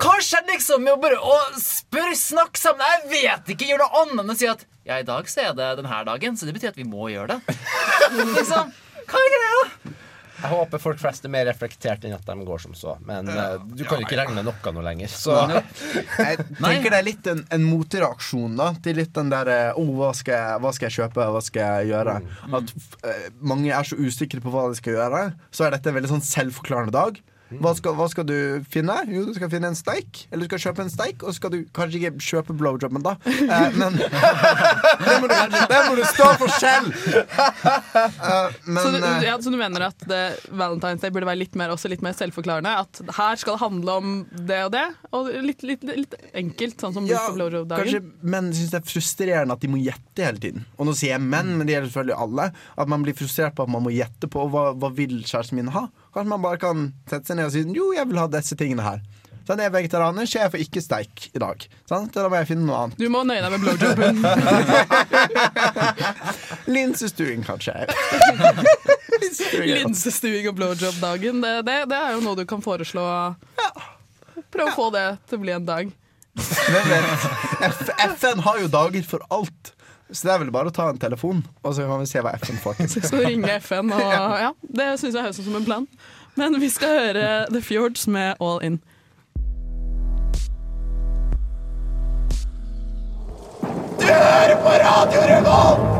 Hva 0.00 0.14
skjedde 0.24 0.54
liksom 0.54 0.84
med 0.84 0.94
å 0.94 1.00
bare 1.00 1.20
å 1.20 1.36
spørre, 1.60 2.14
snakke 2.16 2.60
sammen? 2.60 2.84
Jeg 2.84 3.12
vet 3.12 3.54
ikke! 3.54 3.70
Gjør 3.70 3.84
noe 3.84 4.02
annet 4.02 4.24
enn 4.24 4.34
å 4.34 4.38
si 4.38 4.50
at 4.50 4.66
ja, 4.86 5.00
i 5.00 5.06
dag 5.06 5.26
så 5.26 5.48
er 5.48 5.54
det 5.58 5.72
denne 5.80 6.02
dagen, 6.06 6.36
så 6.38 6.46
det 6.46 6.54
betyr 6.54 6.70
at 6.70 6.78
vi 6.78 6.86
må 6.86 7.08
gjøre 7.10 7.34
det. 7.36 7.56
liksom, 8.38 8.70
hva 9.10 9.22
er 9.22 9.32
greia? 9.34 9.96
Jeg 10.36 10.50
håper 10.52 10.82
folk 10.82 11.00
flest 11.00 11.24
er 11.26 11.32
mer 11.32 11.46
reflektert 11.48 12.04
enn 12.06 12.16
at 12.16 12.26
de 12.28 12.46
går 12.46 12.62
som 12.66 12.74
så. 12.76 12.96
Men 13.08 13.30
uh, 13.30 13.56
du 13.62 13.84
kan 13.84 14.00
jo 14.00 14.06
ikke 14.06 14.18
regne 14.20 14.36
med 14.38 14.48
noe 14.48 14.74
nå 14.76 14.84
lenger. 14.84 15.12
Så 15.12 15.36
Jeg 15.46 16.40
tenker 16.60 16.92
det 16.92 16.98
er 16.98 17.06
litt 17.06 17.30
en, 17.32 17.44
en 17.52 17.64
motreaksjon 17.66 18.58
da 18.60 18.72
til 18.84 19.00
litt 19.00 19.14
den 19.16 19.32
der 19.32 19.52
oh, 19.78 19.92
hva, 19.96 20.12
skal 20.16 20.36
jeg, 20.36 20.60
hva 20.64 20.74
skal 20.76 20.90
jeg 20.90 20.98
kjøpe, 21.00 21.30
hva 21.36 21.44
skal 21.44 21.70
jeg 21.78 21.92
gjøre? 21.94 22.18
At 22.60 22.74
uh, 23.06 23.30
mange 23.40 23.72
er 23.72 23.88
så 23.88 23.98
usikre 23.98 24.42
på 24.44 24.52
hva 24.52 24.68
de 24.70 24.80
skal 24.80 24.98
gjøre. 24.98 25.24
Så 25.54 25.66
er 25.66 25.76
dette 25.76 25.92
en 25.92 25.98
veldig 25.98 26.16
sånn 26.16 26.26
selvforklarende 26.26 26.94
dag. 26.96 27.22
Hva 27.46 27.70
skal, 27.78 27.94
hva 27.94 28.08
skal 28.10 28.24
du 28.26 28.36
finne? 28.70 28.94
Jo, 29.06 29.22
du 29.28 29.34
skal 29.36 29.50
finne 29.52 29.68
en 29.70 29.78
steik. 29.78 30.24
Eller 30.32 30.46
du 30.46 30.50
skal 30.50 30.62
kjøpe 30.64 30.82
en 30.82 30.90
steik, 30.90 31.22
og 31.22 31.30
så 31.30 31.36
skal 31.38 31.52
du 31.54 31.58
kanskje 31.76 32.00
ikke 32.00 32.24
kjøpe 32.26 32.56
blowjobben, 32.58 33.04
da. 33.04 33.14
Eh, 33.22 33.76
men 33.78 33.94
det 35.06 35.14
må, 35.22 35.28
du, 35.30 35.36
det 35.70 35.80
må 35.86 35.94
du 35.94 36.02
stå 36.10 36.26
for 36.40 36.50
selv! 36.58 36.90
Uh, 36.96 38.50
men 38.66 38.80
så, 38.80 38.90
du, 38.90 38.98
eh, 38.98 39.26
ja, 39.28 39.36
så 39.42 39.52
du 39.54 39.58
mener 39.60 39.86
at 39.88 40.06
det, 40.10 40.22
Valentine's 40.50 41.04
Day 41.04 41.14
burde 41.14 41.28
være 41.28 41.40
litt 41.44 41.54
mer, 41.58 41.70
også 41.74 41.90
litt 41.92 42.02
mer 42.02 42.16
selvforklarende? 42.18 42.72
At 42.82 43.14
her 43.14 43.38
skal 43.38 43.54
det 43.54 43.62
handle 43.62 43.98
om 44.00 44.16
det 44.34 44.60
og 44.66 44.72
det, 44.74 44.86
og 45.14 45.30
litt, 45.46 45.62
litt, 45.66 45.86
litt 45.86 46.16
enkelt, 46.34 46.80
sånn 46.82 46.96
som 46.98 47.06
Ja, 47.06 47.22
ja, 47.28 47.36
blowjob-dagen? 47.36 47.86
Kanskje 47.86 48.32
menn 48.34 48.50
syns 48.56 48.74
det 48.74 48.80
er 48.80 48.90
frustrerende 48.90 49.54
at 49.54 49.62
de 49.62 49.70
må 49.70 49.78
gjette 49.84 50.26
hele 50.26 50.42
tiden. 50.42 50.66
Og 50.80 50.90
nå 50.90 50.96
sier 50.98 51.14
jeg 51.14 51.22
menn, 51.22 51.54
men 51.54 51.68
det 51.68 51.76
gjelder 51.76 51.92
selvfølgelig 51.92 52.18
alle. 52.26 52.50
At 52.74 52.90
man 52.90 53.06
blir 53.06 53.14
frustrert 53.18 53.54
på 53.54 53.68
at 53.68 53.72
man 53.72 53.86
må 53.86 53.94
gjette 53.94 54.30
på 54.32 54.48
hva, 54.50 54.72
hva 54.74 54.90
vil 54.96 55.20
kjæresten 55.22 55.60
min 55.60 55.70
ha. 55.76 55.86
Kanskje 56.16 56.32
man 56.32 56.40
bare 56.40 56.56
kan 56.56 56.86
sette 57.10 57.28
seg 57.28 57.36
ned 57.36 57.50
og 57.50 57.52
si 57.52 57.60
jo, 57.76 57.90
jeg 57.92 58.08
vil 58.08 58.16
ha 58.16 58.26
disse 58.32 58.56
tingene 58.56 58.80
her. 58.80 59.02
Sånn, 59.46 59.60
jeg 59.60 59.68
er 59.68 59.74
vegetarianer, 59.74 60.26
så 60.26 60.38
jeg 60.40 60.50
får 60.54 60.62
ikke 60.64 60.80
steik 60.82 61.26
i 61.28 61.38
dag. 61.42 61.66
Sånn, 61.86 62.08
da 62.14 62.24
må 62.32 62.38
jeg 62.40 62.48
finne 62.48 62.64
noe 62.66 62.78
annet. 62.86 62.96
Du 62.98 63.04
må 63.12 63.20
nøye 63.28 63.44
deg 63.44 63.52
med 63.52 63.62
blowjobben. 63.62 64.24
Linsestuing, 66.74 67.44
kanskje. 67.46 67.84
Linsestuing 69.76 70.48
og 70.50 70.56
blowjob-dagen, 70.56 71.44
det, 71.44 71.52
det, 71.68 71.76
det 71.92 72.00
er 72.00 72.16
jo 72.16 72.24
noe 72.24 72.40
du 72.40 72.46
kan 72.48 72.64
foreslå. 72.64 73.04
Prøv 74.56 74.72
å 74.72 74.74
få 74.74 74.88
det 74.96 75.06
til 75.28 75.38
å 75.38 75.44
bli 75.44 75.54
en 75.60 75.68
dag. 75.68 75.94
FN 78.16 78.42
har 78.48 78.64
jo 78.64 78.72
dager 78.72 79.06
for 79.12 79.28
alt. 79.36 79.75
Så 80.10 80.28
det 80.28 80.34
er 80.36 80.38
vel 80.44 80.52
bare 80.54 80.70
å 80.70 80.74
ta 80.74 80.84
en 80.92 81.00
telefon, 81.02 81.40
og 81.66 81.72
så 81.74 81.86
kan 81.88 81.98
vi 81.98 82.06
se 82.06 82.20
hva 82.22 82.36
FN 82.38 82.60
får 82.62 82.76
til. 82.78 83.06
Så 83.10 83.18
ringe 83.24 83.56
FN, 83.58 83.90
og 83.90 84.12
ja, 84.38 84.52
det 84.62 84.92
syns 85.00 85.16
jeg 85.18 85.24
høres 85.24 85.40
ut 85.40 85.48
som 85.48 85.58
en 85.58 85.66
plan. 85.66 85.88
Men 86.38 86.60
vi 86.62 86.68
skal 86.70 86.94
høre 87.00 87.24
The 87.50 87.62
Fjords 87.64 88.06
med 88.12 88.38
All 88.44 88.62
In. 88.62 88.78
Du 93.98 94.06
hører 94.06 94.56
på 94.62 94.74
Radio 94.84 95.26
Revolt! 95.32 95.92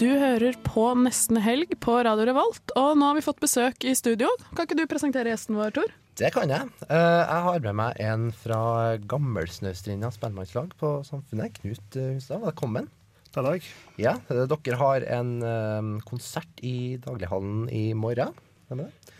Du 0.00 0.08
hører 0.08 0.56
på 0.66 0.86
Nesten 0.98 1.36
helg 1.44 1.76
på 1.84 2.00
Radio 2.02 2.24
Revolt, 2.26 2.72
og 2.74 2.96
nå 2.98 3.10
har 3.10 3.18
vi 3.20 3.26
fått 3.26 3.42
besøk 3.44 3.84
i 3.86 3.92
studio. 3.94 4.32
Kan 4.56 4.64
ikke 4.66 4.80
du 4.80 4.88
presentere 4.90 5.30
gjesten 5.30 5.60
vår, 5.60 5.76
Tor? 5.76 5.92
Det 6.20 6.28
kan 6.34 6.50
jeg. 6.52 6.68
Eh, 6.88 7.20
jeg 7.22 7.44
har 7.46 7.62
med 7.64 7.76
meg 7.78 8.00
en 8.04 8.26
fra 8.36 8.60
Gammelsnøstrinda 9.08 10.10
spellemannslag 10.12 10.74
på 10.80 10.98
Samfunnet. 11.08 11.56
Knut 11.62 11.96
eh, 11.96 12.14
Hustad, 12.18 12.42
velkommen. 12.44 12.90
Takk. 13.32 13.64
Ja, 14.00 14.18
eh, 14.28 14.42
dere 14.50 14.80
har 14.80 15.06
en 15.16 16.00
konsert 16.04 16.60
i 16.60 16.98
Daglighallen 17.02 17.68
i 17.72 17.92
morgen. 17.96 18.34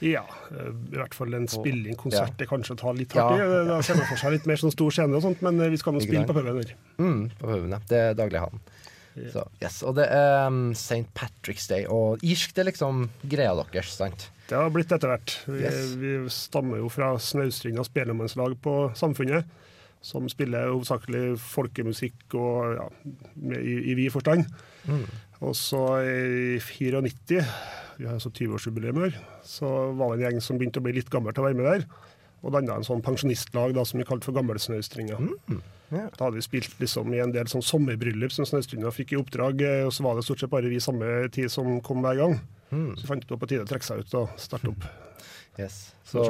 Ja, 0.00 0.22
i 0.50 0.94
hvert 0.96 1.12
fall 1.12 1.34
en 1.36 1.44
spilling. 1.50 1.92
Konsert 2.00 2.38
Ja. 2.40 2.44
er 2.44 2.48
kanskje 2.48 2.76
ta 2.80 2.92
litt 2.96 3.12
hardt 3.12 3.36
i. 3.36 3.42
Ja, 3.42 3.64
Da 3.68 3.80
ser 3.84 3.98
man 3.98 4.06
for 4.08 4.16
seg 4.16 4.32
litt 4.32 4.46
mer 4.48 4.56
sånn 4.56 4.72
stor 4.72 4.90
scene 4.90 5.16
og 5.16 5.22
sånt, 5.22 5.42
men 5.44 5.60
vi 5.60 5.76
skal 5.76 5.92
nå 5.92 6.00
spille 6.00 6.24
på 6.24 6.32
puben 6.32 6.56
her. 6.56 6.72
Mm, 6.96 7.26
på 7.36 7.50
puben, 7.50 7.70
ja. 7.70 7.80
Det 7.88 8.00
er 8.00 8.14
Daglighallen. 8.16 8.60
Så, 9.32 9.44
yes. 9.60 9.82
Og 9.84 9.96
det 9.98 10.06
er 10.08 10.46
um, 10.46 10.72
St. 10.72 11.04
Patrick's 11.12 11.68
Day. 11.68 11.84
Og 11.84 12.22
irsk 12.24 12.54
det 12.56 12.64
er 12.64 12.70
liksom 12.70 13.10
greia 13.28 13.52
deres, 13.60 13.92
sant? 13.92 14.30
Det 14.52 14.58
har 14.60 14.72
blitt 14.74 14.92
etter 14.92 15.08
hvert. 15.08 15.32
Vi, 15.48 15.62
Yes. 15.64 15.94
vi 15.96 16.12
stammer 16.28 16.82
jo 16.82 16.90
fra 16.92 17.14
Snaustrinda 17.16 17.84
spellemannslag 17.88 18.58
på 18.60 18.74
Samfunnet, 18.98 19.48
som 20.04 20.26
spiller 20.28 20.68
hovedsakelig 20.68 21.38
folkemusikk 21.40 22.34
og 22.36 22.74
ja, 22.76 22.86
i, 23.56 23.78
i 23.92 23.96
vid 23.96 24.10
forstand. 24.12 24.44
Mm. 24.84 25.06
Og 25.42 25.56
så 25.56 25.80
i 26.04 26.58
94, 26.60 27.40
vi 27.96 28.06
har 28.06 28.18
altså 28.18 28.30
20-årsjubileum 28.34 29.00
her, 29.06 29.16
så 29.46 29.70
var 29.96 30.12
det 30.12 30.20
en 30.20 30.26
gjeng 30.28 30.44
som 30.44 30.60
begynte 30.60 30.82
å 30.82 30.84
bli 30.84 30.98
litt 31.00 31.10
gammel 31.10 31.32
til 31.34 31.44
å 31.44 31.48
være 31.48 31.58
med 31.58 31.70
der. 31.70 31.86
Og 32.42 32.52
danna 32.52 32.76
en 32.76 32.84
sånn 32.86 33.02
pensjonistlag 33.06 33.72
da, 33.76 33.84
som 33.86 34.02
vi 34.02 34.06
kalte 34.08 34.26
for 34.28 34.34
Gammelsnaustringa. 34.36 35.16
Ja. 35.92 36.08
Da 36.16 36.26
hadde 36.26 36.38
vi 36.40 36.44
spilt 36.44 36.74
liksom 36.82 37.12
i 37.14 37.20
en 37.22 37.32
del 37.34 37.48
sånn 37.50 37.62
sommerbryllup 37.64 38.34
som 38.34 38.48
Snaustrinda 38.48 38.90
fikk 38.92 39.14
i 39.14 39.20
oppdrag, 39.20 39.62
eh, 39.62 39.84
og 39.86 39.92
så 39.94 40.04
var 40.06 40.18
det 40.18 40.24
stort 40.26 40.42
sett 40.42 40.50
bare 40.52 40.70
vi 40.72 40.80
samme 40.82 41.28
tid 41.32 41.52
som 41.52 41.78
kom 41.86 42.02
hver 42.04 42.18
gang. 42.18 42.40
Mm. 42.72 42.92
Så 42.98 43.08
fant 43.08 43.24
det 43.28 43.38
på 43.38 43.48
tide 43.50 43.64
å 43.66 43.68
trekke 43.68 43.86
seg 43.86 44.02
ut 44.02 44.20
og 44.22 44.36
starte 44.40 44.72
opp. 44.72 44.86
Yes. 45.60 45.90
Så 46.08 46.22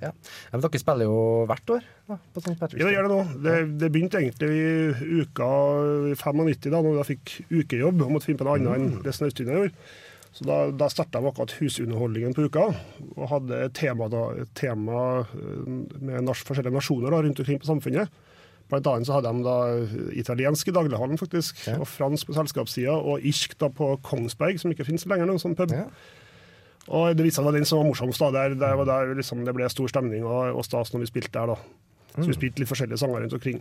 ja. 0.00 0.08
Men 0.48 0.62
dere 0.64 0.78
spiller 0.80 1.04
jo 1.04 1.16
hvert 1.44 1.72
år 1.74 1.82
da, 2.08 2.16
på 2.32 2.40
St. 2.40 2.54
Patrick's 2.56 2.80
Ja, 2.80 2.86
det 2.88 2.94
gjør 2.94 3.08
det 3.08 3.10
nå. 3.12 3.18
Det, 3.44 3.56
det 3.82 3.90
begynte 3.92 4.22
egentlig 4.22 4.48
i 4.56 5.18
uka 5.20 5.48
95, 6.16 6.70
da 6.72 6.80
når 6.80 6.96
jeg 7.02 7.08
fikk 7.10 7.34
ukejobb 7.50 8.00
og 8.06 8.14
måtte 8.14 8.30
finne 8.30 8.40
på 8.40 8.46
noe 8.48 8.56
annet 8.56 8.78
enn 8.78 9.02
det 9.04 9.12
Snaustrinda 9.12 9.58
gjorde. 9.58 9.90
Så 10.32 10.46
da, 10.46 10.58
da 10.72 10.88
starta 10.88 11.18
jeg 11.18 11.26
med 11.26 11.32
akkurat 11.34 11.54
husunderholdningen 11.58 12.36
på 12.36 12.46
uka, 12.48 12.66
og 13.16 13.30
hadde 13.32 13.60
et 13.66 13.76
tema, 13.76 14.06
da, 14.12 14.24
et 14.44 14.52
tema 14.56 15.00
eh, 15.26 15.70
med 15.98 16.28
nas 16.28 16.44
forskjellige 16.46 16.76
nasjoner 16.76 17.12
da, 17.12 17.22
rundt 17.26 17.42
omkring 17.42 17.60
på 17.60 17.68
samfunnet. 17.68 18.20
Blant 18.70 18.86
annet 18.86 19.06
så 19.08 19.16
hadde 19.18 19.32
de 19.34 19.42
da 19.44 19.56
italiensk 20.22 20.68
i 20.70 20.74
daglighallen, 20.76 21.18
faktisk, 21.20 21.60
og 21.76 21.86
fransk 21.90 22.30
på 22.30 22.36
selskapssida, 22.38 22.94
og 22.94 23.20
irsk 23.26 23.56
da 23.60 23.68
på 23.74 23.92
Kongsberg, 24.06 24.60
som 24.62 24.70
ikke 24.72 24.86
finnes 24.86 25.06
lenger 25.10 25.26
nå, 25.26 25.36
som 25.42 25.56
pub. 25.58 25.74
Og 26.90 27.12
det 27.14 27.22
viste 27.26 27.38
seg 27.38 27.44
at 27.44 27.46
det 27.46 27.52
var 27.52 27.58
den 27.60 27.68
som 27.68 27.78
var 27.82 27.88
morsomst. 27.90 28.18
da, 28.22 28.30
der, 28.34 28.54
der 28.58 28.74
var 28.80 28.86
der 28.88 29.14
liksom, 29.14 29.44
Det 29.44 29.52
ble 29.54 29.68
stor 29.70 29.90
stemning 29.92 30.24
og, 30.26 30.56
og 30.56 30.64
stas 30.66 30.92
når 30.94 31.04
vi 31.04 31.10
spilte 31.12 31.34
der. 31.36 31.52
da. 31.54 31.58
Så 32.16 32.24
vi 32.24 32.30
Mm. 32.32 32.38
spilte 32.40 32.58
litt 32.58 32.68
forskjellige 32.70 32.98
sanger 32.98 33.20
rundt 33.22 33.34
omkring. 33.36 33.60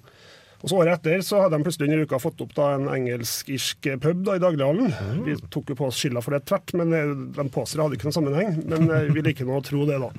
Og 0.64 0.70
så 0.72 0.76
Året 0.82 0.98
etter 0.98 1.22
så 1.24 1.38
hadde 1.44 1.56
de 1.58 1.64
plutselig 1.64 1.88
under 1.88 2.02
uka 2.04 2.18
fått 2.20 2.42
opp 2.42 2.54
da 2.58 2.72
en 2.76 2.88
engelsk-irsk 2.92 3.86
pub 4.02 4.24
da 4.26 4.34
i 4.36 4.42
daglighallen. 4.42 4.90
Vi 5.24 5.36
tok 5.54 5.70
jo 5.70 5.76
på 5.76 5.86
oss 5.88 6.00
skylda 6.02 6.24
for 6.26 6.32
det 6.36 6.42
tvert, 6.50 6.74
men 6.76 6.92
eh, 6.94 7.14
de 7.38 7.46
påstår 7.54 7.78
det 7.78 7.86
hadde 7.86 8.00
ikke 8.00 8.10
noen 8.10 8.18
sammenheng. 8.18 8.58
Men 8.68 8.90
eh, 8.92 9.06
vi 9.14 9.22
liker 9.24 9.46
nå 9.48 9.60
å 9.60 9.64
tro 9.64 9.86
det, 9.88 10.00
da. 10.02 10.10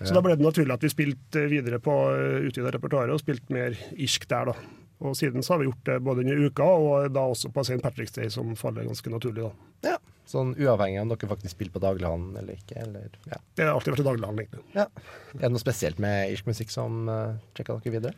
Så 0.00 0.12
da 0.12 0.22
ble 0.24 0.36
det 0.36 0.44
naturlig 0.44 0.74
at 0.74 0.84
vi 0.84 0.92
spilte 0.92 1.46
videre 1.50 1.80
på 1.82 1.94
uh, 2.12 2.42
utvida 2.46 2.72
repertoaret 2.74 3.14
og 3.14 3.22
spilte 3.22 3.54
mer 3.54 3.76
irsk 3.96 4.28
der, 4.30 4.52
da. 4.52 4.82
Og 5.06 5.16
siden 5.16 5.44
så 5.44 5.54
har 5.54 5.60
vi 5.60 5.68
gjort 5.68 5.88
det 5.88 5.96
både 6.04 6.24
under 6.24 6.44
uka 6.48 6.66
og 6.66 7.08
da 7.12 7.26
også 7.28 7.50
på 7.52 7.64
St. 7.66 7.82
Patrick's 7.84 8.14
Day, 8.16 8.30
som 8.32 8.54
faller 8.56 8.88
ganske 8.88 9.12
naturlig. 9.12 9.44
da. 9.44 9.90
Ja, 9.92 9.96
Sånn 10.26 10.56
uavhengig 10.58 10.98
om 10.98 11.10
dere 11.12 11.28
faktisk 11.30 11.54
spiller 11.54 11.76
på 11.76 11.82
daglighallen 11.84 12.32
eller 12.40 12.56
ikke? 12.56 12.80
Eller, 12.82 13.12
ja. 13.30 13.36
Det 13.54 13.68
har 13.68 13.76
alltid 13.76 13.94
vært 13.94 14.02
i 14.02 14.06
daglighallen, 14.08 14.40
egentlig. 14.42 14.64
Ja. 14.74 14.88
Er 15.36 15.44
det 15.44 15.52
noe 15.54 15.62
spesielt 15.62 16.00
med 16.02 16.32
irsk 16.32 16.48
musikk 16.50 16.74
som 16.74 17.06
uh, 17.06 17.36
dere 17.54 17.78
videre? 17.84 18.16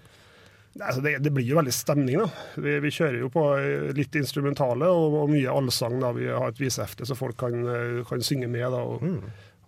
Altså 0.78 1.02
det, 1.02 1.16
det 1.24 1.32
blir 1.34 1.46
jo 1.48 1.58
veldig 1.58 1.74
stemning, 1.74 2.22
da. 2.22 2.28
Vi, 2.62 2.78
vi 2.84 2.92
kjører 2.94 3.18
jo 3.22 3.30
på 3.34 3.42
eh, 3.56 3.88
litt 3.96 4.14
instrumentale 4.20 4.86
og, 4.94 5.16
og 5.24 5.32
mye 5.32 5.52
allsang. 5.52 5.96
da. 6.00 6.12
Vi 6.14 6.28
har 6.30 6.52
et 6.52 6.60
visehefte 6.60 7.08
så 7.08 7.16
folk 7.18 7.38
kan, 7.40 7.56
eh, 7.66 8.00
kan 8.08 8.22
synge 8.24 8.48
med. 8.52 8.68
da. 8.72 8.82
Og, 8.84 9.02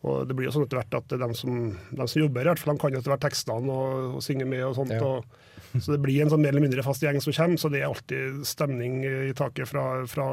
og 0.01 0.24
det 0.28 0.36
blir 0.36 0.48
jo 0.48 0.55
sånn 0.55 0.64
etter 0.64 0.80
hvert 0.80 0.96
at 0.96 1.12
de 1.20 1.28
som, 1.36 1.57
de 1.76 2.09
som 2.09 2.22
jobber, 2.22 2.46
i 2.46 2.48
hvert 2.48 2.62
fall, 2.62 2.72
de 2.72 2.80
kan 2.80 2.96
etter 2.96 3.12
hvert 3.12 3.24
tekstene 3.26 3.74
og, 3.74 4.16
og 4.16 4.24
synge 4.24 4.46
med 4.48 4.64
og 4.64 4.78
sånt. 4.78 4.94
Ja. 4.96 5.05
Og, 5.05 5.48
så 5.76 5.92
det 5.92 6.01
blir 6.03 6.22
en 6.24 6.32
sånn 6.32 6.40
mer 6.42 6.55
eller 6.55 6.64
mindre 6.64 6.84
fast 6.86 7.05
gjeng 7.05 7.20
som 7.22 7.36
kommer, 7.36 7.61
så 7.61 7.70
det 7.70 7.82
er 7.82 7.90
alltid 7.90 8.40
stemning 8.48 9.03
i 9.05 9.34
taket 9.36 9.68
fra, 9.70 9.84
fra 10.11 10.30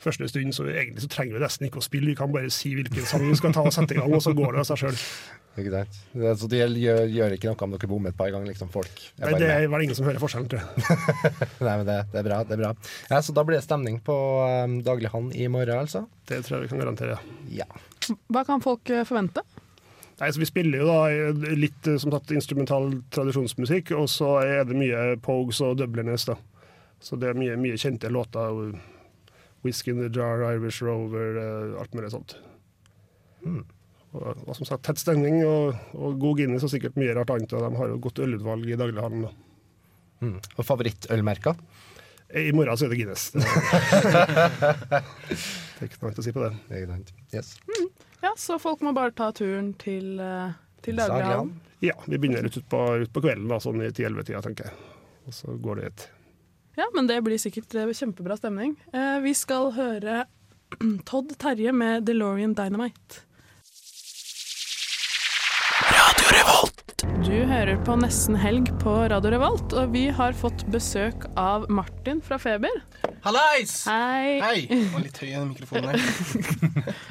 første 0.00 0.28
stund. 0.28 0.54
Så 0.56 0.66
egentlig 0.68 1.04
så 1.04 1.12
trenger 1.12 1.38
vi 1.38 1.44
nesten 1.44 1.68
ikke 1.68 1.80
å 1.80 1.86
spille, 1.86 2.10
vi 2.10 2.18
kan 2.18 2.32
bare 2.34 2.50
si 2.52 2.74
hvilken 2.76 3.06
sang 3.08 3.28
vi 3.28 3.38
skal 3.38 3.54
ta 3.56 3.64
og 3.68 3.76
sette 3.76 3.96
i 3.96 4.00
gang, 4.00 4.16
og 4.16 4.24
så 4.24 4.34
går 4.36 4.56
det 4.56 4.64
av 4.64 4.68
seg 4.72 4.82
sjøl. 4.82 4.98
Ikke 5.58 5.72
sant? 5.74 5.96
Det, 6.14 6.32
så 6.38 6.48
det 6.50 6.60
gjør, 6.62 7.00
gjør 7.10 7.34
ikke 7.34 7.50
noe 7.50 7.66
om 7.66 7.72
dere 7.74 7.90
bommer 7.90 8.12
et 8.12 8.18
par 8.18 8.30
ganger, 8.32 8.48
liksom. 8.52 8.70
Folk 8.72 9.00
Nei, 9.18 9.32
det 9.40 9.48
er 9.50 9.66
vel 9.72 9.84
ingen 9.86 9.98
som 9.98 10.06
hører 10.06 10.22
forskjellen, 10.22 10.46
tror 10.50 10.62
jeg. 10.62 10.98
Nei, 11.66 11.74
men 11.74 11.86
det, 11.88 11.98
det 12.12 12.20
er 12.22 12.28
bra. 12.28 12.40
det 12.46 12.56
er 12.56 12.62
bra. 12.62 12.72
Ja, 13.10 13.20
Så 13.26 13.34
da 13.36 13.44
blir 13.46 13.58
det 13.58 13.64
stemning 13.66 13.98
på 14.06 14.16
um, 14.46 14.78
Daglighavn 14.86 15.32
i 15.34 15.48
morgen, 15.52 15.82
altså? 15.82 16.04
Det 16.30 16.44
tror 16.46 16.58
jeg 16.60 16.68
vi 16.68 16.72
kan 16.74 16.84
garantere. 16.84 17.18
Ja. 17.52 17.66
Hva 18.32 18.44
kan 18.48 18.62
folk 18.64 18.90
eh, 18.90 19.04
forvente? 19.08 19.44
Nei, 20.20 20.28
så 20.32 20.40
Vi 20.42 20.48
spiller 20.48 20.82
jo 20.82 20.88
da 20.88 21.54
litt 21.56 21.88
eh, 21.88 21.98
som 22.00 22.12
sagt, 22.12 22.32
instrumental 22.36 22.92
tradisjonsmusikk, 23.14 23.94
og 23.96 24.08
så 24.12 24.36
er 24.44 24.64
det 24.68 24.78
mye 24.78 25.16
pogues 25.24 25.60
og 25.64 25.78
dubliners. 25.80 26.26
da. 26.28 26.36
Så 27.00 27.16
det 27.16 27.30
er 27.30 27.38
mye, 27.38 27.56
mye 27.60 27.80
kjente 27.80 28.10
låter. 28.12 28.74
Whisky 29.64 29.92
in 29.92 30.00
the 30.00 30.08
Jar, 30.08 30.44
Irish 30.54 30.82
Rover, 30.84 31.36
eh, 31.40 31.80
alt 31.80 31.94
mulig 31.94 32.12
sånt. 32.12 32.36
Og, 34.10 34.24
og 34.46 34.56
som 34.56 34.66
sagt, 34.66 34.82
tett 34.84 35.00
stemning 35.00 35.42
og, 35.46 35.76
og 35.94 36.18
god 36.20 36.40
Guinness 36.40 36.64
og 36.66 36.72
sikkert 36.72 36.98
mye 37.00 37.14
rart 37.16 37.30
annet. 37.32 37.52
og 37.54 37.64
De 37.64 37.78
har 37.78 37.92
jo 37.92 38.00
godt 38.02 38.20
ølutvalg 38.24 38.68
i 38.68 38.78
daglighandelen. 38.80 39.28
da. 39.28 39.46
Mm. 40.20 40.36
Og 40.58 40.66
favorittølmerker? 40.66 41.60
I 42.34 42.52
morgen 42.52 42.78
så 42.78 42.86
er 42.86 42.92
det 42.92 43.00
Guinness. 43.00 43.30
Det, 45.80 45.86
er 45.86 45.88
ikke 45.88 45.96
noe 46.02 46.10
annet 46.10 46.18
å 46.20 46.24
si 46.26 46.32
på 46.36 46.42
det. 46.44 46.50
Det 46.68 47.38
yes. 47.38 47.54
mm. 47.64 47.86
Ja, 48.20 48.34
Så 48.36 48.58
folk 48.60 48.82
må 48.84 48.92
bare 48.92 49.14
ta 49.16 49.30
turen 49.32 49.72
til, 49.80 50.20
eh, 50.20 50.52
til 50.84 51.00
Daglighallen. 51.00 51.54
Ja, 51.80 51.94
vi 52.04 52.18
begynner 52.20 52.44
litt 52.44 52.58
utpå 52.60 52.82
ut 53.00 53.12
på 53.14 53.22
kvelden, 53.24 53.48
da, 53.48 53.56
sånn 53.64 53.80
i 53.80 53.88
10-11-tida, 53.88 54.42
tenker 54.44 54.68
jeg. 54.68 54.76
Og 55.24 55.36
så 55.38 55.54
går 55.56 55.80
det 55.80 55.86
ut. 55.88 56.04
Ja, 56.76 56.86
men 56.94 57.08
det 57.08 57.16
blir 57.24 57.40
sikkert 57.40 57.74
eh, 57.74 57.94
kjempebra 57.96 58.36
stemning. 58.36 58.76
Eh, 58.92 59.16
vi 59.24 59.32
skal 59.36 59.72
høre 59.78 60.26
Todd 61.08 61.32
Terje 61.40 61.72
med 61.72 62.04
DeLorean 62.08 62.52
Dynamite. 62.58 63.24
Du 67.30 67.36
hører 67.46 67.78
på 67.86 67.94
Nesten 68.00 68.34
helg 68.42 68.72
på 68.82 68.90
Radio 69.12 69.30
Revolt, 69.30 69.74
og 69.78 69.92
vi 69.94 70.08
har 70.14 70.34
fått 70.34 70.64
besøk 70.74 71.28
av 71.38 71.68
Martin 71.70 72.18
fra 72.26 72.40
Feber. 72.42 72.80
Hallais! 73.22 73.76
Hei! 73.86 74.40
Hei! 74.42 74.56
Det 74.70 74.80
var 74.90 75.04
litt 75.06 75.20
høy 75.22 75.28
i 75.30 75.42
mikrofonen 75.52 75.94
her. 75.94 76.94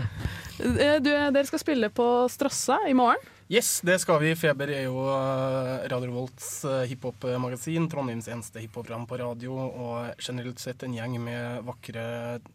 Eh, 0.59 0.97
Du, 0.99 1.07
dere 1.07 1.45
skal 1.47 1.61
spille 1.61 1.87
på 1.95 2.03
Strossa 2.27 2.81
i 2.89 2.91
morgen. 2.91 3.21
Yes, 3.47 3.77
det 3.87 3.95
skal 4.03 4.17
vi. 4.19 4.33
Feber 4.35 4.67
er 4.75 4.81
jo 4.89 5.05
eh, 5.07 5.85
Radio 5.87 6.09
Revolts 6.09 6.49
eh, 6.67 6.81
hiphop-magasin. 6.91 7.85
Trondheims 7.87 8.27
eneste 8.27 8.59
hiphop-program 8.65 9.05
på 9.07 9.21
radio. 9.21 9.55
Og 9.55 10.19
generelt 10.19 10.59
sett 10.59 10.83
en 10.83 10.97
gjeng 10.97 11.15
med 11.23 11.63
vakre, 11.63 12.03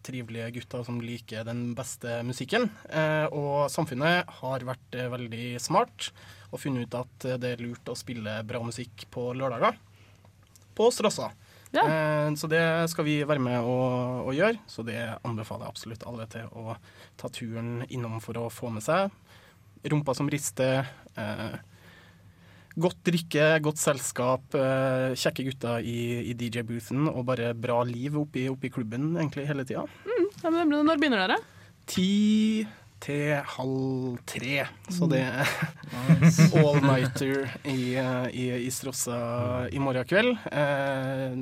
trivelige 0.04 0.50
gutter 0.58 0.84
som 0.84 1.00
liker 1.00 1.48
den 1.48 1.70
beste 1.78 2.20
musikken. 2.28 2.68
Eh, 2.92 3.24
Og 3.32 3.72
samfunnet 3.72 4.28
har 4.42 4.68
vært 4.68 5.00
veldig 5.16 5.54
smart 5.64 6.10
og 6.54 6.60
funnet 6.62 6.86
ut 6.86 6.94
at 7.02 7.26
det 7.42 7.50
er 7.56 7.62
lurt 7.64 7.90
å 7.90 7.96
spille 7.98 8.38
bra 8.46 8.60
musikk 8.62 9.04
på 9.14 9.32
lørdager. 9.36 9.76
På 10.74 10.88
Strossa. 10.94 11.32
Eh, 11.74 12.30
Så 12.38 12.46
det 12.50 12.62
skal 12.90 13.04
vi 13.06 13.16
være 13.26 13.42
med 13.42 13.60
å, 13.66 13.74
å 14.30 14.34
gjøre. 14.34 14.60
Så 14.70 14.84
det 14.86 14.98
anbefaler 15.26 15.66
jeg 15.66 15.74
absolutt 15.74 16.06
alle 16.06 16.26
til 16.30 16.46
å 16.54 16.76
ta 17.18 17.30
turen 17.34 17.82
innom 17.90 18.20
for 18.22 18.38
å 18.38 18.48
få 18.50 18.70
med 18.74 18.82
seg. 18.86 19.10
Rumpa 19.84 20.14
som 20.16 20.30
rister. 20.30 20.86
Eh, 21.18 21.56
godt 22.78 23.02
drikke, 23.06 23.48
godt 23.62 23.78
selskap, 23.78 24.54
eh, 24.58 25.14
kjekke 25.18 25.44
gutter 25.50 25.84
i, 25.86 26.30
i 26.30 26.34
DJ-boothen 26.38 27.06
og 27.10 27.26
bare 27.28 27.52
bra 27.54 27.82
liv 27.86 28.16
oppi, 28.18 28.48
oppi 28.50 28.70
klubben 28.74 29.12
egentlig 29.18 29.46
hele 29.50 29.66
tida. 29.66 29.84
Mm, 30.06 30.24
ja, 30.42 30.54
Når 30.74 30.98
begynner 30.98 31.22
dere? 31.26 31.38
Ti 31.86 32.08
til 33.04 33.34
halv 33.54 34.18
tre. 34.28 34.64
Så 34.88 35.08
det 35.10 35.20
er 35.24 35.48
all-nighter 36.60 37.44
i, 37.68 37.94
i, 38.32 38.46
i 38.64 38.70
Strossa 38.72 39.18
i 39.72 39.80
morgen 39.82 40.06
kveld. 40.08 40.32
Eh, 40.50 41.34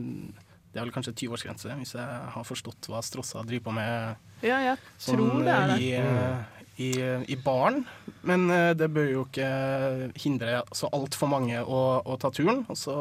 det 0.72 0.80
er 0.80 0.86
vel 0.86 0.94
kanskje 0.94 1.12
20-årsgrense, 1.20 1.74
hvis 1.82 1.94
jeg 1.98 2.20
har 2.34 2.46
forstått 2.48 2.88
hva 2.90 3.02
Strossa 3.04 3.42
driver 3.46 3.68
på 3.68 3.74
med 3.76 4.46
Ja, 4.46 4.58
jeg 4.64 4.78
sånn, 5.04 5.44
det 5.44 5.52
er 5.54 5.72
det. 5.74 5.78
i, 5.84 5.90
eh, 6.00 6.62
i, 6.82 6.90
i 7.34 7.38
baren. 7.44 7.82
Men 8.26 8.48
eh, 8.50 8.70
det 8.78 8.88
bør 8.94 9.10
jo 9.12 9.24
ikke 9.28 9.50
hindre 10.24 10.62
så 10.74 10.90
altfor 10.96 11.30
mange 11.30 11.60
å, 11.62 11.82
å 12.02 12.16
ta 12.20 12.32
turen. 12.34 12.64
Og 12.72 12.78
så 12.80 12.96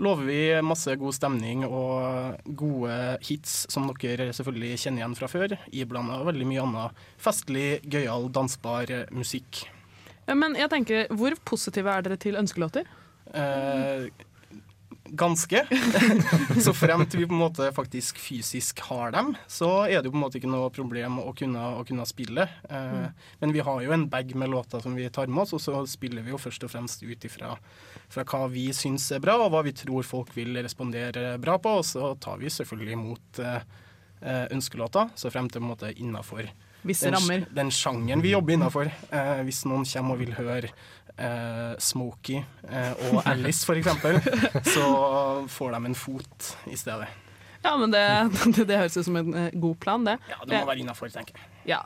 lover 0.00 0.28
vi 0.28 0.40
masse 0.64 0.94
god 1.00 1.16
stemning 1.16 1.66
og 1.68 2.40
gode 2.58 2.94
hits 3.26 3.66
som 3.72 3.90
dere 4.00 4.30
selvfølgelig 4.36 4.80
kjenner 4.84 5.04
igjen 5.04 5.18
fra 5.18 5.28
før. 5.30 5.56
Iblanda 5.72 6.22
veldig 6.26 6.48
mye 6.48 6.64
annet 6.64 7.04
festlig, 7.20 7.68
gøyal, 7.90 8.30
dansbar 8.32 8.90
musikk. 9.14 9.66
Men 10.30 10.54
jeg 10.58 10.70
tenker, 10.70 11.06
Hvor 11.10 11.34
positive 11.44 11.90
er 11.90 12.02
dere 12.06 12.18
til 12.20 12.38
ønskelåter? 12.38 12.86
Eh, 13.34 14.10
ganske. 15.10 15.66
så 16.64 16.72
fremt 16.74 17.14
vi 17.14 17.26
på 17.26 17.34
en 17.34 17.42
måte 17.42 17.70
faktisk 17.74 18.18
fysisk 18.18 18.80
har 18.86 19.10
dem, 19.14 19.34
så 19.50 19.86
er 19.88 20.00
det 20.00 20.10
jo 20.10 20.14
på 20.14 20.20
en 20.20 20.24
måte 20.24 20.38
ikke 20.40 20.50
noe 20.52 20.70
problem 20.74 21.18
å 21.22 21.32
kunne, 21.36 21.64
å 21.80 21.84
kunne 21.88 22.06
spille. 22.08 22.46
Eh, 22.70 23.08
Men 23.40 23.54
vi 23.56 23.64
har 23.66 23.82
jo 23.82 23.94
en 23.96 24.08
bag 24.10 24.34
med 24.34 24.52
låter 24.52 24.80
som 24.80 24.94
vi 24.94 25.08
tar 25.10 25.26
med 25.26 25.44
oss, 25.44 25.54
og 25.56 25.62
så 25.64 25.82
spiller 25.90 26.22
vi 26.26 26.34
jo 26.34 26.40
først 26.40 26.64
og 26.66 26.72
fremst 26.74 27.02
ut 27.02 27.26
ifra 27.26 27.56
fra 28.10 28.24
hva 28.26 28.46
vi 28.50 28.68
syns 28.74 29.10
er 29.14 29.22
bra, 29.22 29.36
og 29.38 29.52
hva 29.54 29.62
vi 29.66 29.74
tror 29.76 30.06
folk 30.06 30.32
vil 30.34 30.58
respondere 30.62 31.36
bra 31.42 31.58
på. 31.62 31.76
Og 31.80 31.86
så 31.86 32.14
tar 32.22 32.40
vi 32.40 32.50
selvfølgelig 32.50 32.96
imot 32.96 33.42
eh, 33.44 33.62
eh, 34.20 34.46
ønskelåter, 34.56 35.14
så 35.14 35.30
frem 35.32 35.48
til 35.48 35.62
på 35.62 35.68
en 35.68 35.72
måte 35.74 35.94
innafor 35.96 36.50
den, 36.82 37.46
den 37.50 37.70
sjangeren 37.70 38.22
vi 38.24 38.32
jobber 38.32 38.56
innafor. 38.56 38.90
Eh, 39.10 39.42
hvis 39.44 39.64
noen 39.68 39.84
kommer 39.84 40.16
og 40.16 40.22
vil 40.22 40.32
høre 40.38 40.70
eh, 41.16 41.74
Smokey 41.78 42.40
eh, 42.40 42.92
og 43.10 43.20
Alice, 43.28 43.66
eksempel, 43.74 44.20
så 44.74 44.86
får 45.48 45.76
de 45.76 45.82
en 45.90 45.98
fot 45.98 46.52
i 46.70 46.76
stedet. 46.80 47.08
Ja, 47.60 47.76
men 47.76 47.92
det, 47.92 48.04
det, 48.56 48.64
det 48.64 48.80
høres 48.80 48.96
ut 48.96 49.04
som 49.04 49.20
en 49.20 49.50
god 49.52 49.80
plan, 49.80 50.06
det. 50.08 50.16
Ja, 50.30 50.40
det 50.46 50.60
må 50.62 50.70
være 50.72 50.86
innafor, 50.86 51.12
tenker 51.12 51.36
jeg. 51.36 51.50
Ja. 51.74 51.84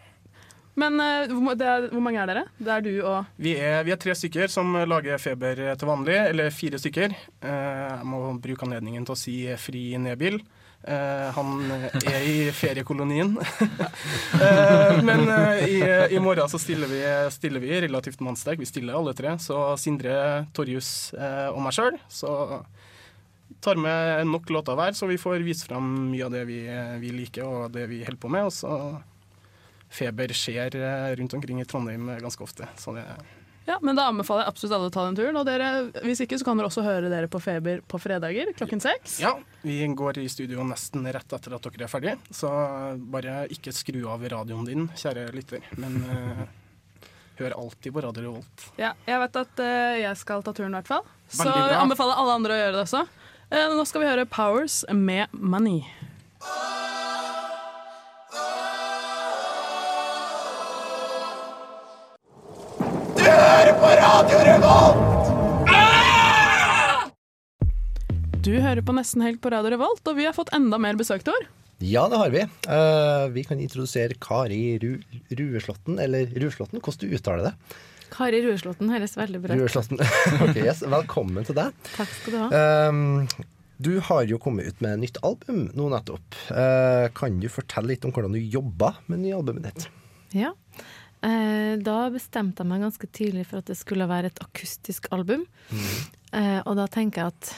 Men 0.80 0.98
uh, 0.98 1.30
hvor, 1.30 1.54
er, 1.54 1.88
hvor 1.92 2.02
mange 2.02 2.20
er 2.20 2.30
dere? 2.30 2.44
Det 2.58 2.74
er 2.74 2.82
du 2.84 2.92
og 3.06 3.40
Vi 3.40 3.54
er, 3.54 3.78
vi 3.86 3.94
er 3.94 4.00
tre 4.00 4.14
stykker 4.18 4.50
som 4.50 4.74
lager 4.88 5.20
Feber 5.22 5.62
til 5.78 5.90
vanlig, 5.90 6.18
eller 6.32 6.50
fire 6.54 6.80
stykker. 6.82 7.14
Uh, 7.44 7.48
jeg 7.48 8.10
må 8.10 8.26
bruke 8.42 8.66
anledningen 8.66 9.06
til 9.06 9.14
å 9.14 9.18
si 9.18 9.38
Fri 9.60 9.86
Nebil. 10.02 10.40
Uh, 10.84 11.30
han 11.32 11.70
er 12.02 12.26
i 12.28 12.38
feriekolonien. 12.52 13.36
men 15.08 15.24
i, 15.64 15.78
i 16.12 16.20
morgen 16.20 16.50
så 16.50 16.60
stiller 16.60 16.90
vi, 16.90 17.00
stiller 17.32 17.62
vi 17.62 17.78
relativt 17.86 18.24
mannsterk. 18.24 18.60
Vi 18.60 18.68
stiller 18.68 18.98
alle 18.98 19.14
tre. 19.16 19.38
Så 19.40 19.62
Sindre, 19.80 20.44
Torjus 20.56 21.14
og 21.14 21.62
meg 21.64 21.78
sjøl. 21.78 21.96
Så 22.12 22.34
tar 23.64 23.78
med 23.80 24.26
nok 24.28 24.50
låter 24.52 24.76
hver, 24.76 24.92
så 24.92 25.06
vi 25.08 25.16
får 25.16 25.40
vise 25.46 25.64
fram 25.64 25.86
mye 26.10 26.26
av 26.26 26.34
det 26.34 26.42
vi, 26.50 26.58
vi 27.00 27.14
liker 27.14 27.46
og 27.48 27.72
det 27.72 27.86
vi 27.88 28.02
holder 28.04 28.20
på 28.20 28.32
med. 28.34 28.50
Og 28.50 28.52
så 28.52 28.74
Feber 29.94 30.34
skjer 30.34 30.74
eh, 30.76 31.14
rundt 31.16 31.34
omkring 31.36 31.60
i 31.62 31.64
Trondheim 31.68 32.10
ganske 32.20 32.44
ofte. 32.44 32.68
Så 32.76 32.92
det 32.96 33.04
Ja, 33.64 33.78
men 33.80 33.96
da 33.96 34.08
anbefaler 34.10 34.44
jeg 34.44 34.52
absolutt 34.52 34.74
alle 34.76 34.88
å 34.90 34.92
ta 34.92 35.04
den 35.06 35.16
turen. 35.16 35.38
Og 35.40 35.46
dere, 35.48 35.68
hvis 36.04 36.20
ikke, 36.24 36.36
så 36.40 36.48
kan 36.48 36.58
dere 36.58 36.68
også 36.68 36.84
høre 36.84 37.12
dere 37.12 37.30
på 37.32 37.40
Feber 37.40 37.80
på 37.88 38.00
fredager 38.02 38.50
klokken 38.58 38.82
seks. 38.82 39.20
Ja, 39.22 39.36
vi 39.62 39.78
går 39.88 40.20
i 40.20 40.26
studio 40.28 40.66
nesten 40.68 41.06
rett 41.06 41.38
etter 41.38 41.56
at 41.56 41.70
dere 41.70 41.86
er 41.86 41.92
ferdig, 41.92 42.18
så 42.34 42.50
bare 43.14 43.44
ikke 43.54 43.72
skru 43.72 44.02
av 44.12 44.26
radioen 44.34 44.68
din, 44.68 44.86
kjære 45.00 45.30
lytter. 45.32 45.64
Men 45.80 45.96
uh, 46.10 46.44
hør 47.40 47.56
alltid 47.62 47.94
på 47.94 48.04
Radio 48.04 48.26
Revolt. 48.28 48.68
Ja, 48.76 48.92
jeg 49.08 49.22
vet 49.24 49.42
at 49.46 49.64
uh, 49.64 49.96
jeg 50.02 50.20
skal 50.20 50.44
ta 50.44 50.52
turen 50.52 50.74
i 50.74 50.82
hvert 50.82 50.90
fall. 50.90 51.06
Så 51.32 51.48
jeg 51.48 51.78
anbefaler 51.80 52.20
alle 52.20 52.36
andre 52.42 52.58
å 52.58 52.62
gjøre 52.64 52.76
det 52.76 52.84
også. 52.84 53.06
Uh, 53.48 53.68
nå 53.78 53.88
skal 53.88 54.04
vi 54.04 54.12
høre 54.12 54.28
Powers 54.28 54.82
med 54.92 55.32
Money. 55.32 55.86
Du 63.24 63.30
hører 63.30 63.76
på 63.80 63.90
Radio 63.96 64.40
Revolt! 64.44 65.28
Du 68.44 68.50
hører 68.60 68.84
på 68.84 68.92
Nesten 68.92 69.22
Helg 69.24 69.38
på 69.40 69.48
Radio 69.54 69.70
Revolt, 69.72 70.02
og 70.04 70.18
vi 70.18 70.26
har 70.28 70.34
fått 70.36 70.50
enda 70.52 70.76
mer 70.76 70.98
besøk 71.00 71.24
til 71.24 71.32
år. 71.32 71.46
Ja, 71.80 72.02
det 72.12 72.18
har 72.20 72.34
vi. 72.34 72.42
Uh, 72.68 73.32
vi 73.32 73.46
kan 73.48 73.62
introdusere 73.64 74.18
Kari 74.20 74.76
Ru 74.82 74.98
Rueslåtten, 75.32 75.96
eller 76.04 76.28
Rueslåtten, 76.36 76.82
hvordan 76.84 77.00
du 77.00 77.16
uttaler 77.16 77.48
det. 77.48 77.54
Kari 78.12 78.42
Rueslåtten 78.44 78.92
høres 78.92 79.16
veldig 79.16 79.40
bra 79.46 79.56
ut. 79.56 79.80
okay, 80.44 80.60
yes. 80.60 80.84
Velkommen 80.84 81.48
til 81.48 81.56
deg. 81.56 81.72
Takk 81.94 82.12
skal 82.18 82.36
du 82.36 82.42
ha. 82.42 82.62
Um, 82.92 83.24
du 83.80 83.94
har 84.04 84.28
jo 84.28 84.36
kommet 84.36 84.68
ut 84.68 84.84
med 84.84 85.00
nytt 85.00 85.22
album 85.24 85.70
nå 85.72 85.88
nettopp. 85.96 86.28
Uh, 86.52 87.08
kan 87.16 87.40
du 87.40 87.48
fortelle 87.48 87.94
litt 87.94 88.04
om 88.04 88.12
hvordan 88.12 88.36
du 88.36 88.42
jobba 88.44 88.98
med 89.06 89.22
det 89.22 89.30
nye 89.30 89.40
albumet 89.40 89.70
ditt? 89.70 89.88
Ja. 90.36 90.52
Eh, 91.24 91.74
da 91.80 91.98
bestemte 92.12 92.62
jeg 92.62 92.68
meg 92.68 92.84
ganske 92.84 93.08
tidlig 93.16 93.46
for 93.48 93.62
at 93.62 93.70
det 93.70 93.78
skulle 93.78 94.08
være 94.10 94.32
et 94.32 94.42
akustisk 94.44 95.08
album. 95.14 95.46
Eh, 96.34 96.60
og 96.66 96.76
da 96.76 96.88
tenker 96.90 97.22
jeg 97.22 97.34
at 97.34 97.54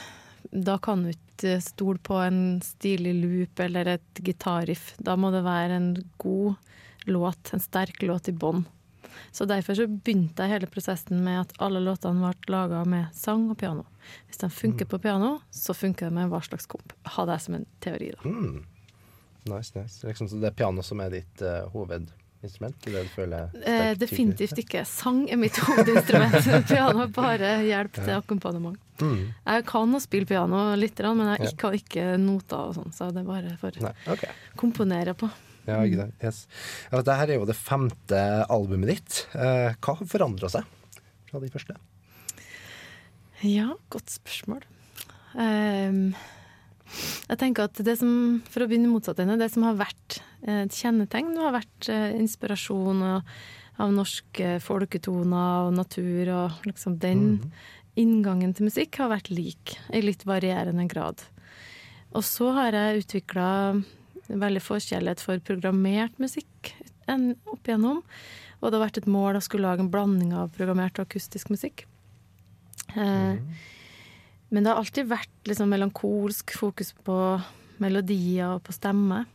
da 0.51 0.77
kan 0.79 1.03
du 1.03 1.11
ikke 1.11 1.57
stole 1.61 1.99
på 1.99 2.15
en 2.23 2.61
stilig 2.63 3.13
loop 3.19 3.59
eller 3.65 3.97
et 3.97 4.23
gitarriff. 4.23 4.93
Da 5.03 5.17
må 5.19 5.31
det 5.35 5.43
være 5.45 5.79
en 5.81 5.91
god 6.21 6.55
låt, 7.11 7.53
en 7.53 7.63
sterk 7.63 8.01
låt 8.07 8.31
i 8.31 8.35
bånn. 8.35 8.63
Så 9.31 9.45
derfor 9.49 9.75
så 9.75 9.87
begynte 9.87 10.45
jeg 10.45 10.53
hele 10.53 10.69
prosessen 10.71 11.19
med 11.25 11.41
at 11.41 11.53
alle 11.63 11.81
låtene 11.83 12.21
ble 12.21 12.53
laga 12.53 12.83
med 12.89 13.11
sang 13.17 13.49
og 13.51 13.57
piano. 13.59 13.83
Hvis 14.29 14.39
de 14.41 14.49
funker 14.53 14.87
på 14.89 14.99
piano, 15.03 15.37
så 15.51 15.75
funker 15.75 16.07
det 16.07 16.15
med 16.15 16.31
hva 16.31 16.39
slags 16.45 16.69
komp. 16.69 16.93
Ha 17.17 17.25
det 17.27 17.39
som 17.43 17.57
en 17.57 17.65
teori, 17.83 18.11
da. 18.15 18.29
Mm. 18.29 18.63
Nice, 19.47 19.73
nice. 19.79 20.07
Liksom, 20.07 20.29
så 20.29 20.39
det 20.41 20.51
er 20.51 20.57
piano 20.59 20.83
som 20.83 21.01
er 21.03 21.17
ditt 21.17 21.41
uh, 21.43 21.67
hovedinstrument? 22.37 22.77
Det, 22.83 22.91
du 22.91 23.09
Eh, 23.65 23.97
definitivt 23.97 24.57
ikke. 24.61 24.83
Sang 24.85 25.25
er 25.29 25.37
mitt 25.37 25.57
hovedinstrument. 25.65 26.37
piano 26.67 27.03
er 27.03 27.11
bare 27.13 27.55
hjelp 27.65 27.97
til 27.97 28.13
akkompagnement. 28.15 28.79
Mm. 29.01 29.33
Jeg 29.45 29.65
kan 29.69 29.93
å 29.93 30.01
spille 30.01 30.25
piano 30.29 30.61
litt, 30.75 30.99
men 30.99 31.33
jeg 31.35 31.57
kan 31.59 31.75
ikke 31.77 32.15
noter 32.21 32.71
og 32.71 32.77
sånn, 32.77 32.93
så 32.95 33.11
det 33.13 33.21
er 33.21 33.27
bare 33.27 33.57
for 33.61 33.77
å 33.81 33.91
okay. 34.13 34.33
komponere 34.57 35.13
på. 35.17 35.29
Ja, 35.67 35.81
ikke 35.83 36.05
det. 36.05 36.09
Yes. 36.23 36.45
Ja, 36.87 37.01
Dette 37.01 37.17
er 37.25 37.35
jo 37.35 37.45
det 37.47 37.57
femte 37.59 38.23
albumet 38.47 38.93
ditt. 38.93 39.19
Eh, 39.35 39.75
hva 39.75 39.97
har 39.99 40.09
forandra 40.09 40.49
seg 40.51 40.65
fra 41.27 41.43
de 41.43 41.51
første? 41.51 41.75
Ja, 43.45 43.73
godt 43.93 44.09
spørsmål. 44.15 44.63
Ehm, 45.37 46.15
jeg 47.27 47.39
tenker 47.41 47.67
at 47.67 47.79
det 47.85 47.97
som, 47.99 48.41
for 48.49 48.63
å 48.63 48.67
begynne 48.69 48.91
motsatt 48.91 49.19
ende, 49.23 49.39
det 49.41 49.51
som 49.53 49.65
har 49.67 49.79
vært 49.79 50.19
eh, 50.45 50.63
et 50.65 50.75
kjennetegn, 50.75 51.33
det 51.35 51.45
har 51.45 51.55
vært 51.57 51.89
eh, 51.93 52.11
inspirasjon 52.17 53.03
av, 53.05 53.37
av 53.83 53.93
norske 53.93 54.57
folketoner 54.63 55.67
og 55.67 55.75
natur, 55.77 56.33
og 56.33 56.67
liksom 56.69 56.97
den 57.03 57.25
inngangen 57.97 58.53
til 58.53 58.69
musikk 58.69 58.99
har 59.01 59.11
vært 59.11 59.31
lik, 59.33 59.77
i 59.93 60.03
litt 60.05 60.25
varierende 60.27 60.85
grad. 60.89 61.23
Og 62.15 62.23
så 62.25 62.51
har 62.55 62.77
jeg 62.77 63.03
utvikla 63.03 63.47
veldig 64.27 64.61
forkjærlighet 64.63 65.23
for 65.23 65.41
programmert 65.43 66.17
musikk 66.21 66.73
en- 67.07 67.35
opp 67.45 67.67
igjennom. 67.67 68.03
Og 68.61 68.71
det 68.71 68.79
har 68.79 68.87
vært 68.87 68.97
et 68.97 69.07
mål 69.07 69.37
å 69.37 69.43
skulle 69.43 69.67
lage 69.67 69.79
en 69.85 69.91
blanding 69.91 70.33
av 70.33 70.51
programmert 70.55 70.99
og 70.99 71.07
akustisk 71.07 71.49
musikk. 71.49 71.85
Eh, 72.95 73.37
Men 74.49 74.63
det 74.63 74.71
har 74.71 74.79
alltid 74.81 75.09
vært 75.09 75.49
liksom 75.49 75.71
melankolsk 75.73 76.53
fokus 76.55 76.93
på 77.05 77.17
melodier 77.83 78.55
og 78.55 78.63
på 78.67 78.75
stemme. 78.75 79.25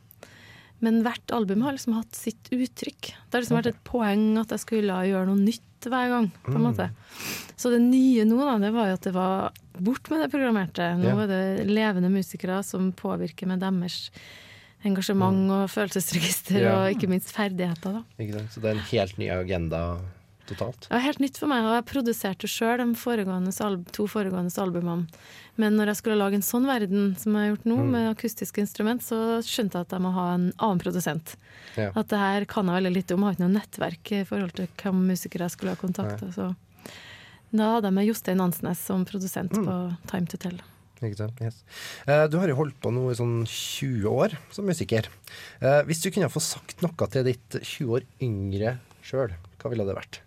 Men 0.82 1.02
hvert 1.04 1.34
album 1.34 1.62
har 1.62 1.76
liksom 1.76 1.94
hatt 1.94 2.16
sitt 2.18 2.48
uttrykk. 2.50 3.12
Det 3.12 3.36
har 3.36 3.44
liksom 3.44 3.60
vært 3.60 3.70
et 3.70 3.84
poeng 3.86 4.24
at 4.40 4.50
jeg 4.54 4.64
skulle 4.64 5.02
gjøre 5.06 5.28
noe 5.28 5.38
nytt 5.38 5.86
hver 5.86 6.08
gang. 6.10 6.30
på 6.44 6.54
en 6.54 6.72
Mm. 6.72 6.94
Så 7.56 7.70
det 7.70 7.80
nye 7.82 8.24
nå 8.24 8.38
da, 8.38 8.58
det 8.58 8.72
var 8.72 8.88
jo 8.88 8.94
at 8.94 9.04
det 9.06 9.12
var 9.14 9.52
bort 9.78 10.10
med 10.10 10.22
det 10.22 10.30
programmerte. 10.30 10.96
Nå 10.98 11.04
yeah. 11.04 11.22
er 11.22 11.28
det 11.28 11.66
levende 11.70 12.10
musikere 12.10 12.62
som 12.64 12.92
påvirker 12.92 13.46
med 13.46 13.60
deres 13.60 14.10
engasjement 14.82 15.50
og 15.50 15.70
følelsesregister 15.70 16.58
yeah. 16.58 16.74
og 16.74 16.96
ikke 16.96 17.10
minst 17.10 17.30
ferdigheter. 17.30 18.00
da. 18.00 18.02
Ikke 18.18 18.40
sant? 18.40 18.52
Så 18.52 18.60
det 18.60 18.70
er 18.70 18.78
en 18.78 18.90
helt 18.90 19.18
ny 19.18 19.28
agenda 19.30 19.82
totalt. 20.47 20.88
Var 20.90 20.99
helt 21.05 21.18
nytt 21.22 21.38
for 21.38 21.47
meg, 21.49 21.64
og 21.64 21.74
jeg 21.76 21.86
produserte 21.93 22.49
sjøl 22.51 22.78
de 22.82 22.86
foregående 22.99 23.53
to 23.93 24.07
foregående 24.11 24.53
albumene. 24.59 25.07
Men 25.57 25.76
når 25.76 25.86
jeg 25.93 25.97
skulle 26.01 26.16
lage 26.18 26.34
en 26.34 26.43
sånn 26.47 26.64
verden 26.66 27.16
som 27.20 27.34
jeg 27.36 27.43
har 27.49 27.57
gjort 27.57 27.66
nå, 27.68 27.76
Mm. 27.82 27.90
med 27.93 28.16
akustiske 28.16 28.59
instrument, 28.59 29.03
så 29.03 29.43
skjønte 29.45 29.72
jeg 29.76 29.86
at 29.86 29.90
jeg 29.93 30.01
må 30.01 30.12
ha 30.12 30.34
en 30.34 30.53
annen 30.59 30.80
produsent. 30.80 31.36
Ja. 31.76 31.90
At 31.95 32.09
det 32.09 32.18
her 32.18 32.45
kan 32.47 32.66
jeg 32.66 32.82
veldig 32.82 32.95
lite 32.95 33.14
om, 33.14 33.20
jeg 33.20 33.26
har 33.26 33.34
ikke 33.36 33.49
noe 33.49 33.61
nettverk 33.61 34.12
i 34.12 34.24
forhold 34.24 34.53
til 34.55 34.68
hvem 34.82 35.07
musikere 35.09 35.45
jeg 35.49 35.51
skulle 35.57 35.74
ha 35.76 35.76
kontakta. 35.76 36.32
Så 36.32 36.55
da 37.53 37.74
hadde 37.74 37.84
jeg 37.90 37.95
med 37.95 38.07
Jostein 38.09 38.40
Ansnes 38.40 38.78
som 38.78 39.05
produsent 39.05 39.53
Mm. 39.53 39.64
på 39.66 39.97
Time 40.09 40.26
to 40.26 40.36
Tell. 40.38 40.61
Yes. 41.03 41.64
Eh, 42.07 42.28
du 42.28 42.38
har 42.38 42.47
jo 42.47 42.55
holdt 42.55 42.78
på 42.80 42.93
nå 42.95 43.11
i 43.11 43.14
sånn 43.18 43.43
20 43.45 44.07
år 44.07 44.36
som 44.53 44.64
musiker. 44.64 45.09
Eh, 45.61 45.82
hvis 45.82 46.01
du 46.01 46.11
kunne 46.12 46.30
få 46.30 46.38
sagt 46.40 46.80
noe 46.80 47.09
til 47.11 47.24
ditt 47.24 47.51
20 47.61 47.88
år 47.90 48.03
yngre 48.22 48.78
sjøl, 49.03 49.34
hva 49.59 49.68
ville 49.72 49.84
det 49.84 49.97
vært? 49.97 50.20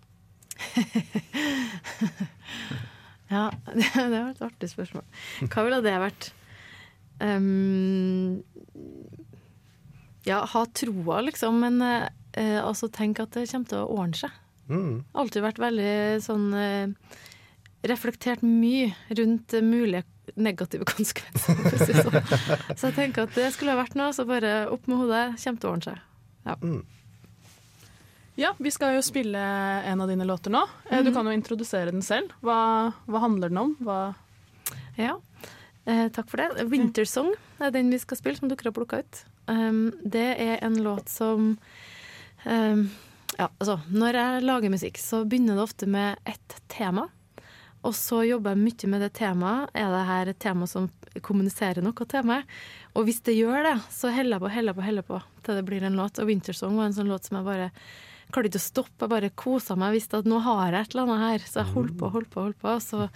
Ja, 3.28 3.50
det, 3.74 3.90
det 3.94 4.22
var 4.22 4.30
et 4.30 4.42
artig 4.44 4.70
spørsmål. 4.70 5.04
Hva 5.50 5.66
ville 5.66 5.82
det 5.84 5.94
vært? 6.02 6.30
Um, 7.18 8.42
ja, 10.26 10.42
ha 10.52 10.64
troa, 10.76 11.22
liksom, 11.26 11.62
men 11.64 11.80
uh, 11.82 12.60
altså 12.62 12.90
tenk 12.92 13.22
at 13.22 13.36
det 13.36 13.48
kommer 13.50 13.70
til 13.70 13.82
å 13.82 14.02
ordne 14.02 14.20
seg. 14.20 14.42
Mm. 14.70 15.04
Alltid 15.14 15.46
vært 15.46 15.62
veldig 15.62 15.96
sånn 16.24 16.48
uh, 16.50 16.90
Reflektert 17.86 18.40
mye 18.42 18.88
rundt 19.14 19.52
eh, 19.54 19.62
mulige 19.62 20.02
negative 20.42 20.82
konsekvenser. 20.90 22.00
sånn. 22.02 22.16
Så 22.72 22.88
jeg 22.88 22.96
tenker 22.96 23.28
at 23.28 23.36
det 23.36 23.52
skulle 23.54 23.76
ha 23.76 23.78
vært 23.78 23.94
noe, 23.94 24.10
så 24.16 24.24
bare 24.26 24.64
opp 24.74 24.88
med 24.90 25.04
hodet, 25.04 25.26
kommer 25.38 25.60
til 25.62 25.68
å 25.68 25.74
ordne 25.76 25.92
seg. 25.92 26.00
Ja. 26.48 26.56
Ja, 28.36 28.52
vi 28.58 28.70
skal 28.70 28.98
jo 28.98 29.02
spille 29.04 29.40
en 29.88 30.00
av 30.00 30.10
dine 30.10 30.24
låter 30.28 30.52
nå. 30.52 30.60
Mm. 30.90 31.04
Du 31.04 31.12
kan 31.14 31.26
jo 31.26 31.32
introdusere 31.32 31.88
den 31.88 32.02
selv. 32.04 32.34
Hva, 32.44 32.92
hva 33.08 33.20
handler 33.22 33.48
den 33.48 33.62
om? 33.62 33.72
Hva 33.80 34.14
Ja, 34.96 35.14
eh, 35.86 36.08
takk 36.12 36.28
for 36.28 36.36
det. 36.36 36.66
'Wintersong' 36.68 37.32
er 37.60 37.70
den 37.72 37.88
vi 37.90 37.98
skal 37.98 38.16
spille, 38.20 38.36
som 38.36 38.48
dere 38.48 38.68
har 38.68 38.76
plukka 38.76 39.00
ut. 39.00 39.24
Um, 39.48 39.92
det 40.04 40.36
er 40.36 40.58
en 40.60 40.76
låt 40.84 41.08
som 41.08 41.56
um, 42.44 42.90
Ja, 43.38 43.48
altså, 43.58 43.80
når 43.88 44.18
jeg 44.20 44.42
lager 44.44 44.70
musikk, 44.70 44.98
så 44.98 45.24
begynner 45.24 45.56
det 45.56 45.62
ofte 45.62 45.86
med 45.86 46.18
ett 46.24 46.60
tema. 46.68 47.08
Og 47.84 47.94
så 47.94 48.20
jobber 48.26 48.52
jeg 48.52 48.64
mye 48.64 48.90
med 48.90 49.00
det 49.00 49.12
temaet. 49.14 49.70
Er 49.72 49.88
det 49.92 50.06
her 50.08 50.26
et 50.28 50.38
tema 50.38 50.66
som 50.66 50.90
kommuniserer 51.22 51.80
noe 51.84 52.04
til 52.08 52.24
meg? 52.26 52.44
Og 52.94 53.04
hvis 53.08 53.22
det 53.24 53.36
gjør 53.36 53.62
det, 53.64 53.76
så 53.92 54.12
heller 54.12 54.36
jeg 54.36 54.44
på, 54.44 54.52
heller 54.52 54.76
på, 54.76 54.84
heller 54.84 55.06
på 55.06 55.22
til 55.42 55.56
det 55.56 55.64
blir 55.64 55.84
en 55.84 55.96
låt. 55.96 56.18
Og 56.18 56.28
'Wintersong' 56.28 56.76
var 56.76 56.90
en 56.90 56.96
sånn 56.96 57.08
låt 57.08 57.24
som 57.24 57.38
jeg 57.38 57.48
bare 57.48 57.70
klarte 58.32 58.50
ikke 58.50 58.62
å 58.62 58.66
stoppe. 58.66 59.04
Jeg 59.04 59.12
bare 59.12 59.34
kosa 59.38 59.76
meg. 59.76 59.92
Jeg 59.92 60.00
visste 60.00 60.22
at 60.22 60.30
nå 60.30 60.40
har 60.44 60.72
jeg 60.72 60.86
et 60.86 60.96
eller 60.96 61.04
annet 61.06 61.24
her. 61.24 61.46
Så 61.46 61.60
jeg 61.62 61.72
holdt 61.74 61.94
på, 62.00 62.10
holdt 62.14 62.32
på, 62.32 62.46
holdt 62.48 62.58
på. 62.62 62.74
Så 62.82 63.06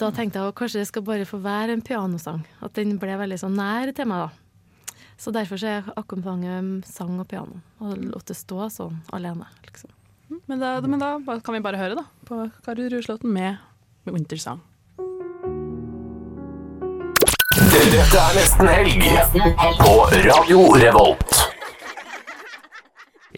da 0.00 0.10
tenkte 0.14 0.40
jeg 0.40 0.52
at 0.52 0.58
kanskje 0.58 0.82
det 0.82 0.90
skal 0.90 1.04
bare 1.06 1.28
få 1.28 1.40
være 1.42 1.76
en 1.76 1.84
pianosang. 1.84 2.44
At 2.64 2.76
den 2.78 2.96
ble 3.02 3.16
veldig 3.20 3.40
sånn 3.42 3.58
nær 3.58 3.92
til 3.96 4.08
meg, 4.10 4.28
da. 4.28 4.96
Så 5.22 5.30
derfor 5.34 5.60
så 5.60 5.68
er 5.70 5.90
akkompagner 5.98 6.82
sang 6.88 7.18
og 7.22 7.28
piano. 7.30 7.60
Og 7.84 7.94
lot 8.10 8.26
det 8.26 8.38
stå 8.38 8.66
sånn 8.72 9.02
alene, 9.14 9.46
liksom. 9.68 9.92
Men 10.48 10.62
da, 10.62 10.80
men 10.80 10.98
da 10.98 11.16
kan 11.44 11.54
vi 11.54 11.60
bare 11.62 11.78
høre 11.78 11.98
da, 11.98 12.06
på 12.26 12.46
Kari 12.64 12.88
Ruslåtten 12.90 13.30
med, 13.30 13.60
med 14.06 14.16
Wintersang. 14.16 14.62
Dette 17.92 18.18
er 18.18 18.36
nesten 18.38 18.70
helg 18.72 19.04
på 19.82 19.96
Radio 20.24 20.64
Revolt. 20.80 21.51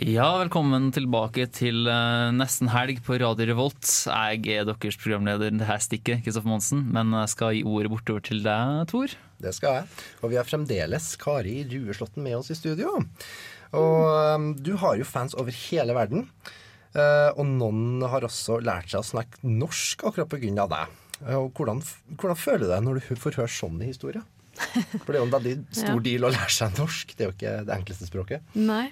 Ja, 0.03 0.26
velkommen 0.40 0.88
tilbake 0.95 1.45
til 1.55 1.86
eh, 1.86 2.32
nesten 2.34 2.66
helg 2.72 2.99
på 3.07 3.14
Radio 3.22 3.47
Revolt. 3.53 3.86
Jeg 4.11 4.40
er 4.51 4.66
deres 4.66 4.97
programleder 4.99 5.53
det 5.55 5.68
her 5.68 5.78
stikket, 5.82 6.24
Kristoffer 6.24 6.51
Monsen, 6.51 6.80
men 6.95 7.12
jeg 7.14 7.30
skal 7.30 7.55
gi 7.55 7.62
ordet 7.62 7.92
bortover 7.92 8.24
til 8.26 8.42
deg, 8.42 8.80
Tor. 8.90 9.14
Det 9.45 9.53
skal 9.55 9.78
jeg. 9.78 10.03
Og 10.24 10.32
vi 10.32 10.38
har 10.40 10.49
fremdeles 10.49 11.12
Kari 11.22 11.61
Rueslåtten 11.70 12.26
med 12.26 12.40
oss 12.40 12.51
i 12.51 12.57
studio. 12.59 12.97
Og 13.74 14.03
um, 14.34 14.49
du 14.59 14.72
har 14.82 14.99
jo 14.99 15.07
fans 15.07 15.36
over 15.38 15.55
hele 15.68 15.95
verden. 15.95 16.26
Eh, 16.95 17.30
og 17.38 17.47
noen 17.55 18.03
har 18.11 18.26
også 18.26 18.59
lært 18.66 18.90
seg 18.90 19.03
å 19.03 19.07
snakke 19.14 19.47
norsk 19.47 20.05
akkurat 20.11 20.30
pga. 20.34 20.66
deg. 20.74 20.99
Eh, 21.22 21.38
og 21.38 21.53
hvordan, 21.55 21.84
hvordan 22.18 22.38
føler 22.42 22.66
du 22.66 22.72
deg 22.74 22.82
når 22.86 22.99
du 22.99 23.14
får 23.22 23.38
høre 23.45 23.51
sånne 23.62 23.92
historier? 23.92 24.26
For 24.55 25.11
det 25.11 25.16
er 25.18 25.22
jo 25.22 25.26
en 25.30 25.34
veldig 25.38 25.55
stor 25.82 25.97
Ja. 25.99 26.03
deal 26.11 26.26
å 26.26 26.34
lære 26.34 26.51
seg 26.55 26.78
norsk. 26.82 27.14
Det 27.18 27.24
er 27.26 27.30
jo 27.30 27.34
ikke 27.38 27.55
det 27.70 27.74
enkleste 27.78 28.07
språket. 28.11 28.55
Nei. 28.59 28.88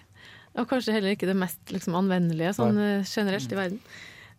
Og 0.59 0.69
kanskje 0.69 0.97
heller 0.97 1.15
ikke 1.17 1.29
det 1.31 1.39
mest 1.39 1.73
liksom, 1.73 1.97
anvendelige 1.97 2.55
sånn 2.59 2.81
eh, 2.81 3.07
generelt 3.09 3.55
i 3.55 3.59
verden. 3.59 3.85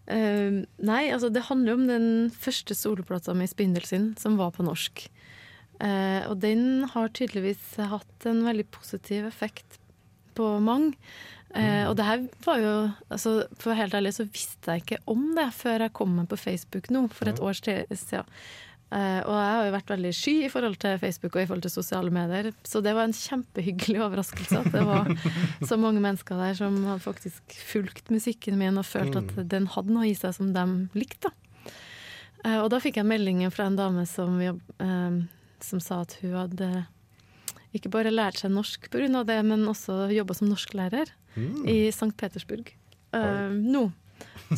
Uh, 0.04 0.66
nei, 0.84 1.06
altså 1.16 1.30
det 1.32 1.46
handler 1.48 1.72
jo 1.72 1.78
om 1.80 1.86
den 1.88 2.08
første 2.36 2.76
soloplata 2.76 3.32
med 3.40 3.48
Spindel 3.48 3.86
sin, 3.88 4.10
som 4.20 4.36
var 4.36 4.52
på 4.52 4.66
norsk. 4.68 5.06
Uh, 5.80 6.28
og 6.28 6.42
den 6.44 6.84
har 6.92 7.14
tydeligvis 7.16 7.78
hatt 7.80 8.28
en 8.30 8.44
veldig 8.46 8.68
positiv 8.76 9.30
effekt 9.30 9.80
på 10.36 10.50
mange. 10.64 10.98
Eh, 11.54 11.86
og 11.86 11.94
det 12.00 12.06
her 12.08 12.22
var 12.42 12.62
jo 12.62 12.70
altså, 13.14 13.34
For 13.54 13.68
å 13.68 13.74
være 13.74 13.84
helt 13.84 13.98
ærlig 14.00 14.16
så 14.16 14.24
visste 14.26 14.74
jeg 14.74 14.82
ikke 14.82 15.04
om 15.14 15.28
det 15.38 15.52
før 15.54 15.86
jeg 15.86 15.94
kom 16.00 16.16
meg 16.18 16.30
på 16.32 16.40
Facebook 16.42 16.90
nå, 16.90 17.04
for 17.14 17.30
et 17.30 17.42
tid 17.62 17.94
siden. 17.94 18.32
Eh, 18.94 19.20
og 19.26 19.34
jeg 19.34 19.54
har 19.58 19.64
jo 19.66 19.74
vært 19.74 19.92
veldig 19.94 20.10
sky 20.14 20.34
i 20.46 20.50
forhold 20.54 20.76
til 20.84 21.00
Facebook 21.02 21.36
og 21.36 21.42
i 21.42 21.46
forhold 21.50 21.64
til 21.66 21.72
sosiale 21.74 22.12
medier, 22.14 22.52
så 22.68 22.82
det 22.86 22.92
var 22.94 23.08
en 23.08 23.16
kjempehyggelig 23.18 24.02
overraskelse 24.06 24.60
at 24.60 24.68
det 24.76 24.84
var 24.86 25.08
så 25.66 25.78
mange 25.82 26.04
mennesker 26.04 26.38
der 26.38 26.54
som 26.60 26.76
hadde 26.86 27.02
faktisk 27.02 27.56
fulgt 27.72 28.12
musikken 28.14 28.60
min 28.60 28.78
og 28.78 28.86
følt 28.86 29.16
at 29.18 29.32
Mm. 29.34 29.48
den 29.50 29.66
hadde 29.74 29.96
noe 29.96 30.06
i 30.12 30.14
seg 30.20 30.36
som 30.38 30.52
de 30.54 30.66
likte. 31.00 31.32
Eh, 32.46 32.60
og 32.60 32.70
da 32.70 32.78
fikk 32.84 33.00
jeg 33.02 33.08
meldingen 33.10 33.50
fra 33.56 33.66
en 33.72 33.80
dame 33.80 34.06
som, 34.06 34.38
eh, 34.44 35.18
som 35.64 35.80
sa 35.82 36.02
at 36.04 36.18
hun 36.22 36.36
hadde 36.38 36.70
ikke 37.74 37.90
bare 37.90 38.12
lært 38.14 38.38
seg 38.44 38.52
norsk 38.54 38.92
pga. 38.94 39.24
det, 39.26 39.40
men 39.46 39.66
også 39.66 40.12
jobba 40.14 40.36
som 40.38 40.50
norsklærer 40.54 41.10
Mm. 41.36 41.66
i 41.66 41.88
St. 41.90 42.14
Petersburg 42.16 42.76
Uh, 43.14 43.50
nå. 43.54 43.92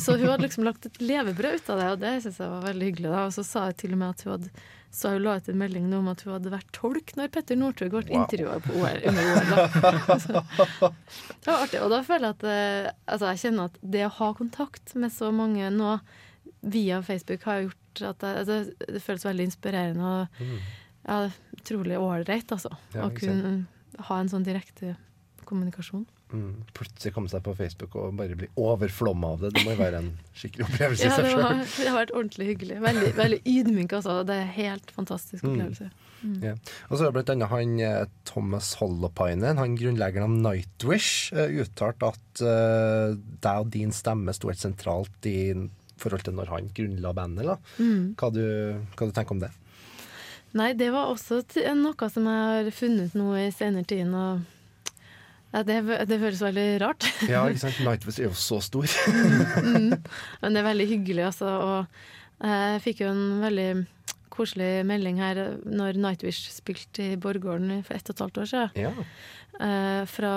Så 0.00 0.16
hun 0.18 0.28
hadde 0.28 0.42
liksom 0.46 0.64
lagt 0.66 0.86
et 0.86 0.98
levebrød 1.00 1.60
ut 1.60 1.70
av 1.72 1.78
det, 1.80 1.86
og 1.94 2.00
det 2.02 2.14
syns 2.24 2.40
jeg 2.42 2.50
var 2.52 2.64
veldig 2.66 2.88
hyggelig. 2.90 3.10
da. 3.12 3.20
Og 3.28 3.32
så 3.36 3.44
sa 3.46 3.66
jeg 3.70 3.76
til 3.82 3.92
og 3.96 3.98
med 4.02 4.08
at 4.14 4.24
hun 4.26 4.32
hadde 4.36 4.50
så 4.96 5.10
hun 5.12 5.22
la 5.26 5.34
ut 5.36 5.48
en 5.52 5.58
melding 5.60 5.88
om 5.92 6.06
at 6.08 6.22
hun 6.24 6.32
hadde 6.36 6.50
vært 6.54 6.68
tolk 6.72 7.10
når 7.18 7.28
Petter 7.34 7.56
Northug 7.58 7.90
ble 7.92 8.02
Wow. 8.06 8.22
intervjua. 8.22 8.54
Under 9.10 9.24
OL. 9.26 10.36
Det 11.44 11.50
var 11.50 11.62
artig. 11.66 11.80
Og 11.82 11.90
da 11.92 11.98
føler 12.06 12.28
jeg 12.30 12.36
at 12.36 12.46
eh, 12.50 12.88
altså 13.12 13.30
jeg 13.32 13.42
kjenner 13.44 13.68
at 13.70 13.76
det 13.82 14.04
å 14.06 14.12
ha 14.18 14.30
kontakt 14.38 14.94
med 14.98 15.12
så 15.12 15.28
mange 15.34 15.68
nå 15.74 15.98
via 16.66 17.02
Facebook 17.04 17.44
har 17.46 17.66
gjort 17.66 18.02
at 18.06 18.24
jeg, 18.26 18.40
altså, 18.42 18.56
det 18.96 19.02
føles 19.04 19.24
veldig 19.28 19.46
inspirerende 19.50 20.04
og 20.22 20.40
Mm. 20.40 20.58
ja, 21.06 21.18
utrolig 21.56 21.96
ålreit, 22.00 22.50
altså. 22.52 22.72
Ja, 22.94 23.06
å 23.06 23.12
kunne 23.14 23.66
ha 24.08 24.18
en 24.20 24.28
sånn 24.32 24.44
direkte 24.44 24.96
kommunikasjon. 25.46 26.06
Mm. 26.32 26.64
Plutselig 26.74 27.12
komme 27.14 27.30
seg 27.30 27.42
på 27.46 27.52
Facebook 27.54 27.94
og 28.00 28.16
bare 28.18 28.34
bli 28.38 28.48
overflomma 28.58 29.28
av 29.36 29.44
det. 29.44 29.52
Det 29.54 29.62
må 29.66 29.76
jo 29.76 29.78
være 29.78 30.00
en 30.02 30.08
skikkelig 30.34 30.64
opplevelse 30.68 31.04
i 31.04 31.06
Ja, 31.06 31.14
seg 31.14 31.28
det, 31.28 31.34
sjøl. 31.36 31.60
det 31.84 31.86
har 31.92 31.98
vært 32.00 32.14
ordentlig 32.18 32.48
hyggelig. 32.50 32.80
Veldig, 32.82 33.12
veldig 33.20 33.38
ydmyk, 33.52 33.94
altså. 34.00 34.16
Det 34.26 34.34
er 34.34 34.42
en 34.48 34.54
helt 34.58 34.90
fantastisk 34.96 35.44
Mm. 35.46 35.52
opplevelse. 35.54 35.90
Mm. 36.24 36.36
Ja. 36.42 36.52
Og 36.88 36.96
så 36.96 37.04
er 37.04 37.10
det 37.10 37.14
blant 37.18 37.30
annet 37.36 37.50
han 37.52 37.74
eh, 37.84 38.06
Thomas 38.26 38.72
Holopainen, 38.80 39.58
han 39.60 39.76
grunnleggeren 39.78 40.24
av 40.26 40.54
Nightwish, 40.56 41.30
eh, 41.36 41.52
uttalt 41.62 42.02
at 42.08 42.42
uh, 42.42 43.12
deg 43.14 43.60
og 43.62 43.70
din 43.70 43.92
stemme 43.94 44.32
sto 44.34 44.48
helt 44.50 44.58
sentralt 44.64 45.28
i 45.30 45.52
forhold 46.00 46.24
til 46.26 46.34
når 46.40 46.50
han 46.50 46.72
grunnla 46.74 47.12
bandet. 47.14 47.46
Da. 47.52 47.56
Mm. 47.78 48.16
Hva, 48.18 48.32
du, 48.34 48.42
hva 48.96 49.06
du 49.06 49.14
tenker 49.14 49.36
om 49.36 49.44
det? 49.44 49.52
Nei, 50.56 50.72
det 50.72 50.88
var 50.90 51.12
også 51.12 51.42
noe 51.76 52.08
som 52.10 52.26
jeg 52.32 52.44
har 52.64 52.70
funnet 52.74 53.14
nå 53.14 53.30
i 53.36 53.50
senere 53.52 53.84
tid. 53.88 54.08
Og 54.16 54.40
ja, 55.56 55.62
det, 55.64 55.76
det 56.10 56.18
føles 56.20 56.42
veldig 56.44 56.66
rart. 56.84 57.06
Ja, 57.32 57.46
ikke 57.48 57.62
sant? 57.64 57.80
Nightwish 57.86 58.20
er 58.20 58.28
jo 58.28 58.36
så 58.36 58.60
stor. 58.64 58.84
mm. 58.84 59.90
Men 60.42 60.52
det 60.56 60.60
er 60.62 60.68
veldig 60.68 60.86
hyggelig, 60.92 61.24
altså. 61.32 61.48
Og 61.56 62.46
jeg 62.46 62.82
fikk 62.84 63.00
jo 63.06 63.10
en 63.14 63.40
veldig 63.40 63.68
koselig 64.36 64.82
melding 64.84 65.16
her 65.22 65.38
når 65.64 65.96
Nightwish 65.96 66.50
spilte 66.52 67.14
i 67.14 67.16
Borggården 67.16 67.78
for 67.86 67.96
ett 67.96 68.10
og 68.12 68.18
et 68.18 68.24
halvt 68.26 68.40
år 68.42 68.50
siden. 68.50 68.82
Ja. 68.84 68.90
Eh, 69.64 70.02
fra 70.12 70.32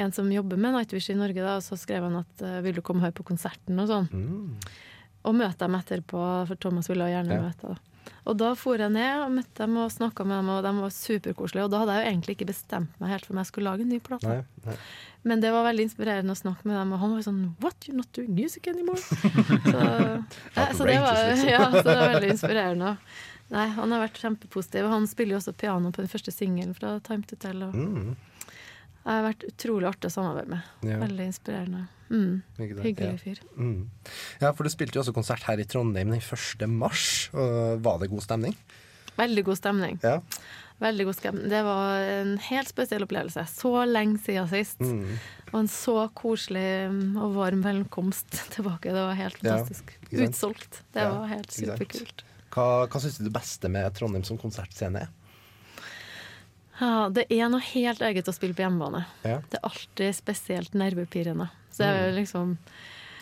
en 0.00 0.12
som 0.12 0.28
jobber 0.32 0.60
med 0.60 0.76
Nightwish 0.76 1.08
i 1.10 1.16
Norge, 1.16 1.40
da, 1.40 1.56
og 1.56 1.64
så 1.64 1.78
skrev 1.80 2.04
han 2.06 2.20
at 2.20 2.44
eh, 2.44 2.58
vil 2.66 2.76
du 2.76 2.82
komme 2.84 3.02
her 3.06 3.14
på 3.16 3.24
konserten 3.26 3.80
og 3.80 3.88
sånn. 3.88 4.10
Og 5.24 5.34
møte 5.36 5.64
dem 5.64 5.74
etterpå, 5.80 6.20
for 6.48 6.60
Thomas 6.60 6.88
ville 6.92 7.08
gjerne 7.10 7.40
Ja. 7.40 7.46
møte. 7.48 7.72
Da. 7.72 7.89
Og 8.28 8.36
da 8.38 8.50
for 8.58 8.78
jeg 8.78 8.92
ned 8.92 9.22
og 9.24 9.32
møtte 9.32 9.64
dem 9.64 9.78
og 9.80 9.90
snakka 9.92 10.24
med 10.28 10.40
dem, 10.40 10.50
og 10.54 10.64
de 10.66 10.72
var 10.76 10.92
superkoselige. 10.94 11.64
Og 11.66 11.72
da 11.72 11.80
hadde 11.82 11.96
jeg 11.96 12.04
jo 12.04 12.10
egentlig 12.12 12.36
ikke 12.36 12.50
bestemt 12.52 13.00
meg 13.00 13.14
helt 13.14 13.26
for 13.26 13.34
om 13.34 13.40
jeg 13.42 13.48
skulle 13.50 13.70
lage 13.72 13.86
en 13.86 13.92
ny 13.94 13.98
plate. 14.04 14.28
Nei, 14.28 14.66
nei. 14.66 14.76
Men 15.30 15.42
det 15.42 15.50
var 15.52 15.66
veldig 15.66 15.84
inspirerende 15.88 16.32
å 16.36 16.38
snakke 16.38 16.68
med 16.68 16.78
dem, 16.78 16.92
og 16.96 17.02
han 17.02 17.12
var 17.12 17.20
jo 17.20 17.26
sånn 17.26 17.40
What, 17.64 17.88
you're 17.88 17.96
not 17.98 18.08
doing 18.16 18.30
music 18.36 18.68
anymore? 18.70 19.00
så, 19.04 19.82
ja, 20.56 20.68
så, 20.76 20.86
det 20.88 21.00
var, 21.04 21.20
liksom. 21.32 21.50
ja, 21.56 21.66
så 21.74 21.82
det 21.84 21.98
var 21.98 22.14
veldig 22.14 22.32
inspirerende. 22.36 22.94
Nei, 23.50 23.66
han 23.74 23.92
har 23.96 24.04
vært 24.04 24.20
kjempepositiv. 24.22 24.86
og 24.86 24.94
Han 24.94 25.08
spiller 25.10 25.34
jo 25.36 25.40
også 25.42 25.56
piano 25.58 25.90
på 25.90 26.04
den 26.04 26.12
første 26.12 26.32
singelen 26.34 26.76
fra 26.76 26.98
Time 27.04 27.26
to 27.26 27.36
Tell. 27.40 27.64
Og 27.66 27.74
Mm. 27.74 28.12
Det 29.00 29.10
har 29.16 29.22
vært 29.24 29.44
utrolig 29.48 29.88
artig 29.88 30.10
å 30.10 30.12
samarbeide 30.12 30.52
med. 30.52 30.62
Ja. 30.84 30.98
Veldig 31.00 31.26
inspirerende. 31.30 31.86
Mm. 32.10 32.42
Hyggelig 32.58 32.96
Ja. 33.00 33.16
fyr. 33.22 33.38
Mm. 33.56 33.88
Ja, 34.42 34.52
for 34.52 34.64
du 34.64 34.70
spilte 34.70 34.98
jo 34.98 35.02
også 35.04 35.14
konsert 35.16 35.42
her 35.46 35.58
i 35.62 35.64
Trondheim 35.64 36.10
den 36.10 36.20
1. 36.20 36.66
mars. 36.68 37.30
Og 37.32 37.80
var 37.82 37.98
det 38.02 38.10
god 38.10 38.22
stemning? 38.26 38.56
Veldig 39.16 39.44
god 39.44 39.56
stemning. 39.60 39.98
Ja. 40.02 40.20
Veldig 40.80 41.04
god 41.10 41.16
stemning. 41.16 41.48
Det 41.52 41.62
var 41.64 42.00
en 42.00 42.38
helt 42.38 42.68
spesiell 42.68 43.02
opplevelse. 43.04 43.44
Så 43.52 43.72
lenge 43.88 44.18
siden 44.24 44.48
sist. 44.48 44.80
Mm. 44.80 45.18
Og 45.52 45.58
en 45.60 45.68
så 45.68 45.96
koselig 46.16 46.88
og 47.20 47.34
varm 47.36 47.62
velkomst 47.64 48.30
tilbake. 48.54 48.88
Det 48.92 49.00
var 49.00 49.14
helt 49.18 49.38
fantastisk. 49.40 49.96
Utsolgt. 50.10 50.82
Det 50.92 51.04
var 51.08 51.26
helt 51.28 51.52
superkult. 51.52 52.24
Hva, 52.50 52.86
hva 52.90 53.00
syns 53.00 53.18
du 53.20 53.24
det 53.28 53.32
beste 53.36 53.68
med 53.70 53.92
Trondheim 53.94 54.24
som 54.26 54.38
konsertscene 54.40 55.04
er? 55.04 55.10
Ja, 56.80 57.08
det 57.12 57.26
er 57.30 57.48
noe 57.52 57.60
helt 57.60 58.00
eget 58.00 58.28
å 58.30 58.32
spille 58.34 58.54
på 58.56 58.62
hjemmebane. 58.64 59.04
Ja. 59.26 59.40
Det 59.52 59.58
er 59.60 59.66
alltid 59.68 60.14
spesielt 60.16 60.72
nervepirrende. 60.78 61.50
Så, 61.70 61.84
Mm. 61.84 62.14
liksom, 62.16 62.54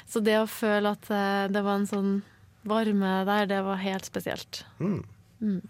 så 0.09 0.22
det 0.24 0.36
å 0.40 0.46
føle 0.48 0.92
at 0.94 1.11
eh, 1.11 1.48
det 1.52 1.62
var 1.66 1.74
en 1.80 1.86
sånn 1.90 2.22
varme 2.68 3.24
der, 3.26 3.46
det 3.50 3.59
var 3.64 3.76
helt 3.82 4.04
spesielt. 4.09 4.62
Mm. 4.80 5.02
Mm. 5.42 5.61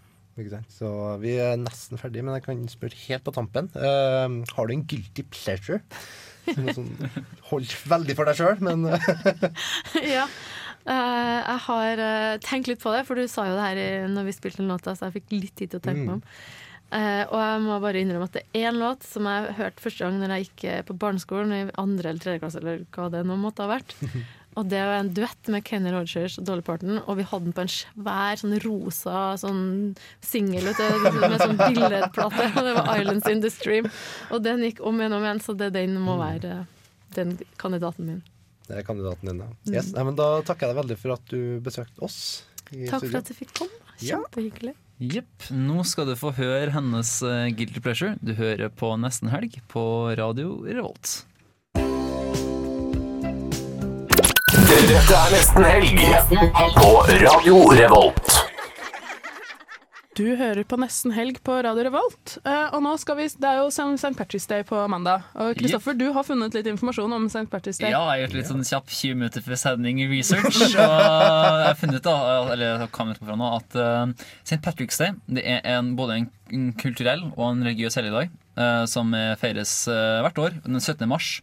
Så 0.71 0.87
vi 1.19 1.33
er 1.35 1.57
nesten 1.59 1.99
ferdige, 1.99 2.23
men 2.23 2.37
jeg 2.37 2.45
kan 2.45 2.61
spørre 2.71 2.95
helt 3.09 3.25
på 3.25 3.33
tampen. 3.35 3.67
Uh, 3.75 4.39
har 4.55 4.67
du 4.69 4.71
en 4.73 4.85
guilty 4.87 5.23
pleasure? 5.27 5.81
Som 6.47 6.69
sånn, 6.71 7.09
hold 7.49 7.67
veldig 7.91 8.15
for 8.15 8.25
deg 8.29 8.37
sjøl, 8.39 8.61
men 8.63 8.85
ja. 10.15 10.23
Uh, 10.87 11.43
jeg 11.43 11.59
har 11.65 11.99
uh, 12.01 12.37
tenkt 12.41 12.69
litt 12.71 12.79
på 12.81 12.93
det, 12.95 13.03
for 13.05 13.19
du 13.19 13.27
sa 13.29 13.49
jo 13.49 13.57
det 13.57 13.65
her 13.67 13.81
i, 13.83 13.89
når 14.15 14.29
vi 14.29 14.37
spilte 14.37 14.61
den 14.63 14.71
låta, 14.71 14.95
så 14.95 15.09
jeg 15.09 15.17
fikk 15.19 15.35
litt 15.35 15.55
tid 15.59 15.73
til 15.73 15.81
å 15.81 15.85
tenke 15.89 16.05
Mm. 16.05 16.07
meg 16.07 16.15
om. 16.15 16.23
Eh, 16.89 17.23
og 17.29 17.37
jeg 17.37 17.61
må 17.67 17.77
bare 17.83 18.01
innrømme 18.01 18.25
at 18.25 18.39
det 18.39 18.45
er 18.57 18.71
en 18.71 18.79
låt 18.81 19.05
som 19.05 19.27
jeg 19.29 19.53
hørte 19.59 19.83
første 19.83 20.05
gang 20.07 20.15
når 20.17 20.31
jeg 20.33 20.47
gikk 20.47 20.63
eh, 20.71 20.81
på 20.87 20.95
barneskolen, 20.97 21.53
i 21.53 21.61
andre 21.77 22.11
eller 22.11 22.23
tredje 22.23 22.41
klasse, 22.41 22.61
eller 22.63 22.85
hva 22.95 23.09
det 23.13 23.21
nå 23.29 23.37
måtte 23.37 23.65
ha 23.65 23.73
vært. 23.75 23.93
Og 24.57 24.65
det 24.67 24.79
var 24.81 24.97
en 24.97 25.11
duett 25.13 25.51
med 25.53 25.63
Kenny 25.63 25.91
Rogers 25.93 26.39
og 26.41 26.47
Dolly 26.47 26.63
Parton, 26.65 26.97
og 26.99 27.19
vi 27.19 27.25
hadde 27.29 27.45
den 27.45 27.53
på 27.55 27.63
en 27.63 27.69
svær 27.71 28.39
sånn 28.41 28.55
rosa 28.63 29.19
sånn 29.39 29.61
singel 30.25 30.65
med 30.71 31.37
sånn 31.39 31.55
billedplate. 31.59 32.49
Og 32.49 32.65
det 32.65 32.73
var 32.75 32.89
'Islands 32.95 33.29
in 33.29 33.45
the 33.45 33.53
Stream'. 33.53 33.87
Og 34.33 34.43
den 34.43 34.65
gikk 34.65 34.81
om 34.81 34.99
igjen 34.99 35.15
og 35.15 35.21
om 35.21 35.29
igjen, 35.29 35.43
så 35.45 35.55
det, 35.55 35.69
den 35.77 35.95
må 36.01 36.17
være 36.19 36.57
eh, 36.57 36.91
den 37.15 37.37
kandidaten 37.61 38.09
min. 38.09 38.19
det 38.67 38.81
er 38.81 38.85
kandidaten 38.89 39.31
din, 39.31 39.39
da. 39.45 39.47
Mm. 39.69 39.73
Yes. 39.77 39.93
Nei, 39.95 40.03
men 40.09 40.19
da 40.19 40.27
takker 40.41 40.67
jeg 40.67 40.75
deg 40.75 40.81
veldig 40.83 40.99
for 41.05 41.15
at 41.15 41.31
du 41.31 41.41
besøkte 41.63 42.05
oss. 42.09 42.19
Takk 42.65 42.99
studio. 42.99 43.07
for 43.07 43.17
at 43.21 43.31
du 43.31 43.33
fikk 43.37 43.55
komme. 43.63 43.95
Ja. 44.01 44.19
Jepp. 44.99 45.47
Nå 45.55 45.85
skal 45.87 46.09
du 46.09 46.15
få 46.19 46.33
høre 46.35 46.73
hennes 46.75 47.11
eh, 47.23 47.47
Guilty 47.55 47.79
Pleasure. 47.79 48.17
Du 48.19 48.33
hører 48.35 48.67
på 48.67 48.91
Nesten 48.99 49.31
Helg 49.31 49.55
på 49.71 49.81
Radio 50.19 50.59
Revolt. 50.67 51.21
Dette 54.89 55.15
er 55.15 55.31
nesten 55.33 55.65
helg 55.65 56.03
på 56.75 56.91
Radio 57.23 57.61
Revolt. 57.79 58.48
Du 60.19 60.25
hører 60.35 60.65
på 60.67 60.75
Nesten 60.75 61.13
helg 61.15 61.37
på 61.47 61.53
Radio 61.63 61.85
Revolt. 61.85 62.33
Eh, 62.43 62.73
og 62.75 62.81
nå 62.83 62.91
skal 62.99 63.15
vi, 63.21 63.27
Det 63.39 63.47
er 63.47 63.61
jo 63.61 63.69
St. 63.71 64.11
Patrick's 64.19 64.49
Day 64.49 64.65
på 64.67 64.81
mandag. 64.91 65.23
Og 65.39 65.53
Kristoffer, 65.55 65.95
du 65.95 66.09
har 66.11 66.25
funnet 66.27 66.57
litt 66.57 66.67
informasjon 66.67 67.15
om 67.15 67.29
St. 67.31 67.45
Patrick's 67.47 67.79
Day. 67.79 67.93
Ja, 67.93 68.01
jeg 68.03 68.09
har 68.09 68.19
gjort 68.25 68.35
litt 68.35 68.49
sånn 68.49 68.65
kjapp 68.67 68.91
20 68.91 69.15
minutter 69.15 69.45
før 69.45 69.61
sending 69.61 70.01
research. 70.11 70.59
Og 70.65 70.75
jeg 70.75 71.69
har 71.69 71.79
funnet 71.79 72.03
da, 72.03 72.17
eller 72.51 72.65
jeg 72.65 72.91
kan 72.97 73.15
fra 73.15 73.39
nå, 73.39 73.53
at 73.61 73.79
uh, 73.79 74.27
St. 74.43 74.59
Patrick's 74.65 74.99
Day 74.99 75.15
det 75.31 75.45
er 75.47 75.63
en, 75.77 75.95
både 75.95 76.19
en, 76.19 76.29
kulturell 76.81 77.23
og 77.29 77.45
en 77.53 77.63
religiøs 77.63 77.95
helligdag 78.01 78.31
uh, 78.59 78.83
som 78.89 79.15
eh, 79.15 79.35
feires 79.39 79.71
uh, 79.87 80.19
hvert 80.25 80.43
år, 80.49 80.59
den 80.65 80.81
17. 80.81 81.07
mars. 81.07 81.37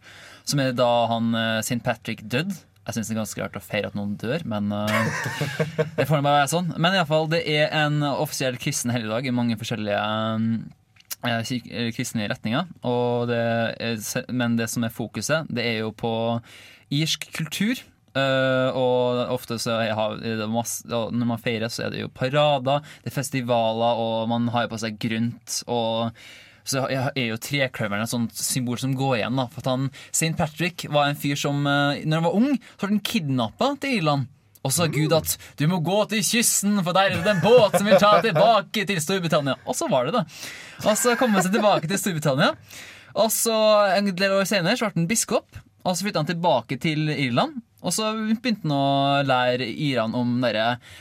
Som 0.45 0.61
er 0.61 0.77
da 0.77 0.91
han 1.09 1.33
uh, 1.33 1.59
St. 1.65 1.81
Patrick 1.81 2.21
døde. 2.29 2.53
Jeg 2.87 2.95
syns 2.95 3.09
det 3.09 3.15
er 3.15 3.19
ganske 3.19 3.41
rart 3.43 3.57
å 3.59 3.63
feire 3.63 3.89
at 3.91 3.97
noen 3.97 4.13
dør, 4.19 4.45
men 4.47 4.71
uh, 4.71 4.87
det 5.97 6.05
får 6.07 6.21
bare 6.23 6.37
være 6.39 6.51
sånn. 6.53 6.69
Men 6.79 6.95
iallfall, 6.95 7.27
det 7.33 7.41
er 7.51 7.67
en 7.75 7.99
offisiell 8.07 8.55
kristen 8.61 8.93
helligdag 8.95 9.27
i 9.27 9.33
mange 9.35 9.57
forskjellige 9.59 9.99
uh, 11.27 11.51
kristne 11.97 12.29
retninger. 12.31 12.71
Det 13.27 13.41
er, 13.43 13.99
men 14.31 14.55
det 14.59 14.69
som 14.71 14.87
er 14.87 14.95
fokuset, 14.95 15.51
det 15.51 15.67
er 15.67 15.77
jo 15.81 15.91
på 15.99 16.13
irsk 16.95 17.27
kultur. 17.35 17.83
Uh, 18.17 18.71
og 18.73 19.19
ofte 19.35 19.59
så 19.61 19.75
har- 19.93 20.47
masse, 20.49 20.87
når 20.87 21.27
man 21.35 21.43
feirer, 21.43 21.69
så 21.69 21.85
er 21.85 21.93
det 21.93 21.99
jo 22.05 22.09
parader, 22.09 22.79
det 23.03 23.11
er 23.11 23.17
festivaler, 23.19 23.99
og 23.99 24.29
man 24.31 24.47
har 24.55 24.65
jo 24.65 24.71
på 24.73 24.79
seg 24.81 24.95
grønt. 24.97 25.59
og 25.67 26.15
så 26.67 26.85
er 26.91 27.11
jo 27.23 27.37
trekløveren 27.41 28.03
et 28.03 28.11
sånt 28.11 28.35
symbol 28.37 28.79
som 28.81 28.95
går 28.97 29.19
igjen. 29.19 29.37
da 29.39 29.47
For 29.53 29.63
at 29.63 29.69
han, 29.71 29.85
St. 30.11 30.33
Patrick 30.39 30.87
var 30.91 31.09
en 31.09 31.19
fyr 31.19 31.39
som 31.39 31.61
eh, 31.67 32.03
Når 32.05 32.19
han 32.19 32.27
var 32.27 32.35
ung, 32.39 32.49
så 32.75 32.85
ble 32.85 32.97
han 32.97 33.05
kidnappa 33.11 33.71
til 33.83 34.01
Irland. 34.01 34.27
Og 34.65 34.73
så 34.73 34.83
sa 34.83 34.87
Gud 34.91 35.13
at 35.15 35.37
du 35.59 35.63
må 35.71 35.79
gå 35.85 36.01
til 36.11 36.23
kysten, 36.27 36.81
for 36.83 36.95
der 36.95 37.13
er 37.13 37.21
det 37.23 37.31
en 37.37 37.43
båt 37.43 37.77
som 37.77 37.87
vil 37.87 38.01
ta 38.01 38.17
tilbake 38.25 38.83
til 38.89 38.99
Storbritannia. 38.99 39.55
Og 39.63 39.77
så 39.79 39.87
var 39.91 40.09
det 40.09 40.17
det. 40.17 40.25
Og 40.83 40.97
så 40.99 41.15
kom 41.19 41.31
han 41.37 41.45
seg 41.45 41.55
tilbake 41.55 41.87
til 41.87 42.01
Storbritannia. 42.01 42.51
Og 43.17 43.31
så 43.33 43.55
En 43.95 44.11
del 44.11 44.35
år 44.35 44.43
senere 44.49 44.75
så 44.75 44.89
ble 44.89 45.01
han 45.03 45.09
biskop, 45.09 45.61
og 45.85 45.95
så 45.95 46.03
flytta 46.03 46.25
han 46.25 46.29
tilbake 46.33 46.79
til 46.83 47.07
Irland. 47.15 47.61
Og 47.87 47.93
så 47.95 48.09
begynte 48.17 48.65
han 48.67 48.73
å 48.75 49.23
lære 49.23 49.67
Iran 49.87 50.15
om 50.17 50.33
der, 50.43 50.57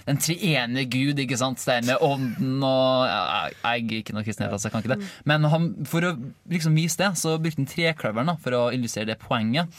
den 0.07 0.21
treene 0.23 0.85
gud, 0.91 1.19
ikke 1.23 1.39
sant. 1.41 1.59
Det 1.67 1.81
med 1.89 2.03
ånden 2.05 2.63
og 2.63 3.07
ja, 3.09 3.21
Jeg 3.51 3.83
er 3.89 4.01
ikke 4.05 4.15
noe 4.15 4.23
kristen, 4.27 4.45
i 4.45 4.47
det 4.47 4.53
hele 4.53 4.57
tatt, 4.57 4.63
så 4.63 4.69
jeg 4.71 4.75
kan 4.77 4.85
ikke 4.85 4.95
det. 4.95 5.11
Men 5.27 5.49
han, 5.51 5.69
for 5.91 6.07
å 6.07 6.13
liksom 6.53 6.79
vise 6.79 7.01
det, 7.01 7.11
så 7.19 7.35
brukte 7.43 7.63
han 7.65 7.71
trekløveren 7.73 8.31
da, 8.31 8.37
for 8.45 8.55
å 8.59 8.63
illustrere 8.77 9.11
det 9.11 9.19
poenget. 9.23 9.73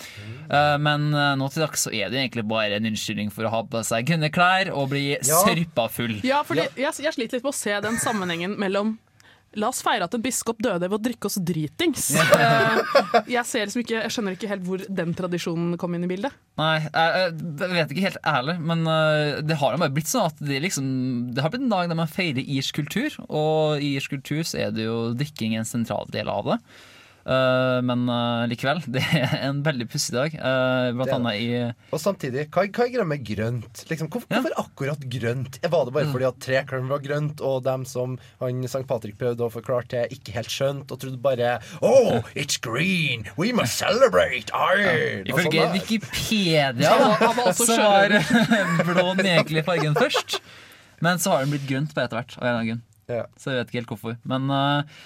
Uh, 0.51 0.75
men 0.81 1.09
eh, 1.13 1.33
nå 1.39 1.47
til 1.53 1.63
dags 1.63 1.87
så 1.87 1.93
er 1.95 2.11
det 2.11 2.19
egentlig 2.21 2.45
bare 2.49 2.77
en 2.77 2.87
unnskyldning 2.91 3.31
for 3.33 3.47
å 3.47 3.53
ha 3.53 3.63
på 3.67 3.81
seg 3.87 4.07
grønne 4.09 4.31
klær 4.33 4.73
og 4.75 4.91
bli 4.91 5.05
Ja. 5.17 5.39
sørpa 5.45 5.87
full. 5.91 6.17
Ja, 6.27 6.43
fordi 6.47 6.67
jeg, 6.75 6.97
jeg 7.05 7.15
sliter 7.15 7.37
litt 7.39 7.45
med 7.47 7.53
å 7.53 7.57
se 7.57 7.75
den 7.87 7.99
sammenhengen 8.01 8.57
mellom 8.59 8.97
La 9.55 9.69
oss 9.71 9.79
feire 9.81 10.05
at 10.05 10.13
en 10.13 10.21
biskop 10.21 10.59
døde 10.61 10.83
ved 10.83 10.95
å 10.97 11.01
drikke 11.01 11.29
oss 11.29 11.39
dritings. 11.41 12.11
Eh, 12.37 13.23
jeg, 13.31 13.41
ser 13.47 13.65
liksom 13.65 13.81
ikke, 13.81 14.01
jeg 14.03 14.13
skjønner 14.13 14.35
ikke 14.35 14.49
helt 14.51 14.65
hvor 14.67 14.81
den 14.99 15.13
tradisjonen 15.17 15.77
kom 15.79 15.95
inn 15.95 16.05
i 16.05 16.09
bildet. 16.09 16.35
Nei, 16.59 16.75
jeg, 16.83 17.31
jeg 17.33 17.71
vet 17.71 17.93
ikke 17.93 18.03
helt 18.03 18.19
ærlig, 18.29 18.57
men 18.61 18.83
øh, 18.91 19.39
det 19.47 19.57
har 19.61 19.73
jo 19.73 19.79
bare 19.81 19.93
blitt 19.95 20.11
sånn 20.11 20.27
at 20.29 20.43
det, 20.43 20.59
liksom, 20.65 20.89
det 21.33 21.41
har 21.43 21.53
blitt 21.53 21.65
en 21.65 21.73
dag 21.73 21.89
der 21.89 21.97
man 21.97 22.11
feirer 22.11 22.43
irsk 22.43 22.77
kultur, 22.81 23.15
og 23.27 23.81
i 23.81 23.95
irsk 23.97 24.13
kultur 24.13 24.43
så 24.45 24.67
er 24.67 24.75
det 24.75 24.85
jo 24.85 24.99
drikking 25.17 25.57
en 25.57 25.67
sentral 25.67 26.09
del 26.13 26.29
av 26.31 26.51
det. 26.51 26.59
Øh, 27.27 27.79
men 27.83 28.05
øh, 28.07 28.45
likevel, 28.47 28.79
det 28.95 29.01
er 29.11 29.49
en 29.49 29.59
veldig 29.65 29.89
pussig 29.91 30.15
dag. 30.15 30.31
øh, 30.31 30.93
blant 30.95 31.11
annet 31.11 31.41
i 31.43 31.47
Og 31.91 31.99
samtidig, 31.99 32.45
hva, 32.53 32.63
hva 32.71 32.85
er 32.85 32.93
greia 32.93 33.07
med 33.07 33.25
grønt? 33.27 33.81
Liksom, 33.89 34.07
hvorfor, 34.13 34.29
hvorfor 34.31 34.55
akkurat 34.63 35.03
grønt? 35.11 35.59
Var 35.63 35.83
det 35.89 35.95
bare 35.97 36.11
fordi 36.13 36.27
at 36.29 36.39
trekløveren 36.45 36.91
var 36.93 37.03
grønt, 37.03 37.43
og 37.43 37.65
dem 37.65 37.83
som 37.89 38.15
han 38.39 38.63
St. 38.67 38.85
Patrick 38.87 39.19
prøvde 39.19 39.43
å 39.43 39.51
forklare 39.51 39.89
til, 39.91 40.15
ikke 40.15 40.37
helt 40.37 40.53
skjønt, 40.53 40.93
og 40.93 41.01
trodde 41.03 41.19
bare 41.19 41.57
Oh, 41.81 42.23
it's 42.31 42.59
green! 42.63 43.27
We 43.35 43.51
must 43.51 43.75
celebrate! 43.75 44.53
Aye! 44.55 45.25
Noe 45.27 45.35
Ifølge. 45.35 45.67
Wikipedia 45.75 46.71
så 47.57 47.75
var 47.75 48.15
blå 48.87 49.09
den 49.19 49.27
egentlige 49.33 49.67
fargen 49.67 49.99
først. 49.99 50.39
Men 51.03 51.19
så 51.21 51.35
har 51.35 51.43
den 51.43 51.53
blitt 51.53 51.67
grønt 51.69 51.91
på 51.93 52.01
etter 52.01 52.21
hvert. 52.21 52.39
Grunn. 52.39 52.81
Så 53.37 53.51
jeg 53.51 53.59
vet 53.59 53.69
ikke 53.69 53.79
helt 53.81 53.91
hvorfor. 53.93 54.17
Men 54.27 54.49
øh, 54.51 54.97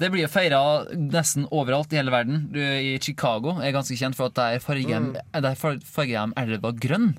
det 0.00 0.08
blir 0.12 0.24
jo 0.24 0.30
feira 0.32 0.60
nesten 0.96 1.44
overalt 1.52 1.92
i 1.92 1.98
hele 2.00 2.10
verden. 2.14 2.46
Du, 2.52 2.58
I 2.60 2.96
Chicago 3.04 3.58
er 3.60 3.72
ganske 3.76 3.96
kjent 4.00 4.16
for 4.18 4.30
at 4.30 4.34
der 4.40 4.58
farger 4.64 5.00
Mm. 5.00 5.12
de- 5.14 5.56
farger 5.84 6.26
de 6.32 6.40
elva 6.42 6.72
grønn. 6.72 7.12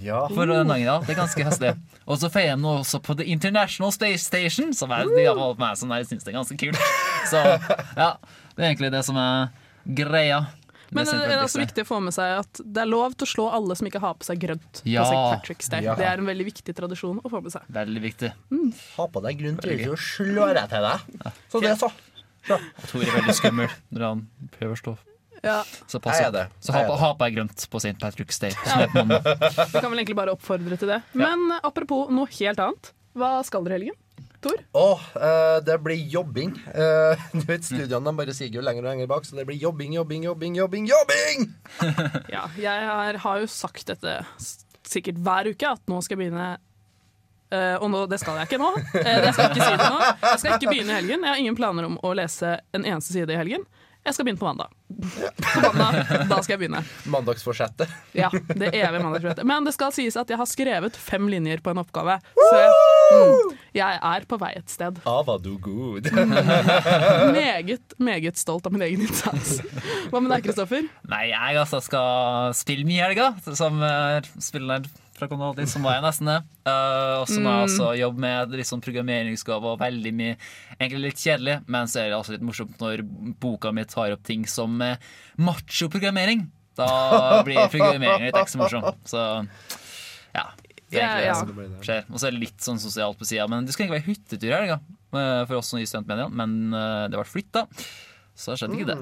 Ja. 0.00 0.22
For 0.32 0.46
den 0.48 0.68
dagen, 0.70 0.80
ja. 0.86 0.98
Det 1.04 1.12
er 1.12 1.18
ganske 1.20 1.44
heslig. 1.44 1.74
Og 2.08 2.16
så 2.22 2.30
feirer 2.32 2.54
de 2.56 2.62
nå 2.62 2.78
også 2.80 3.02
på 3.04 3.16
The 3.18 3.24
International 3.28 3.92
Space 3.92 4.24
Station, 4.24 4.72
som 4.72 4.90
er 4.96 5.04
de 5.04 5.26
har 5.26 5.36
valgt 5.36 5.58
meg 5.60 5.76
som 5.76 5.90
jeg 5.92 6.06
syns 6.08 6.24
er 6.26 6.32
ganske 6.38 6.56
kult. 6.56 6.78
Så 7.28 7.42
ja, 7.98 8.14
det 8.56 8.64
er 8.64 8.70
egentlig 8.70 8.90
det 8.94 9.04
som 9.04 9.18
er 9.20 9.50
greia. 9.84 10.46
Men 10.90 11.04
det 11.06 11.20
er 11.30 11.38
også 11.44 11.60
viktig 11.60 11.84
å 11.84 11.86
få 11.86 12.00
med 12.02 12.10
seg 12.16 12.40
at 12.40 12.60
det 12.66 12.80
er 12.82 12.88
lov 12.90 13.12
til 13.14 13.22
å 13.22 13.30
slå 13.30 13.44
alle 13.54 13.76
som 13.78 13.86
ikke 13.86 14.00
har 14.02 14.14
på 14.18 14.26
seg 14.26 14.40
grønt 14.42 14.80
Ja. 14.88 15.04
på 15.04 15.52
St. 15.52 15.68
Day. 15.70 15.84
Ja. 15.86 15.94
Det 15.94 16.02
er 16.08 16.18
en 16.18 16.26
veldig 16.26 16.46
viktig 16.48 16.74
tradisjon 16.74 17.20
å 17.22 17.30
få 17.30 17.38
med 17.44 17.52
seg. 17.54 17.62
Veldig 17.70 18.02
viktig. 18.02 18.32
Ha 18.96 19.06
på 19.06 19.22
deg 19.22 19.38
grønt 19.38 19.62
så 19.62 19.94
slår 20.16 20.54
jeg 20.58 20.68
til 20.72 20.88
deg. 20.88 21.32
Så 21.52 21.60
det, 21.62 21.76
så. 21.78 21.92
Tor 22.48 23.04
er 23.04 23.14
veldig 23.18 23.36
skummel 23.36 23.72
når 23.92 24.06
han 24.06 24.26
prøver 24.56 24.76
å 24.76 24.80
stå. 24.80 24.96
Ja. 25.40 25.62
Så 25.88 26.00
pass 26.04 26.20
opp. 26.20 26.34
det. 26.34 26.46
Så 26.60 26.74
ha 26.76 26.84
ha 26.84 27.10
på 27.16 27.24
deg 27.24 27.38
grønt 27.38 27.64
på 27.72 27.80
St. 27.80 27.96
Patrick's 28.00 28.40
Day. 28.42 28.52
På 28.92 28.92
mandag. 29.00 29.24
Vi 29.24 29.80
kan 29.80 29.88
vel 29.88 30.02
egentlig 30.02 30.18
bare 30.18 30.36
oppfordre 30.36 30.76
til 30.80 30.92
det. 30.92 31.00
Men 31.16 31.48
ja. 31.54 31.60
apropos 31.64 32.12
noe 32.12 32.28
helt 32.38 32.60
annet. 32.60 32.92
Hva 33.16 33.40
skal 33.46 33.64
dere 33.66 33.78
i 33.78 33.80
helgen? 33.80 33.98
Åh, 34.72 35.00
eh, 35.16 35.58
det 35.64 35.76
blir 35.84 36.08
jobbing. 36.08 36.54
Eh, 36.72 37.24
du 37.32 37.44
vet, 37.44 37.64
Studiene 37.64 38.04
de 38.06 38.16
bare 38.16 38.34
siger 38.36 38.56
jo 38.56 38.64
lenger 38.64 38.86
og 38.86 38.92
lenger 38.92 39.10
bak, 39.10 39.26
så 39.28 39.36
det 39.36 39.44
blir 39.48 39.60
jobbing, 39.60 39.92
jobbing, 39.98 40.24
jobbing, 40.24 40.56
jobbing! 40.56 40.88
jobbing! 40.88 41.50
Ja, 42.32 42.46
jeg 42.56 42.88
har, 42.88 43.20
har 43.20 43.42
jo 43.42 43.50
sagt 43.50 43.90
dette 43.90 44.16
sikkert 44.90 45.20
hver 45.20 45.50
uke, 45.52 45.74
at 45.76 45.82
nå 45.90 46.00
skal 46.00 46.16
jeg 46.16 46.24
begynne 46.24 46.54
eh, 47.54 47.76
og 47.80 47.90
nå, 47.92 48.06
det 48.10 48.20
skal 48.22 48.40
jeg 48.40 48.50
ikke 48.50 48.60
nå. 48.62 48.70
Uh, 48.94 49.12
jeg 49.26 49.34
skal 49.36 49.50
ikke 49.50 49.66
si 49.66 49.76
det 49.76 49.90
nå. 49.90 50.00
Jeg 50.24 50.40
skal 50.42 50.56
ikke 50.56 50.72
begynne 50.72 50.94
i 50.94 50.98
helgen. 51.00 51.26
Jeg 51.26 51.32
har 51.34 51.44
ingen 51.44 51.58
planer 51.58 51.90
om 51.90 52.00
å 52.02 52.14
lese 52.16 52.58
en 52.76 52.86
eneste 52.86 53.16
side 53.16 53.34
i 53.34 53.38
helgen. 53.40 53.66
Jeg 54.00 54.16
skal 54.16 54.24
begynne 54.24 54.40
på 54.40 54.48
mandag. 54.48 54.70
På 55.44 55.70
mandag, 55.76 56.06
Da 56.30 56.38
skal 56.40 56.54
jeg 56.54 56.60
begynne. 56.62 56.80
Mandagsforsettet. 57.12 57.90
Ja, 58.16 58.30
det 58.32 58.70
evige 58.72 59.02
mandagsforsettet. 59.02 59.44
Men 59.44 59.66
det 59.68 59.74
skal 59.76 59.92
sies 59.92 60.16
at 60.16 60.30
jeg 60.32 60.40
har 60.40 60.48
skrevet 60.48 60.96
fem 60.96 61.28
linjer 61.28 61.60
på 61.60 61.74
en 61.74 61.82
oppgave. 61.82 62.16
Så 62.38 62.62
jeg, 62.62 62.78
mm, 63.12 63.52
jeg 63.76 64.00
er 64.12 64.26
på 64.30 64.38
vei 64.40 64.54
et 64.56 64.72
sted. 64.72 65.02
Ah, 65.04 65.20
var 65.26 65.42
du 65.44 65.52
god. 65.60 66.08
Meget, 67.36 67.94
meget 68.00 68.40
stolt 68.40 68.66
av 68.66 68.72
min 68.72 68.86
egen 68.88 69.04
innsats. 69.04 69.58
Hva 70.08 70.22
med 70.22 70.32
deg, 70.32 70.48
Kristoffer? 70.48 70.88
Nei, 71.10 71.26
jeg 71.34 71.60
altså 71.60 71.82
skal 71.84 72.56
spille 72.56 72.88
mye 72.88 73.02
i 73.02 73.04
helga, 73.04 73.30
som 73.52 73.84
uh, 73.84 74.24
spiller 74.40 74.88
fra 75.20 75.28
Konradi, 75.30 75.66
som 75.70 75.84
var 75.86 75.98
jeg 75.98 76.04
nesten 76.06 76.28
det. 76.30 76.38
Uh, 76.66 77.20
og 77.20 77.26
så 77.30 77.38
må 77.38 77.52
jeg 77.52 77.60
Mm. 77.60 77.66
også 77.68 77.88
jobbe 78.00 78.22
med 78.24 78.54
litt 78.58 78.68
sånn 78.68 78.82
programmeringsgave 78.84 79.70
og 79.74 79.78
veldig 79.80 80.12
mye 80.16 80.36
Egentlig 80.80 81.02
litt 81.10 81.20
kjedelig, 81.22 81.56
men 81.68 81.86
så 81.92 82.00
er 82.00 82.08
det 82.10 82.16
altså 82.18 82.32
litt 82.34 82.44
morsomt 82.48 82.80
når 82.80 83.02
boka 83.40 83.70
mi 83.76 83.84
tar 83.84 84.14
opp 84.16 84.22
ting 84.26 84.46
som 84.48 84.80
uh, 84.80 84.96
macho-programmering. 85.38 86.46
Da 86.80 87.42
blir 87.44 87.60
programmeringen 87.68 88.30
litt 88.30 88.38
ekstra 88.40 88.62
morsom. 88.64 88.86
Så 89.04 89.20
ja. 90.34 90.46
Det 90.90 90.98
er 90.98 91.06
egentlig 91.06 91.28
det 91.28 91.38
som 91.38 91.82
skjer. 91.86 92.04
Og 92.10 92.18
så 92.18 92.26
er 92.26 92.34
det 92.34 92.40
litt 92.42 92.64
sånn 92.64 92.80
sosialt 92.82 93.18
på 93.20 93.28
sida. 93.28 93.44
Men 93.50 93.66
det 93.68 93.74
skal 93.76 93.86
egentlig 93.86 94.00
være 94.00 94.10
hyttetur 94.10 94.48
i 94.50 94.56
helga 94.56 94.78
uh, 95.14 95.42
for 95.46 95.60
oss 95.60 95.70
som 95.70 95.78
i 95.78 95.86
studentmedia, 95.86 96.26
men 96.32 96.56
det 96.72 97.14
ble 97.18 97.26
flytta. 97.28 97.66
Så 98.34 98.56
skjedde 98.56 98.78
ikke 98.80 98.88
det. 98.94 98.96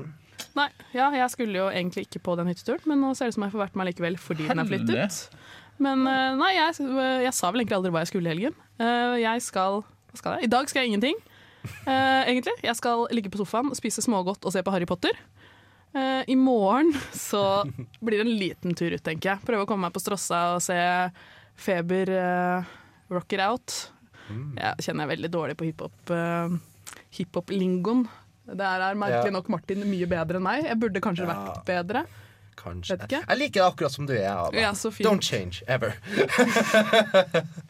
Nei, 0.58 0.68
ja, 0.94 1.08
jeg 1.14 1.30
skulle 1.30 1.58
jo 1.58 1.66
egentlig 1.70 2.06
ikke 2.06 2.20
på 2.26 2.34
den 2.38 2.48
hytteturen, 2.50 2.82
men 2.90 3.00
nå 3.02 3.12
ser 3.14 3.26
det 3.28 3.34
ut 3.34 3.38
som 3.38 3.44
jeg 3.46 3.52
får 3.54 3.62
vært 3.62 3.78
med 3.78 3.88
likevel 3.90 4.16
fordi 4.20 4.46
den 4.48 4.60
er 4.62 4.68
flyttet. 4.68 5.18
Men 5.82 6.02
eh, 6.10 6.34
nei, 6.38 6.52
jeg, 6.56 6.88
jeg 7.26 7.34
sa 7.36 7.52
vel 7.52 7.62
egentlig 7.62 7.78
aldri 7.78 7.94
hva 7.94 8.02
jeg 8.02 8.12
skulle 8.12 8.30
i 8.30 8.34
helgen. 8.34 8.56
Eh, 8.82 9.18
jeg 9.22 9.44
skal 9.46 9.82
skal 10.16 10.38
jeg? 10.38 10.48
I 10.48 10.52
dag 10.52 10.68
skal 10.70 10.82
jeg 10.82 10.92
ingenting, 10.92 11.18
eh, 11.86 12.22
egentlig. 12.30 12.54
Jeg 12.64 12.76
skal 12.78 13.06
ligge 13.14 13.30
på 13.32 13.40
sofaen, 13.40 13.70
spise 13.76 14.04
smågodt 14.04 14.46
og 14.46 14.54
se 14.54 14.62
på 14.64 14.74
Harry 14.74 14.88
Potter. 14.88 15.18
Eh, 15.94 16.22
I 16.28 16.36
morgen 16.36 16.92
så 17.16 17.64
blir 18.00 18.20
det 18.20 18.26
en 18.26 18.38
liten 18.40 18.76
tur 18.76 18.92
ut, 18.92 19.02
tenker 19.04 19.34
jeg. 19.34 19.44
Prøve 19.46 19.64
å 19.64 19.68
komme 19.68 19.88
meg 19.88 19.94
på 19.96 20.02
Strossa 20.02 20.54
og 20.56 20.64
se 20.64 20.78
Feber 21.58 22.10
uh, 22.14 22.74
rock 23.10 23.34
it 23.34 23.42
out. 23.42 23.74
Jeg 24.28 24.84
kjenner 24.84 25.06
jeg 25.06 25.14
veldig 25.16 25.30
dårlig 25.32 25.56
på 25.58 25.66
hiphop. 25.66 26.12
Uh, 26.12 26.54
Hiphop-lingoen. 27.16 28.04
Der 28.48 28.84
er 28.84 28.98
merkelig 28.98 29.32
nok 29.34 29.48
Martin 29.50 29.82
mye 29.88 30.06
bedre 30.08 30.38
enn 30.38 30.44
meg. 30.44 30.68
Jeg 30.68 30.78
burde 30.78 31.02
kanskje 31.02 31.26
vært 31.28 31.64
bedre. 31.66 32.04
Kanskje. 32.58 32.98
Jeg 33.10 33.38
liker 33.38 33.60
det 33.60 33.66
akkurat 33.68 33.94
som 33.94 34.06
du 34.08 34.14
er. 34.16 34.32
Ada. 34.32 34.60
Ja, 34.60 34.74
så 34.74 34.90
fint. 34.90 35.08
Don't 35.08 35.22
change 35.22 35.62
ever. 35.68 35.94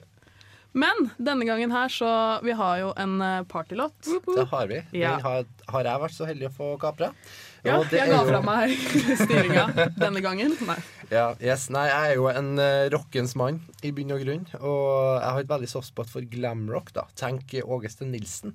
Men 0.77 1.09
denne 1.17 1.47
gangen 1.49 1.73
her, 1.73 1.89
så 1.89 2.09
Vi 2.45 2.53
har 2.55 2.79
jo 2.83 2.91
en 3.01 3.21
eh, 3.25 3.43
partylåt. 3.49 3.95
Det 4.27 4.45
har 4.51 4.67
vi. 4.69 4.83
Ja. 4.93 5.15
Den 5.17 5.25
har, 5.25 5.45
har 5.73 5.85
jeg 5.89 6.03
vært 6.05 6.15
så 6.19 6.27
heldig 6.29 6.49
å 6.51 6.55
få 6.55 6.67
kapra. 6.79 7.09
Ja, 7.65 7.79
Og 7.81 7.89
det 7.91 7.99
jeg 7.99 8.07
er 8.07 8.13
ga 8.13 8.19
jo- 8.23 8.29
fra 8.29 8.41
meg 8.45 8.75
styringa 9.25 9.65
denne 9.99 10.21
gangen. 10.23 10.53
Nei. 10.69 10.77
Ja, 11.11 11.33
yes, 11.43 11.65
nei, 11.73 11.87
jeg 11.89 12.13
er 12.13 12.15
jo 12.21 12.27
en 12.31 12.51
uh, 12.61 12.85
rockens 12.93 13.33
mann 13.41 13.63
i 13.83 13.91
bunn 13.97 14.13
og 14.15 14.21
grunn. 14.23 14.45
Og 14.61 15.17
jeg 15.19 15.33
har 15.33 15.41
et 15.43 15.51
veldig 15.51 15.71
soft 15.73 15.89
spot 15.91 16.13
for 16.13 16.23
glamrock. 16.31 16.93
da 16.95 17.07
Tenk 17.19 17.57
Ågeste 17.65 18.07
Nilsen. 18.07 18.55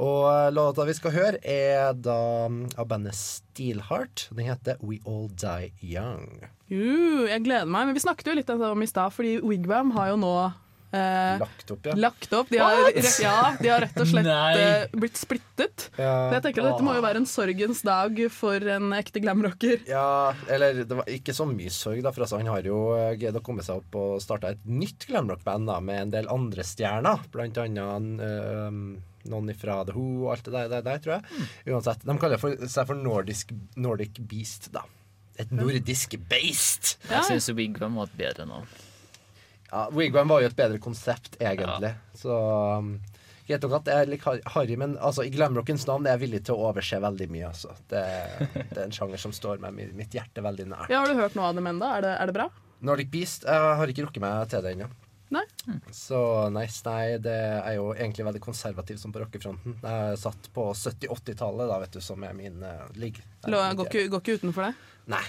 Og 0.00 0.24
uh, 0.26 0.48
låta 0.50 0.86
vi 0.88 0.96
skal 0.96 1.14
høre, 1.14 1.38
er 1.44 1.92
da 1.94 2.16
um, 2.48 2.64
av 2.80 2.88
bandet 2.90 3.14
Steelheart. 3.20 4.26
Den 4.32 4.48
heter 4.48 4.80
We 4.82 4.98
All 5.06 5.28
Die 5.38 5.70
Young. 5.84 6.40
Uh, 6.72 7.28
jeg 7.30 7.44
gleder 7.46 7.68
meg. 7.70 7.86
Men 7.86 7.94
vi 7.94 8.02
snakket 8.02 8.32
jo 8.32 8.38
litt 8.40 8.50
om 8.56 8.82
i 8.82 8.90
stad, 8.90 9.12
fordi 9.14 9.36
Wigwam 9.44 9.92
har 9.94 10.10
jo 10.14 10.18
nå 10.24 10.34
eh, 10.96 11.40
Lagt 11.40 11.72
opp, 11.74 11.86
ja. 11.86 11.94
lagt 11.98 12.32
opp. 12.36 12.50
De 12.50 12.60
har, 12.60 12.90
ja, 13.22 13.36
de 13.60 13.70
har 13.70 13.84
rett 13.84 14.00
og 14.02 14.08
slett 14.10 14.30
eh, 14.30 14.86
blitt 14.94 15.18
splittet. 15.20 15.88
Ja. 16.00 16.30
Jeg 16.36 16.44
tenker 16.46 16.64
at 16.64 16.72
Dette 16.72 16.86
må 16.86 16.96
jo 16.96 17.04
være 17.04 17.22
en 17.22 17.28
sorgens 17.30 17.82
dag 17.86 18.20
for 18.34 18.70
en 18.76 18.94
ekte 18.96 19.22
glamrocker. 19.24 19.84
Ja, 19.90 20.32
eller 20.50 20.82
det 20.84 21.00
var 21.02 21.10
ikke 21.10 21.34
så 21.36 21.46
mye 21.50 21.72
sorg, 21.74 22.02
da, 22.06 22.14
for 22.14 22.26
altså, 22.26 22.40
han 22.40 22.50
har 22.52 22.66
jo 22.66 22.80
uh, 22.94 23.10
greid 23.18 23.38
å 23.38 23.44
komme 23.44 23.64
seg 23.66 23.82
opp 23.82 24.00
og 24.00 24.18
starta 24.24 24.54
et 24.54 24.66
nytt 24.68 25.08
glamrockband 25.10 25.70
med 25.86 26.06
en 26.06 26.16
del 26.16 26.30
andre 26.32 26.66
stjerner. 26.66 27.26
Blant 27.34 27.60
annet 27.60 28.24
um, 28.70 28.82
noen 29.28 29.52
fra 29.58 29.82
The 29.84 29.94
Who 29.96 30.24
og 30.24 30.34
alt 30.34 30.46
det 30.48 30.54
der, 30.54 30.70
der, 30.72 30.86
der 30.86 31.02
tror 31.02 31.16
jeg. 31.18 31.48
Uansett, 31.68 32.06
De 32.06 32.16
kaller 32.20 32.40
for, 32.40 32.56
seg 32.70 32.88
for 32.88 32.98
Nordisk, 32.98 33.52
Nordic 33.80 34.20
Beast, 34.30 34.70
da. 34.74 34.84
Et 35.40 35.52
nordisk 35.56 36.18
beist. 36.28 36.96
Jeg 37.08 37.24
syns 37.28 37.48
Wigwam 37.56 37.96
var 37.96 38.10
et 38.10 38.16
bedre 38.18 38.44
navn. 38.48 38.68
Ja, 39.70 39.86
Wigwam 39.94 40.32
var 40.32 40.42
jo 40.42 40.50
et 40.50 40.58
bedre 40.58 40.80
konsept, 40.82 41.36
egentlig. 41.40 41.92
Så 42.18 42.34
um, 42.78 42.94
Greit 43.50 43.64
nok 43.66 43.80
at 43.80 43.88
jeg 43.90 44.06
er 44.06 44.22
har- 44.22 44.42
harry, 44.54 44.76
men 44.78 44.96
altså, 45.02 45.24
i 45.26 45.30
glamrockens 45.34 45.86
navn 45.88 46.06
er 46.06 46.14
jeg 46.14 46.22
villig 46.28 46.40
til 46.46 46.54
å 46.54 46.68
overse 46.70 47.00
veldig 47.02 47.26
mye. 47.34 47.48
Altså. 47.50 47.74
Det, 47.90 48.02
det 48.54 48.76
er 48.78 48.84
en 48.84 48.94
sjanger 48.94 49.18
som 49.18 49.34
står 49.34 49.62
meg 49.62 49.74
mitt 49.74 50.14
hjerte 50.14 50.44
veldig 50.44 50.68
nært. 50.70 50.92
Ja, 50.92 51.02
har 51.02 51.10
du 51.10 51.18
hørt 51.18 51.34
noe 51.38 51.48
av 51.50 51.58
dem 51.58 51.66
ennå? 51.66 51.88
Er, 51.98 52.06
er 52.14 52.30
det 52.30 52.36
bra? 52.36 52.46
Nordic 52.86 53.10
Beast 53.12 53.44
jeg 53.44 53.72
har 53.80 53.90
ikke 53.92 54.06
rukket 54.06 54.22
meg 54.22 54.52
til 54.52 54.62
det 54.64 54.76
ennå. 54.76 54.90
Nei. 55.30 55.44
Så 55.94 56.20
nice, 56.50 56.80
nei, 56.86 57.18
det 57.22 57.34
er 57.38 57.76
jo 57.76 57.92
egentlig 57.94 58.26
veldig 58.26 58.42
konservativ 58.42 58.98
som 58.98 59.12
på 59.14 59.20
rockefronten. 59.22 59.76
Jeg 59.82 60.16
satt 60.18 60.48
på 60.54 60.64
70-80-tallet, 60.74 61.70
da, 61.70 61.76
vet 61.84 61.94
du, 61.94 62.00
som 62.02 62.24
er 62.26 62.34
min 62.34 62.58
uh, 62.66 62.88
ligg. 62.98 63.20
Går 63.46 63.78
går 64.10 64.24
ikke 64.24 64.40
utenfor 64.40 64.66
det? 64.66 64.72
Nei. 65.10 65.22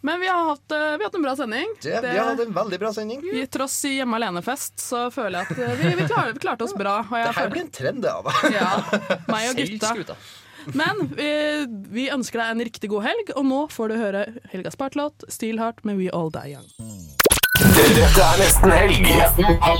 Men 0.00 0.20
vi 0.20 0.28
har 0.28 0.44
hatt, 0.48 0.72
eh, 0.72 0.78
vi 0.78 0.84
har 1.02 1.04
hatt 1.04 1.14
en 1.14 1.22
bra 1.22 1.36
sending. 1.36 1.66
Det, 1.82 2.00
vi 2.02 2.18
har 2.18 2.30
hatt 2.30 2.40
en 2.40 2.52
veldig 2.54 2.78
bra 2.78 2.92
sending. 2.94 3.22
I 3.34 3.46
tross 3.50 3.84
i 3.84 3.96
hjemme 3.96 4.18
alene-fest 4.20 4.78
så 4.80 5.08
føler 5.10 5.40
jeg 5.40 5.46
at 5.50 5.62
eh, 5.64 5.80
vi, 5.80 5.94
vi, 5.98 6.06
klarer, 6.06 6.32
vi 6.36 6.42
klarte 6.44 6.68
oss 6.68 6.74
bra. 6.78 7.00
Og 7.02 7.16
jeg 7.18 7.26
Det 7.26 7.38
her 7.40 7.50
blir 7.54 7.64
en 7.64 7.72
trend, 7.80 8.02
det. 8.06 8.12
Ava. 8.14 8.34
Ja, 8.54 8.70
meg 9.26 9.50
og 9.50 9.58
gutta. 9.64 10.16
Men 10.78 11.02
vi, 11.16 11.30
vi 11.96 12.08
ønsker 12.12 12.42
deg 12.42 12.54
en 12.54 12.64
riktig 12.68 12.90
god 12.92 13.06
helg, 13.08 13.32
og 13.34 13.46
nå 13.48 13.60
får 13.72 13.90
du 13.90 13.98
høre 13.98 14.24
Helgas 14.52 14.76
partlåt 14.76 15.24
'Steelheart' 15.26 15.82
med 15.88 15.98
We 15.98 16.10
All 16.12 16.30
Die 16.34 16.54
Young. 16.54 16.68
Dette 17.58 18.22
er 18.22 18.38
nesten 18.38 18.70
helg 18.70 19.02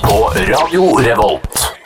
på 0.02 0.16
Radio 0.50 0.96
Revolt. 0.98 1.77